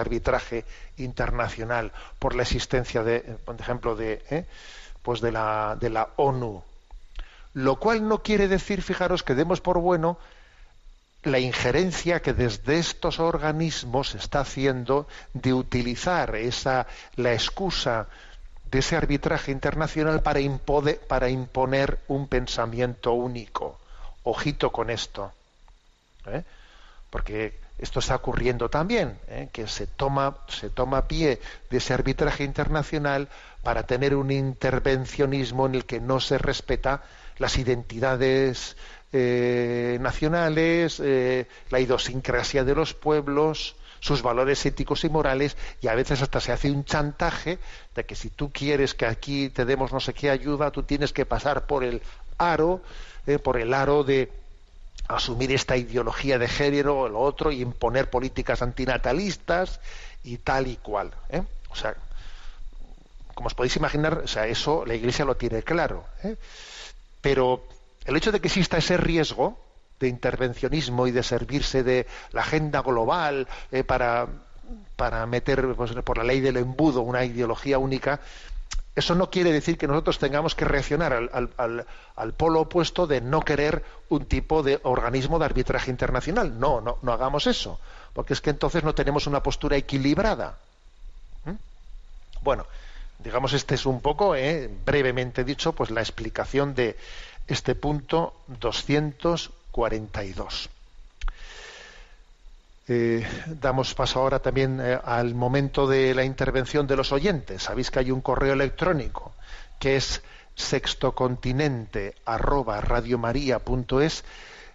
arbitraje 0.00 0.64
internacional, 0.98 1.90
por 2.18 2.34
la 2.34 2.42
existencia 2.42 3.02
de, 3.02 3.20
por 3.20 3.58
ejemplo, 3.58 3.96
de, 3.96 4.22
¿eh? 4.30 4.44
pues 5.02 5.22
de 5.22 5.32
la, 5.32 5.76
de 5.80 5.88
la 5.88 6.10
ONU. 6.16 6.62
Lo 7.54 7.76
cual 7.76 8.06
no 8.06 8.22
quiere 8.22 8.48
decir, 8.48 8.82
fijaros, 8.82 9.22
que 9.22 9.34
demos 9.34 9.62
por 9.62 9.78
bueno 9.78 10.18
la 11.22 11.38
injerencia 11.38 12.20
que 12.20 12.34
desde 12.34 12.78
estos 12.78 13.18
organismos 13.18 14.10
se 14.10 14.18
está 14.18 14.40
haciendo 14.40 15.06
de 15.32 15.54
utilizar 15.54 16.34
esa 16.36 16.86
la 17.16 17.32
excusa 17.32 18.08
de 18.70 18.80
ese 18.80 18.96
arbitraje 18.96 19.52
internacional 19.52 20.20
para, 20.22 20.40
para 21.08 21.30
imponer 21.30 22.00
un 22.08 22.28
pensamiento 22.28 23.12
único. 23.12 23.78
Ojito 24.24 24.70
con 24.70 24.90
esto. 24.90 25.32
¿eh? 26.26 26.42
Porque 27.12 27.52
esto 27.78 28.00
está 28.00 28.16
ocurriendo 28.16 28.70
también, 28.70 29.18
¿eh? 29.28 29.50
que 29.52 29.66
se 29.68 29.86
toma, 29.86 30.38
se 30.48 30.70
toma 30.70 31.06
pie 31.06 31.40
de 31.68 31.76
ese 31.76 31.92
arbitraje 31.92 32.42
internacional 32.42 33.28
para 33.62 33.82
tener 33.82 34.14
un 34.14 34.30
intervencionismo 34.30 35.66
en 35.66 35.74
el 35.74 35.84
que 35.84 36.00
no 36.00 36.20
se 36.20 36.38
respeta 36.38 37.02
las 37.36 37.58
identidades 37.58 38.78
eh, 39.12 39.98
nacionales, 40.00 41.00
eh, 41.04 41.48
la 41.68 41.80
idiosincrasia 41.80 42.64
de 42.64 42.74
los 42.74 42.94
pueblos, 42.94 43.76
sus 44.00 44.22
valores 44.22 44.64
éticos 44.64 45.04
y 45.04 45.10
morales, 45.10 45.58
y 45.82 45.88
a 45.88 45.94
veces 45.94 46.22
hasta 46.22 46.40
se 46.40 46.52
hace 46.52 46.70
un 46.70 46.86
chantaje 46.86 47.58
de 47.94 48.06
que 48.06 48.14
si 48.14 48.30
tú 48.30 48.50
quieres 48.50 48.94
que 48.94 49.04
aquí 49.04 49.50
te 49.50 49.66
demos 49.66 49.92
no 49.92 50.00
sé 50.00 50.14
qué 50.14 50.30
ayuda, 50.30 50.70
tú 50.70 50.82
tienes 50.82 51.12
que 51.12 51.26
pasar 51.26 51.66
por 51.66 51.84
el 51.84 52.00
aro, 52.38 52.80
por 53.42 53.58
el 53.58 53.74
aro 53.74 54.02
de 54.02 54.32
asumir 55.08 55.52
esta 55.52 55.76
ideología 55.76 56.38
de 56.38 56.48
género 56.48 57.00
o 57.00 57.08
lo 57.08 57.20
otro 57.20 57.52
y 57.52 57.60
imponer 57.60 58.10
políticas 58.10 58.62
antinatalistas 58.62 59.80
y 60.24 60.38
tal 60.38 60.66
y 60.66 60.76
cual. 60.76 61.12
¿eh? 61.28 61.42
O 61.70 61.76
sea, 61.76 61.94
como 63.34 63.46
os 63.48 63.54
podéis 63.54 63.76
imaginar, 63.76 64.18
o 64.18 64.28
sea, 64.28 64.46
eso 64.46 64.84
la 64.86 64.94
Iglesia 64.94 65.24
lo 65.24 65.36
tiene 65.36 65.62
claro. 65.62 66.04
¿eh? 66.22 66.36
Pero 67.20 67.64
el 68.04 68.16
hecho 68.16 68.32
de 68.32 68.40
que 68.40 68.48
exista 68.48 68.78
ese 68.78 68.96
riesgo 68.96 69.58
de 70.00 70.08
intervencionismo 70.08 71.06
y 71.06 71.12
de 71.12 71.22
servirse 71.22 71.82
de 71.82 72.06
la 72.32 72.42
agenda 72.42 72.82
global 72.82 73.46
eh, 73.70 73.84
para, 73.84 74.26
para 74.96 75.26
meter 75.26 75.74
pues, 75.74 75.92
por 75.92 76.18
la 76.18 76.24
ley 76.24 76.40
del 76.40 76.56
embudo 76.56 77.02
una 77.02 77.24
ideología 77.24 77.78
única, 77.78 78.20
eso 78.94 79.14
no 79.14 79.30
quiere 79.30 79.52
decir 79.52 79.78
que 79.78 79.88
nosotros 79.88 80.18
tengamos 80.18 80.54
que 80.54 80.66
reaccionar 80.66 81.14
al, 81.14 82.32
polo 82.34 82.60
opuesto 82.60 83.06
de 83.06 83.22
no 83.22 83.40
querer 83.40 83.82
un 84.10 84.26
tipo 84.26 84.62
de 84.62 84.80
organismo 84.82 85.38
de 85.38 85.46
arbitraje 85.46 85.90
internacional. 85.90 86.60
No, 86.60 86.82
no, 86.82 86.98
no 87.00 87.12
hagamos 87.12 87.46
eso, 87.46 87.80
porque 88.12 88.34
es 88.34 88.42
que 88.42 88.50
entonces 88.50 88.84
no 88.84 88.94
tenemos 88.94 89.26
una 89.26 89.42
postura 89.42 89.78
equilibrada. 89.78 90.58
¿Mm? 91.46 91.52
Bueno, 92.42 92.66
digamos, 93.18 93.54
este 93.54 93.76
es 93.76 93.86
un 93.86 94.02
poco, 94.02 94.36
eh, 94.36 94.70
brevemente 94.84 95.42
dicho, 95.42 95.72
pues 95.72 95.90
la 95.90 96.02
explicación 96.02 96.74
de 96.74 96.98
este 97.46 97.74
punto 97.74 98.34
242. 98.60 100.68
Eh, 102.88 103.24
damos 103.46 103.94
paso 103.94 104.20
ahora 104.20 104.40
también 104.40 104.80
eh, 104.80 104.98
al 105.04 105.34
momento 105.34 105.86
de 105.86 106.14
la 106.14 106.24
intervención 106.24 106.86
de 106.86 106.96
los 106.96 107.12
oyentes. 107.12 107.62
Sabéis 107.62 107.90
que 107.90 108.00
hay 108.00 108.10
un 108.10 108.20
correo 108.20 108.54
electrónico 108.54 109.34
que 109.78 109.96
es 109.96 110.22
sextocontinente 110.54 112.14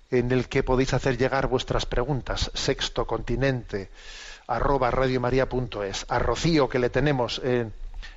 en 0.09 0.31
el 0.31 0.47
que 0.47 0.63
podéis 0.63 0.93
hacer 0.93 1.17
llegar 1.17 1.47
vuestras 1.47 1.85
preguntas. 1.85 2.49
Sextocontinente 2.53 3.89
arroba 4.47 4.89
A 6.07 6.19
Rocío, 6.19 6.69
que 6.69 6.79
le 6.79 6.89
tenemos 6.89 7.41
en, 7.43 7.73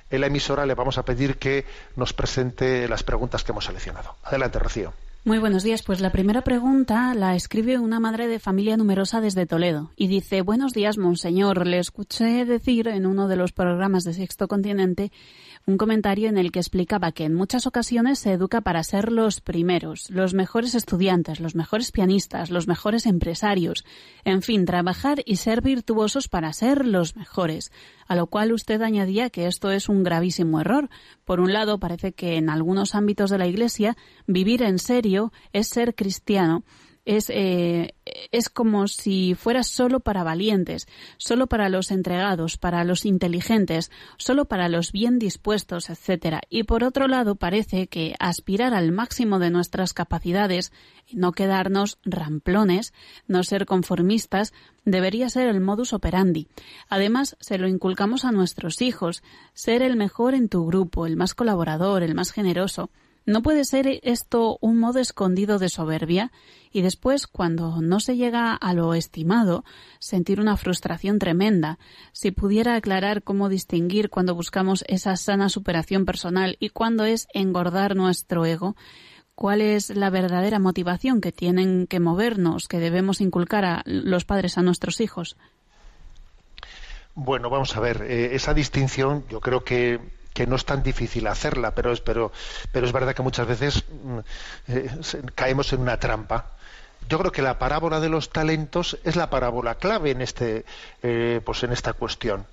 en 0.09 0.21
la 0.21 0.27
emisora, 0.27 0.65
le 0.65 0.75
vamos 0.75 0.97
a 0.97 1.03
pedir 1.03 1.37
que 1.37 1.65
nos 1.97 2.13
presente 2.13 2.87
las 2.87 3.03
preguntas 3.03 3.43
que 3.43 3.51
hemos 3.51 3.65
seleccionado. 3.65 4.15
Adelante, 4.23 4.59
Rocío. 4.59 4.93
Muy 5.23 5.37
buenos 5.37 5.61
días. 5.61 5.83
Pues 5.83 6.01
la 6.01 6.11
primera 6.11 6.41
pregunta 6.41 7.13
la 7.13 7.35
escribe 7.35 7.77
una 7.77 7.99
madre 7.99 8.27
de 8.27 8.39
familia 8.39 8.75
numerosa 8.75 9.21
desde 9.21 9.45
Toledo 9.45 9.91
y 9.95 10.07
dice, 10.07 10.41
Buenos 10.41 10.73
días, 10.73 10.97
monseñor. 10.97 11.67
Le 11.67 11.77
escuché 11.77 12.43
decir 12.43 12.87
en 12.87 13.05
uno 13.05 13.27
de 13.27 13.35
los 13.35 13.51
programas 13.51 14.03
de 14.03 14.15
Sexto 14.15 14.47
Continente 14.47 15.11
un 15.65 15.77
comentario 15.77 16.29
en 16.29 16.37
el 16.37 16.51
que 16.51 16.59
explicaba 16.59 17.11
que 17.11 17.25
en 17.25 17.33
muchas 17.33 17.67
ocasiones 17.67 18.19
se 18.19 18.33
educa 18.33 18.61
para 18.61 18.83
ser 18.83 19.11
los 19.11 19.41
primeros, 19.41 20.09
los 20.09 20.33
mejores 20.33 20.75
estudiantes, 20.75 21.39
los 21.39 21.55
mejores 21.55 21.91
pianistas, 21.91 22.49
los 22.49 22.67
mejores 22.67 23.05
empresarios, 23.05 23.85
en 24.23 24.41
fin, 24.41 24.65
trabajar 24.65 25.21
y 25.25 25.37
ser 25.37 25.61
virtuosos 25.61 26.27
para 26.27 26.51
ser 26.53 26.85
los 26.85 27.15
mejores. 27.15 27.71
A 28.07 28.15
lo 28.15 28.27
cual 28.27 28.51
usted 28.51 28.81
añadía 28.81 29.29
que 29.29 29.47
esto 29.47 29.71
es 29.71 29.87
un 29.87 30.03
gravísimo 30.03 30.59
error. 30.59 30.89
Por 31.25 31.39
un 31.39 31.53
lado, 31.53 31.79
parece 31.79 32.13
que 32.13 32.35
en 32.35 32.49
algunos 32.49 32.95
ámbitos 32.95 33.29
de 33.29 33.37
la 33.37 33.47
Iglesia 33.47 33.95
vivir 34.27 34.63
en 34.63 34.79
serio 34.79 35.31
es 35.53 35.67
ser 35.67 35.95
cristiano 35.95 36.63
es, 37.05 37.29
eh, 37.29 37.95
es 38.31 38.49
como 38.49 38.87
si 38.87 39.35
fuera 39.35 39.63
solo 39.63 39.99
para 39.99 40.23
valientes, 40.23 40.87
solo 41.17 41.47
para 41.47 41.69
los 41.69 41.91
entregados, 41.91 42.57
para 42.57 42.83
los 42.83 43.05
inteligentes, 43.05 43.91
solo 44.17 44.45
para 44.45 44.69
los 44.69 44.91
bien 44.91 45.17
dispuestos, 45.17 45.89
etc. 45.89 46.39
Y 46.49 46.63
por 46.63 46.83
otro 46.83 47.07
lado, 47.07 47.35
parece 47.35 47.87
que 47.87 48.15
aspirar 48.19 48.73
al 48.73 48.91
máximo 48.91 49.39
de 49.39 49.49
nuestras 49.49 49.93
capacidades, 49.93 50.71
no 51.11 51.31
quedarnos 51.31 51.97
ramplones, 52.03 52.93
no 53.27 53.43
ser 53.43 53.65
conformistas, 53.65 54.53
debería 54.85 55.29
ser 55.29 55.47
el 55.47 55.61
modus 55.61 55.93
operandi. 55.93 56.47
Además, 56.89 57.35
se 57.39 57.57
lo 57.57 57.67
inculcamos 57.67 58.25
a 58.25 58.31
nuestros 58.31 58.81
hijos, 58.81 59.23
ser 59.53 59.81
el 59.81 59.95
mejor 59.95 60.35
en 60.35 60.49
tu 60.49 60.65
grupo, 60.65 61.05
el 61.05 61.17
más 61.17 61.33
colaborador, 61.33 62.03
el 62.03 62.15
más 62.15 62.31
generoso. 62.31 62.89
¿No 63.25 63.43
puede 63.43 63.65
ser 63.65 63.99
esto 64.03 64.57
un 64.61 64.79
modo 64.79 64.99
escondido 64.99 65.59
de 65.59 65.69
soberbia? 65.69 66.31
Y 66.71 66.81
después, 66.81 67.27
cuando 67.27 67.81
no 67.81 67.99
se 67.99 68.15
llega 68.15 68.55
a 68.55 68.73
lo 68.73 68.93
estimado, 68.95 69.63
sentir 69.99 70.39
una 70.39 70.57
frustración 70.57 71.19
tremenda. 71.19 71.77
Si 72.13 72.31
pudiera 72.31 72.75
aclarar 72.75 73.21
cómo 73.21 73.47
distinguir 73.47 74.09
cuando 74.09 74.33
buscamos 74.33 74.83
esa 74.87 75.15
sana 75.17 75.49
superación 75.49 76.05
personal 76.05 76.57
y 76.59 76.69
cuándo 76.69 77.05
es 77.05 77.27
engordar 77.33 77.95
nuestro 77.95 78.45
ego, 78.45 78.75
cuál 79.35 79.61
es 79.61 79.89
la 79.89 80.09
verdadera 80.09 80.59
motivación 80.59 81.21
que 81.21 81.31
tienen 81.31 81.85
que 81.87 81.99
movernos, 81.99 82.67
que 82.67 82.79
debemos 82.79 83.21
inculcar 83.21 83.65
a 83.65 83.83
los 83.85 84.25
padres 84.25 84.57
a 84.57 84.63
nuestros 84.63 84.99
hijos. 84.99 85.37
Bueno, 87.13 87.49
vamos 87.49 87.75
a 87.75 87.81
ver, 87.81 88.03
eh, 88.03 88.35
esa 88.35 88.53
distinción 88.53 89.25
yo 89.29 89.41
creo 89.41 89.63
que 89.63 89.99
que 90.33 90.47
no 90.47 90.55
es 90.55 90.65
tan 90.65 90.83
difícil 90.83 91.27
hacerla, 91.27 91.71
pero 91.71 91.91
es, 91.91 92.01
pero, 92.01 92.31
pero 92.71 92.85
es 92.85 92.91
verdad 92.91 93.13
que 93.13 93.21
muchas 93.21 93.47
veces 93.47 93.83
mm, 94.03 94.19
eh, 94.69 94.89
caemos 95.35 95.73
en 95.73 95.81
una 95.81 95.99
trampa. 95.99 96.51
Yo 97.09 97.19
creo 97.19 97.31
que 97.31 97.41
la 97.41 97.59
parábola 97.59 97.99
de 97.99 98.09
los 98.09 98.29
talentos 98.29 98.97
es 99.03 99.15
la 99.15 99.29
parábola 99.29 99.75
clave 99.75 100.11
en 100.11 100.21
este, 100.21 100.65
eh, 101.03 101.41
pues 101.43 101.63
en 101.63 101.73
esta 101.73 101.93
cuestión. 101.93 102.45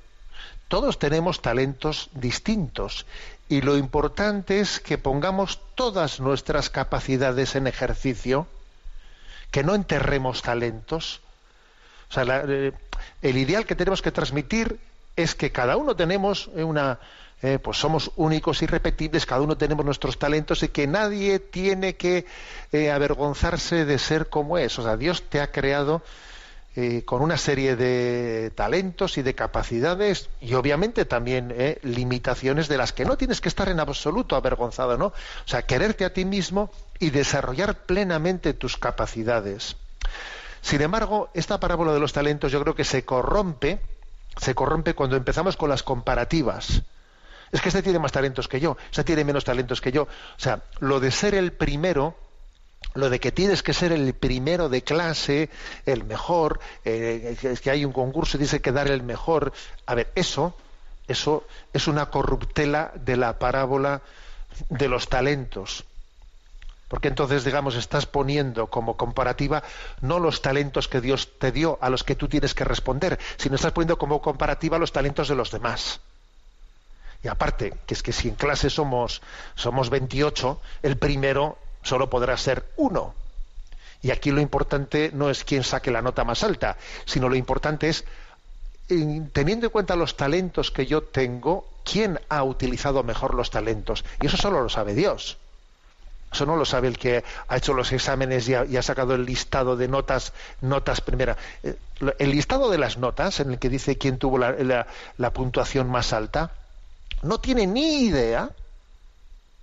Todos 0.68 0.98
tenemos 0.98 1.40
talentos 1.40 2.10
distintos 2.12 3.06
y 3.48 3.62
lo 3.62 3.76
importante 3.76 4.60
es 4.60 4.80
que 4.80 4.98
pongamos 4.98 5.60
todas 5.74 6.20
nuestras 6.20 6.68
capacidades 6.70 7.54
en 7.54 7.66
ejercicio, 7.66 8.46
que 9.50 9.62
no 9.62 9.74
enterremos 9.74 10.42
talentos. 10.42 11.20
O 12.10 12.12
sea, 12.12 12.44
eh, 12.46 12.72
el 13.22 13.36
ideal 13.38 13.64
que 13.64 13.76
tenemos 13.76 14.02
que 14.02 14.12
transmitir 14.12 14.78
es 15.16 15.34
que 15.34 15.52
cada 15.52 15.76
uno 15.76 15.96
tenemos 15.96 16.48
una, 16.48 16.98
eh, 17.40 17.60
pues 17.60 17.78
somos 17.78 18.10
únicos, 18.16 18.62
irrepetibles, 18.62 19.24
cada 19.24 19.42
uno 19.42 19.56
tenemos 19.56 19.84
nuestros 19.84 20.18
talentos 20.18 20.62
y 20.64 20.68
que 20.68 20.88
nadie 20.88 21.38
tiene 21.38 21.94
que 21.94 22.26
eh, 22.72 22.90
avergonzarse 22.90 23.84
de 23.84 23.98
ser 23.98 24.28
como 24.28 24.58
es. 24.58 24.76
O 24.78 24.82
sea, 24.82 24.96
Dios 24.96 25.22
te 25.22 25.40
ha 25.40 25.52
creado 25.52 26.02
eh, 26.74 27.04
con 27.04 27.22
una 27.22 27.36
serie 27.36 27.76
de 27.76 28.50
talentos 28.56 29.18
y 29.18 29.22
de 29.22 29.36
capacidades 29.36 30.28
y 30.40 30.54
obviamente 30.54 31.04
también 31.04 31.54
limitaciones 31.82 32.66
de 32.66 32.76
las 32.76 32.92
que 32.92 33.04
no 33.04 33.16
tienes 33.16 33.40
que 33.40 33.48
estar 33.48 33.68
en 33.68 33.78
absoluto 33.78 34.34
avergonzado, 34.34 34.98
¿no? 34.98 35.06
O 35.06 35.14
sea, 35.44 35.62
quererte 35.62 36.04
a 36.04 36.12
ti 36.12 36.24
mismo 36.24 36.72
y 36.98 37.10
desarrollar 37.10 37.82
plenamente 37.86 38.52
tus 38.52 38.76
capacidades. 38.76 39.76
Sin 40.60 40.82
embargo, 40.82 41.30
esta 41.34 41.60
parábola 41.60 41.92
de 41.92 42.00
los 42.00 42.12
talentos 42.12 42.50
yo 42.50 42.60
creo 42.60 42.74
que 42.74 42.84
se 42.84 43.04
corrompe, 43.04 43.80
se 44.36 44.56
corrompe 44.56 44.94
cuando 44.94 45.14
empezamos 45.14 45.56
con 45.56 45.70
las 45.70 45.84
comparativas 45.84 46.82
es 47.52 47.60
que 47.60 47.68
este 47.68 47.82
tiene 47.82 47.98
más 47.98 48.12
talentos 48.12 48.48
que 48.48 48.60
yo, 48.60 48.76
este 48.90 49.04
tiene 49.04 49.24
menos 49.24 49.44
talentos 49.44 49.80
que 49.80 49.92
yo. 49.92 50.02
O 50.02 50.08
sea, 50.40 50.62
lo 50.80 51.00
de 51.00 51.10
ser 51.10 51.34
el 51.34 51.52
primero, 51.52 52.16
lo 52.94 53.10
de 53.10 53.20
que 53.20 53.32
tienes 53.32 53.62
que 53.62 53.74
ser 53.74 53.92
el 53.92 54.14
primero 54.14 54.68
de 54.68 54.82
clase, 54.82 55.50
el 55.86 56.04
mejor, 56.04 56.60
eh, 56.84 57.36
es 57.42 57.60
que 57.60 57.70
hay 57.70 57.84
un 57.84 57.92
concurso 57.92 58.36
y 58.36 58.40
tienes 58.40 58.60
que 58.60 58.72
dar 58.72 58.88
el 58.88 59.02
mejor. 59.02 59.52
A 59.86 59.94
ver, 59.94 60.10
eso, 60.14 60.54
eso 61.06 61.46
es 61.72 61.88
una 61.88 62.06
corruptela 62.10 62.92
de 62.94 63.16
la 63.16 63.38
parábola 63.38 64.02
de 64.68 64.88
los 64.88 65.08
talentos. 65.08 65.84
Porque 66.88 67.08
entonces, 67.08 67.44
digamos, 67.44 67.76
estás 67.76 68.06
poniendo 68.06 68.68
como 68.68 68.96
comparativa 68.96 69.62
no 70.00 70.18
los 70.18 70.40
talentos 70.40 70.88
que 70.88 71.02
Dios 71.02 71.38
te 71.38 71.52
dio 71.52 71.78
a 71.82 71.90
los 71.90 72.02
que 72.02 72.14
tú 72.14 72.28
tienes 72.28 72.54
que 72.54 72.64
responder, 72.64 73.18
sino 73.36 73.56
estás 73.56 73.72
poniendo 73.72 73.98
como 73.98 74.22
comparativa 74.22 74.78
los 74.78 74.92
talentos 74.92 75.28
de 75.28 75.34
los 75.34 75.50
demás. 75.50 76.00
Y 77.22 77.28
aparte, 77.28 77.74
que 77.86 77.94
es 77.94 78.02
que 78.02 78.12
si 78.12 78.28
en 78.28 78.36
clase 78.36 78.70
somos, 78.70 79.22
somos 79.56 79.90
28, 79.90 80.60
el 80.82 80.96
primero 80.96 81.58
solo 81.82 82.08
podrá 82.08 82.36
ser 82.36 82.64
uno. 82.76 83.14
Y 84.02 84.12
aquí 84.12 84.30
lo 84.30 84.40
importante 84.40 85.10
no 85.12 85.28
es 85.28 85.42
quién 85.44 85.64
saque 85.64 85.90
la 85.90 86.02
nota 86.02 86.24
más 86.24 86.44
alta, 86.44 86.76
sino 87.04 87.28
lo 87.28 87.34
importante 87.34 87.88
es, 87.88 88.04
teniendo 88.86 89.66
en 89.66 89.72
cuenta 89.72 89.96
los 89.96 90.16
talentos 90.16 90.70
que 90.70 90.86
yo 90.86 91.02
tengo, 91.02 91.66
quién 91.84 92.20
ha 92.28 92.44
utilizado 92.44 93.02
mejor 93.02 93.34
los 93.34 93.50
talentos. 93.50 94.04
Y 94.22 94.26
eso 94.26 94.36
solo 94.36 94.62
lo 94.62 94.68
sabe 94.68 94.94
Dios. 94.94 95.38
Eso 96.30 96.46
no 96.46 96.56
lo 96.56 96.66
sabe 96.66 96.88
el 96.88 96.98
que 96.98 97.24
ha 97.48 97.56
hecho 97.56 97.72
los 97.72 97.90
exámenes 97.90 98.48
y 98.48 98.54
ha, 98.54 98.82
sacado 98.82 99.14
el 99.14 99.24
listado 99.24 99.76
de 99.76 99.88
notas, 99.88 100.34
notas 100.60 101.00
primera. 101.00 101.36
Eh, 101.62 101.74
el 102.18 102.30
listado 102.30 102.70
de 102.70 102.78
las 102.78 102.98
notas, 102.98 103.40
en 103.40 103.50
el 103.50 103.58
que 103.58 103.70
dice 103.70 103.96
quién 103.96 104.18
tuvo 104.18 104.38
la 104.38 105.32
puntuación 105.32 105.90
más 105.90 106.12
alta, 106.12 106.52
no 107.22 107.38
tiene 107.38 107.66
ni 107.66 108.04
idea, 108.04 108.50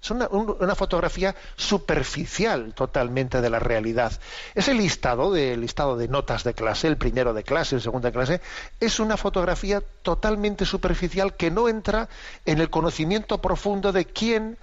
es 0.05 0.11
una, 0.11 0.75
fotografía 0.75 1.35
superficial 1.55 2.73
totalmente 2.75 3.41
de 3.41 3.49
la 3.49 3.57
realidad. 3.57 4.11
Ese 4.53 4.75
listado 4.75 5.31
de, 5.31 5.57
listado 5.57 5.97
de 5.97 6.07
notas 6.07 6.43
de 6.43 6.53
clase, 6.53 6.87
el 6.87 6.97
primero 6.97 7.33
de 7.33 7.41
clase, 7.41 7.75
el 7.75 7.81
segundo 7.81 8.07
de 8.07 8.13
clase, 8.13 8.41
es 8.79 8.99
una 8.99 9.17
fotografía 9.17 9.81
totalmente 10.03 10.65
superficial 10.65 11.35
que 11.35 11.49
no 11.49 11.67
entra 11.67 12.07
en 12.45 12.59
el 12.59 12.69
conocimiento 12.69 13.39
profundo 13.39 13.91
de 13.91 14.05
quién 14.05 14.57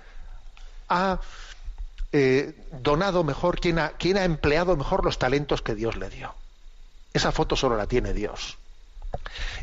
ha 0.89 1.19
eh, 2.13 2.55
donado 2.81 3.25
mejor, 3.25 3.59
quién 3.59 3.81
ha, 3.81 3.89
quién 3.91 4.19
ha 4.19 4.25
empleado 4.25 4.77
mejor 4.77 5.05
los 5.05 5.19
talentos 5.19 5.61
que 5.61 5.75
Dios 5.75 5.97
le 5.97 6.09
dio. 6.09 6.35
Esa 7.15 7.33
foto 7.33 7.57
solo 7.57 7.77
la 7.77 7.87
tiene 7.87 8.13
Dios. 8.13 8.59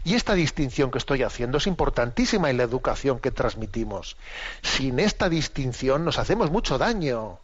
Y 0.03 0.15
esta 0.15 0.33
distinción 0.33 0.91
que 0.91 0.97
estoy 0.97 1.23
haciendo 1.23 1.57
es 1.57 1.67
importantísima 1.67 2.49
en 2.49 2.57
la 2.57 2.63
educación 2.63 3.19
que 3.19 3.31
transmitimos. 3.31 4.17
Sin 4.61 4.99
esta 4.99 5.29
distinción 5.29 6.05
nos 6.05 6.19
hacemos 6.19 6.51
mucho 6.51 6.77
daño. 6.77 7.39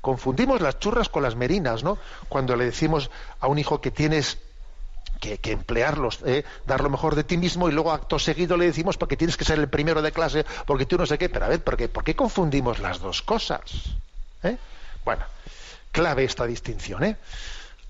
Confundimos 0.00 0.60
las 0.60 0.78
churras 0.78 1.08
con 1.08 1.22
las 1.22 1.34
merinas, 1.34 1.82
¿no? 1.82 1.98
Cuando 2.28 2.56
le 2.56 2.66
decimos 2.66 3.10
a 3.40 3.48
un 3.48 3.58
hijo 3.58 3.80
que 3.80 3.90
tienes 3.90 4.38
que, 5.20 5.52
emplearlos, 5.52 6.20
¿eh? 6.26 6.44
dar 6.66 6.82
lo 6.82 6.90
mejor 6.90 7.14
de 7.14 7.24
ti 7.24 7.38
mismo 7.38 7.68
y 7.68 7.72
luego 7.72 7.92
acto 7.92 8.18
seguido 8.18 8.58
le 8.58 8.66
decimos 8.66 8.98
porque 8.98 9.16
tienes 9.16 9.38
que 9.38 9.44
ser 9.44 9.58
el 9.58 9.68
primero 9.68 10.02
de 10.02 10.12
clase, 10.12 10.44
porque 10.66 10.84
tú 10.84 10.98
no 10.98 11.06
sé 11.06 11.16
qué, 11.16 11.30
pero 11.30 11.46
a 11.46 11.48
ver, 11.48 11.62
¿por 11.62 11.76
qué, 11.76 11.88
¿por 11.88 12.04
qué 12.04 12.14
confundimos 12.14 12.80
las 12.80 13.00
dos 13.00 13.22
cosas? 13.22 13.62
¿Eh? 14.42 14.58
Bueno, 15.04 15.24
clave 15.92 16.24
esta 16.24 16.44
distinción. 16.44 17.04
¿eh? 17.04 17.16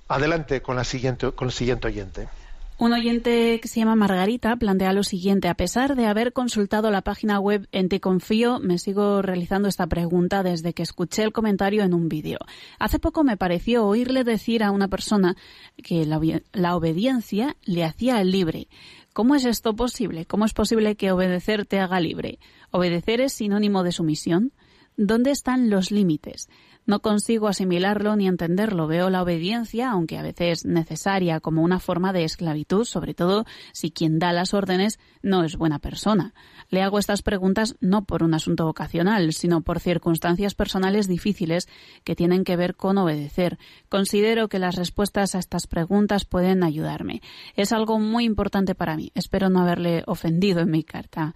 Adelante 0.08 0.62
con, 0.62 0.76
la 0.76 0.84
siguiente, 0.84 1.32
con 1.32 1.48
el 1.48 1.52
siguiente 1.52 1.88
oyente. 1.88 2.28
Un 2.76 2.92
oyente 2.92 3.60
que 3.60 3.68
se 3.68 3.78
llama 3.78 3.94
Margarita 3.94 4.56
plantea 4.56 4.92
lo 4.92 5.04
siguiente. 5.04 5.46
A 5.46 5.54
pesar 5.54 5.94
de 5.94 6.06
haber 6.06 6.32
consultado 6.32 6.90
la 6.90 7.02
página 7.02 7.38
web 7.38 7.68
en 7.70 7.88
Te 7.88 8.00
Confío, 8.00 8.58
me 8.58 8.78
sigo 8.78 9.22
realizando 9.22 9.68
esta 9.68 9.86
pregunta 9.86 10.42
desde 10.42 10.74
que 10.74 10.82
escuché 10.82 11.22
el 11.22 11.32
comentario 11.32 11.84
en 11.84 11.94
un 11.94 12.08
vídeo. 12.08 12.38
Hace 12.80 12.98
poco 12.98 13.22
me 13.22 13.36
pareció 13.36 13.86
oírle 13.86 14.24
decir 14.24 14.64
a 14.64 14.72
una 14.72 14.88
persona 14.88 15.36
que 15.84 16.04
la, 16.04 16.20
la 16.52 16.74
obediencia 16.74 17.56
le 17.64 17.84
hacía 17.84 18.24
libre. 18.24 18.66
¿Cómo 19.12 19.36
es 19.36 19.44
esto 19.44 19.76
posible? 19.76 20.26
¿Cómo 20.26 20.44
es 20.44 20.52
posible 20.52 20.96
que 20.96 21.12
obedecer 21.12 21.66
te 21.66 21.78
haga 21.78 22.00
libre? 22.00 22.40
¿Obedecer 22.72 23.20
es 23.20 23.34
sinónimo 23.34 23.84
de 23.84 23.92
sumisión? 23.92 24.52
¿Dónde 24.96 25.30
están 25.30 25.70
los 25.70 25.92
límites? 25.92 26.48
No 26.86 27.00
consigo 27.00 27.48
asimilarlo 27.48 28.14
ni 28.14 28.26
entenderlo. 28.26 28.86
Veo 28.86 29.08
la 29.08 29.22
obediencia, 29.22 29.90
aunque 29.90 30.18
a 30.18 30.22
veces 30.22 30.66
necesaria, 30.66 31.40
como 31.40 31.62
una 31.62 31.80
forma 31.80 32.12
de 32.12 32.24
esclavitud, 32.24 32.84
sobre 32.84 33.14
todo 33.14 33.46
si 33.72 33.90
quien 33.90 34.18
da 34.18 34.32
las 34.32 34.52
órdenes 34.52 34.98
no 35.22 35.44
es 35.44 35.56
buena 35.56 35.78
persona. 35.78 36.34
Le 36.68 36.82
hago 36.82 36.98
estas 36.98 37.22
preguntas 37.22 37.76
no 37.80 38.04
por 38.04 38.22
un 38.22 38.34
asunto 38.34 38.66
vocacional, 38.66 39.32
sino 39.32 39.62
por 39.62 39.80
circunstancias 39.80 40.54
personales 40.54 41.08
difíciles 41.08 41.68
que 42.04 42.14
tienen 42.14 42.44
que 42.44 42.56
ver 42.56 42.74
con 42.76 42.98
obedecer. 42.98 43.58
Considero 43.88 44.48
que 44.48 44.58
las 44.58 44.76
respuestas 44.76 45.34
a 45.34 45.38
estas 45.38 45.66
preguntas 45.66 46.26
pueden 46.26 46.62
ayudarme. 46.62 47.22
Es 47.56 47.72
algo 47.72 47.98
muy 47.98 48.24
importante 48.24 48.74
para 48.74 48.96
mí. 48.96 49.10
Espero 49.14 49.48
no 49.48 49.60
haberle 49.60 50.02
ofendido 50.06 50.60
en 50.60 50.70
mi 50.70 50.84
carta. 50.84 51.34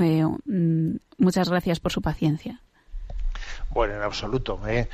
Eh, 0.00 0.24
mm, 0.24 0.96
muchas 1.18 1.48
gracias 1.48 1.78
por 1.78 1.92
su 1.92 2.02
paciencia. 2.02 2.62
Bueno, 3.70 3.94
en 3.94 4.02
absoluto. 4.02 4.60
¿eh? 4.66 4.88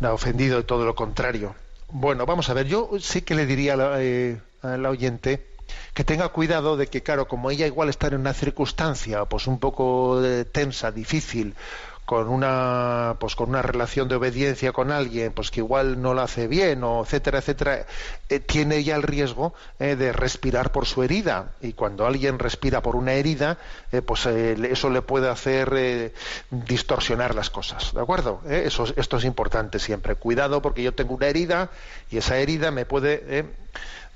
No 0.00 0.08
ha 0.08 0.12
ofendido, 0.12 0.64
todo 0.64 0.84
lo 0.84 0.94
contrario. 0.94 1.54
Bueno, 1.88 2.26
vamos 2.26 2.48
a 2.48 2.54
ver, 2.54 2.66
yo 2.66 2.90
sí 3.00 3.22
que 3.22 3.34
le 3.34 3.46
diría 3.46 3.74
a 3.74 3.76
la, 3.76 4.02
eh, 4.02 4.40
oyente 4.62 5.46
que 5.94 6.04
tenga 6.04 6.28
cuidado 6.30 6.76
de 6.76 6.86
que, 6.86 7.02
claro, 7.02 7.28
como 7.28 7.50
ella 7.50 7.66
igual 7.66 7.88
está 7.88 8.06
en 8.08 8.16
una 8.16 8.32
circunstancia 8.32 9.24
pues 9.26 9.46
un 9.46 9.58
poco 9.58 10.24
eh, 10.24 10.44
tensa, 10.44 10.90
difícil, 10.90 11.54
con 12.04 12.28
una 12.28 13.16
pues 13.20 13.36
con 13.36 13.50
una 13.50 13.62
relación 13.62 14.08
de 14.08 14.16
obediencia 14.16 14.72
con 14.72 14.90
alguien 14.90 15.32
pues 15.32 15.50
que 15.50 15.60
igual 15.60 16.02
no 16.02 16.14
lo 16.14 16.22
hace 16.22 16.48
bien 16.48 16.82
o 16.82 17.02
etcétera 17.02 17.38
etcétera 17.38 17.86
eh, 18.28 18.40
tiene 18.40 18.82
ya 18.82 18.96
el 18.96 19.04
riesgo 19.04 19.54
eh, 19.78 19.94
de 19.94 20.12
respirar 20.12 20.72
por 20.72 20.86
su 20.86 21.02
herida. 21.02 21.52
Y 21.60 21.74
cuando 21.74 22.06
alguien 22.06 22.38
respira 22.38 22.82
por 22.82 22.96
una 22.96 23.12
herida 23.12 23.58
eh, 23.92 24.02
pues 24.02 24.26
eso 24.26 24.90
le 24.90 25.02
puede 25.02 25.28
hacer 25.28 26.12
distorsionar 26.50 27.34
las 27.34 27.50
cosas 27.50 27.92
de 27.94 28.00
acuerdo 28.00 28.40
eso 28.48 28.84
esto 28.96 29.16
es 29.16 29.24
importante 29.24 29.78
siempre. 29.78 30.16
Cuidado 30.16 30.60
porque 30.60 30.82
yo 30.82 30.94
tengo 30.94 31.14
una 31.14 31.28
herida 31.28 31.70
y 32.10 32.18
esa 32.18 32.36
herida 32.38 32.70
me 32.70 32.84
puede 32.84 33.46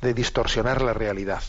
de 0.03 0.15
distorsionar 0.15 0.83
la 0.83 0.93
realidad 0.93 1.43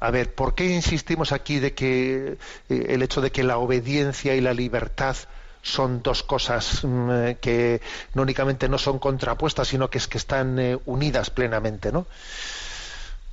a 0.00 0.10
ver, 0.10 0.34
¿por 0.34 0.54
qué 0.54 0.66
insistimos 0.66 1.32
aquí 1.32 1.58
de 1.58 1.74
que 1.74 2.38
eh, 2.68 2.86
el 2.88 3.02
hecho 3.02 3.20
de 3.20 3.32
que 3.32 3.42
la 3.42 3.58
obediencia 3.58 4.34
y 4.34 4.40
la 4.40 4.54
libertad 4.54 5.16
son 5.62 6.02
dos 6.02 6.22
cosas 6.22 6.84
mm, 6.84 7.10
eh, 7.10 7.38
que 7.40 7.80
no 8.14 8.22
únicamente 8.22 8.68
no 8.68 8.78
son 8.78 8.98
contrapuestas, 8.98 9.68
sino 9.68 9.90
que 9.90 9.98
es 9.98 10.06
que 10.06 10.18
están 10.18 10.58
eh, 10.58 10.78
unidas 10.86 11.30
plenamente, 11.30 11.90
¿no? 11.90 12.06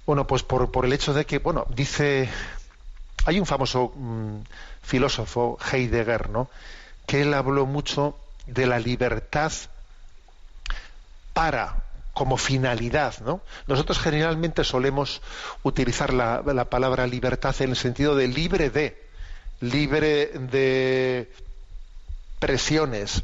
Bueno, 0.06 0.28
pues 0.28 0.44
por, 0.44 0.70
el 0.86 0.94
hecho 0.94 1.14
de 1.14 1.26
que, 1.26 1.40
bueno, 1.40 1.66
dice, 1.70 2.30
hay 3.26 3.40
un 3.40 3.46
famoso 3.46 3.94
mm, 3.96 4.42
filósofo, 4.82 5.58
Heidegger, 5.72 6.30
¿no? 6.30 6.50
Que 7.06 7.22
él 7.22 7.34
habló 7.34 7.66
mucho 7.66 8.18
de 8.48 8.66
la 8.66 8.80
libertad 8.80 9.52
para 11.34 11.84
como 12.16 12.38
finalidad. 12.38 13.14
¿no? 13.20 13.42
Nosotros 13.68 14.00
generalmente 14.00 14.64
solemos 14.64 15.22
utilizar 15.62 16.14
la, 16.14 16.42
palabra 16.70 17.06
libertad 17.06 17.54
en 17.60 17.72
el 17.72 17.76
sentido 17.76 18.16
de 18.16 18.30
libre 18.30 18.72
de, 18.72 18.98
libre 19.60 20.28
de 20.28 21.30
presiones, 22.40 23.22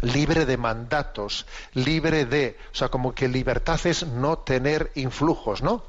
libre 0.00 0.46
de 0.46 0.56
mandatos, 0.56 1.44
libre 1.74 2.24
de, 2.24 2.56
o 2.72 2.76
sea, 2.76 2.88
como 2.88 3.14
que 3.14 3.26
libertad 3.28 3.80
es 3.84 4.06
no 4.06 4.38
tener 4.38 4.92
influjos, 4.94 5.60
¿no? 5.60 5.84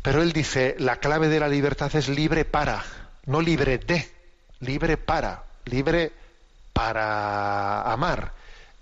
Pero 0.00 0.22
él 0.22 0.32
dice, 0.32 0.74
la 0.78 0.96
clave 0.96 1.28
de 1.28 1.40
la 1.40 1.48
libertad 1.48 1.94
es 1.94 2.08
libre 2.08 2.46
para, 2.46 2.82
no 3.26 3.42
libre 3.42 3.76
de, 3.76 4.10
libre 4.60 4.96
para, 4.96 5.44
libre 5.66 6.12
para 6.72 7.92
amar, 7.92 8.32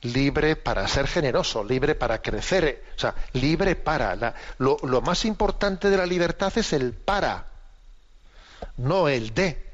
libre 0.03 0.57
para 0.57 0.87
ser 0.89 1.07
generoso, 1.07 1.65
libre 1.65 1.95
para 1.95 2.21
crecer, 2.21 2.85
o 2.97 3.01
sea, 3.01 3.15
libre 3.33 3.77
para. 3.77 4.35
lo, 4.59 4.77
lo, 4.83 5.01
más 5.01 5.25
importante 5.25 5.91
de 5.91 5.97
la 5.97 6.07
libertad 6.07 6.53
es 6.57 6.73
el 6.73 6.93
para, 6.93 7.47
no 8.77 9.09
el 9.09 9.33
de. 9.35 9.71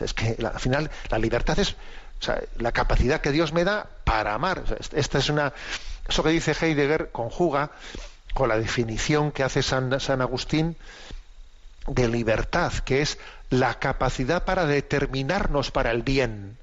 Es 0.00 0.14
que 0.14 0.36
al 0.44 0.58
final 0.58 0.90
la 1.10 1.18
libertad 1.18 1.58
es 1.58 1.76
la 2.56 2.72
capacidad 2.72 3.20
que 3.20 3.30
Dios 3.30 3.52
me 3.52 3.64
da 3.64 3.86
para 4.04 4.34
amar. 4.34 4.64
esta 4.92 5.18
es 5.18 5.28
una, 5.28 5.52
eso 6.08 6.22
que 6.22 6.30
dice 6.30 6.56
Heidegger 6.58 7.10
conjuga 7.10 7.70
con 8.34 8.48
la 8.48 8.58
definición 8.58 9.32
que 9.32 9.42
hace 9.42 9.62
San, 9.62 10.00
San 10.00 10.20
Agustín 10.22 10.76
de 11.86 12.08
libertad, 12.08 12.72
que 12.84 13.02
es 13.02 13.18
la 13.50 13.74
capacidad 13.74 14.44
para 14.44 14.66
determinarnos 14.66 15.70
para 15.70 15.90
el 15.90 16.02
bien. 16.02 16.56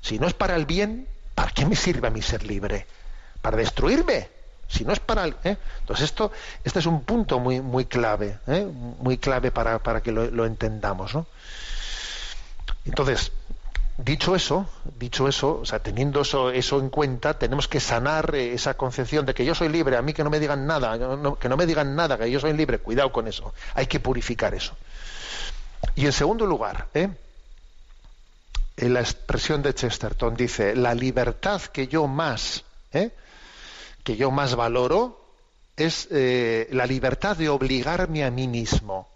Si 0.00 0.18
no 0.18 0.28
es 0.28 0.34
para 0.34 0.56
el 0.56 0.66
bien, 0.66 1.08
¿para 1.36 1.52
qué 1.52 1.64
me 1.64 1.76
sirve 1.76 2.08
a 2.08 2.10
mí 2.10 2.20
ser 2.20 2.42
libre? 2.42 2.84
¿Para 3.40 3.58
destruirme? 3.58 4.28
Si 4.66 4.84
no 4.84 4.92
es 4.92 4.98
para 4.98 5.28
¿eh? 5.28 5.56
Entonces 5.80 6.06
esto, 6.06 6.32
este 6.64 6.80
es 6.80 6.86
un 6.86 7.04
punto 7.04 7.38
muy, 7.38 7.60
muy 7.60 7.84
clave, 7.84 8.40
¿eh? 8.48 8.66
muy 8.66 9.18
clave 9.18 9.52
para, 9.52 9.78
para 9.78 10.00
que 10.00 10.10
lo, 10.10 10.28
lo 10.28 10.44
entendamos. 10.44 11.14
¿no? 11.14 11.28
Entonces, 12.84 13.30
Dicho 13.98 14.36
eso, 14.36 14.68
dicho 14.98 15.26
eso, 15.26 15.60
o 15.60 15.64
sea, 15.64 15.78
teniendo 15.78 16.20
eso, 16.20 16.50
eso 16.50 16.80
en 16.80 16.90
cuenta, 16.90 17.38
tenemos 17.38 17.66
que 17.66 17.80
sanar 17.80 18.34
eh, 18.34 18.52
esa 18.52 18.74
concepción 18.74 19.24
de 19.24 19.32
que 19.32 19.46
yo 19.46 19.54
soy 19.54 19.70
libre, 19.70 19.96
a 19.96 20.02
mí 20.02 20.12
que 20.12 20.22
no 20.22 20.28
me 20.28 20.38
digan 20.38 20.66
nada, 20.66 20.98
que 21.40 21.48
no 21.48 21.56
me 21.56 21.64
digan 21.64 21.96
nada, 21.96 22.18
que 22.18 22.30
yo 22.30 22.38
soy 22.38 22.52
libre, 22.52 22.78
cuidado 22.78 23.10
con 23.10 23.26
eso, 23.26 23.54
hay 23.72 23.86
que 23.86 23.98
purificar 23.98 24.54
eso. 24.54 24.76
Y 25.94 26.04
en 26.04 26.12
segundo 26.12 26.44
lugar, 26.44 26.88
¿eh? 26.92 27.08
En 28.76 28.94
la 28.94 29.00
expresión 29.00 29.62
de 29.62 29.74
Chesterton 29.74 30.34
dice, 30.34 30.76
la 30.76 30.94
libertad 30.94 31.62
que 31.62 31.88
yo 31.88 32.06
más, 32.06 32.64
¿eh? 32.92 33.10
que 34.04 34.16
yo 34.16 34.30
más 34.30 34.54
valoro, 34.54 35.26
es 35.76 36.08
eh, 36.10 36.68
la 36.72 36.86
libertad 36.86 37.36
de 37.36 37.48
obligarme 37.48 38.24
a 38.24 38.30
mí 38.30 38.48
mismo. 38.48 39.08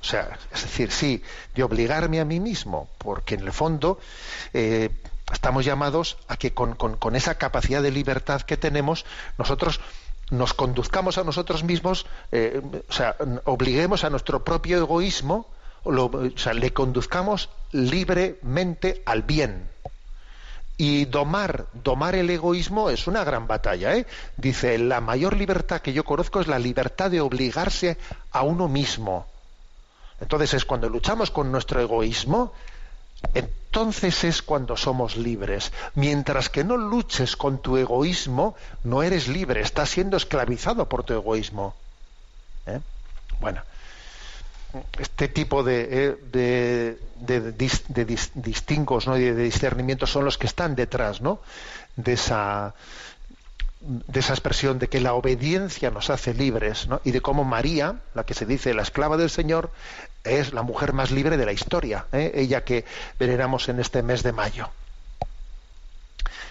O 0.00 0.04
sea, 0.04 0.38
es 0.52 0.62
decir, 0.62 0.90
sí, 0.90 1.22
de 1.54 1.62
obligarme 1.62 2.20
a 2.20 2.24
mí 2.24 2.40
mismo, 2.40 2.88
porque 2.98 3.36
en 3.36 3.40
el 3.40 3.52
fondo 3.52 3.98
eh, 4.52 4.90
estamos 5.32 5.64
llamados 5.64 6.18
a 6.28 6.36
que 6.36 6.52
con, 6.52 6.76
esa 7.14 7.36
capacidad 7.36 7.82
de 7.82 7.90
libertad 7.90 8.42
que 8.42 8.58
tenemos, 8.58 9.06
nosotros 9.38 9.80
nos 10.30 10.52
conduzcamos 10.52 11.16
a 11.16 11.24
nosotros 11.24 11.64
mismos, 11.64 12.06
eh, 12.32 12.60
o 12.86 12.92
sea, 12.92 13.16
obliguemos 13.44 14.04
a 14.04 14.10
nuestro 14.10 14.44
propio 14.44 14.78
egoísmo, 14.78 15.46
o 15.84 16.10
sea, 16.36 16.52
le 16.52 16.72
conduzcamos 16.72 17.48
libremente 17.74 19.02
al 19.04 19.22
bien. 19.22 19.68
Y 20.76 21.04
domar, 21.04 21.66
domar 21.72 22.14
el 22.14 22.30
egoísmo 22.30 22.88
es 22.88 23.06
una 23.06 23.24
gran 23.24 23.46
batalla. 23.46 23.96
¿eh? 23.96 24.06
Dice, 24.36 24.78
la 24.78 25.00
mayor 25.00 25.36
libertad 25.36 25.80
que 25.80 25.92
yo 25.92 26.04
conozco 26.04 26.40
es 26.40 26.46
la 26.46 26.58
libertad 26.58 27.10
de 27.10 27.20
obligarse 27.20 27.98
a 28.30 28.42
uno 28.42 28.68
mismo. 28.68 29.26
Entonces 30.20 30.54
es 30.54 30.64
cuando 30.64 30.88
luchamos 30.88 31.30
con 31.30 31.50
nuestro 31.50 31.80
egoísmo, 31.80 32.52
entonces 33.34 34.22
es 34.24 34.42
cuando 34.42 34.76
somos 34.76 35.16
libres. 35.16 35.72
Mientras 35.94 36.48
que 36.48 36.62
no 36.62 36.76
luches 36.76 37.36
con 37.36 37.58
tu 37.58 37.76
egoísmo, 37.76 38.54
no 38.84 39.02
eres 39.02 39.26
libre, 39.26 39.60
estás 39.60 39.90
siendo 39.90 40.16
esclavizado 40.16 40.88
por 40.88 41.02
tu 41.02 41.14
egoísmo. 41.14 41.74
¿Eh? 42.66 42.80
Bueno, 43.40 43.62
este 44.98 45.28
tipo 45.28 45.62
de, 45.62 45.88
eh, 45.90 46.96
de, 47.18 47.52
distingos 48.34 49.06
¿no? 49.06 49.16
y 49.16 49.22
de 49.22 49.34
discernimientos 49.34 50.10
son 50.10 50.24
los 50.24 50.38
que 50.38 50.46
están 50.46 50.74
detrás 50.74 51.20
¿no? 51.20 51.40
de 51.96 52.12
esa 52.12 52.74
expresión 54.14 54.78
de 54.78 54.88
que 54.88 55.00
la 55.00 55.14
obediencia 55.14 55.90
nos 55.90 56.10
hace 56.10 56.34
libres 56.34 56.88
y 57.04 57.10
de 57.12 57.20
cómo 57.20 57.44
María, 57.44 58.00
la 58.14 58.24
que 58.24 58.34
se 58.34 58.46
dice 58.46 58.74
la 58.74 58.82
esclava 58.82 59.16
del 59.16 59.30
Señor, 59.30 59.70
es 60.24 60.52
la 60.52 60.62
mujer 60.62 60.92
más 60.92 61.10
libre 61.10 61.36
de 61.36 61.46
la 61.46 61.52
historia, 61.52 62.06
¿eh? 62.12 62.32
ella 62.34 62.64
que 62.64 62.84
veneramos 63.18 63.68
en 63.68 63.78
este 63.80 64.02
mes 64.02 64.22
de 64.22 64.32
mayo. 64.32 64.70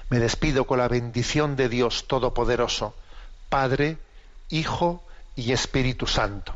Me 0.10 0.20
despido 0.20 0.66
con 0.66 0.78
la 0.78 0.88
bendición 0.88 1.56
de 1.56 1.70
Dios 1.70 2.06
Todopoderoso, 2.08 2.94
Padre, 3.50 3.98
Hijo 4.50 5.04
y 5.36 5.54
Espíritu 5.54 6.06
Santo. 6.06 6.56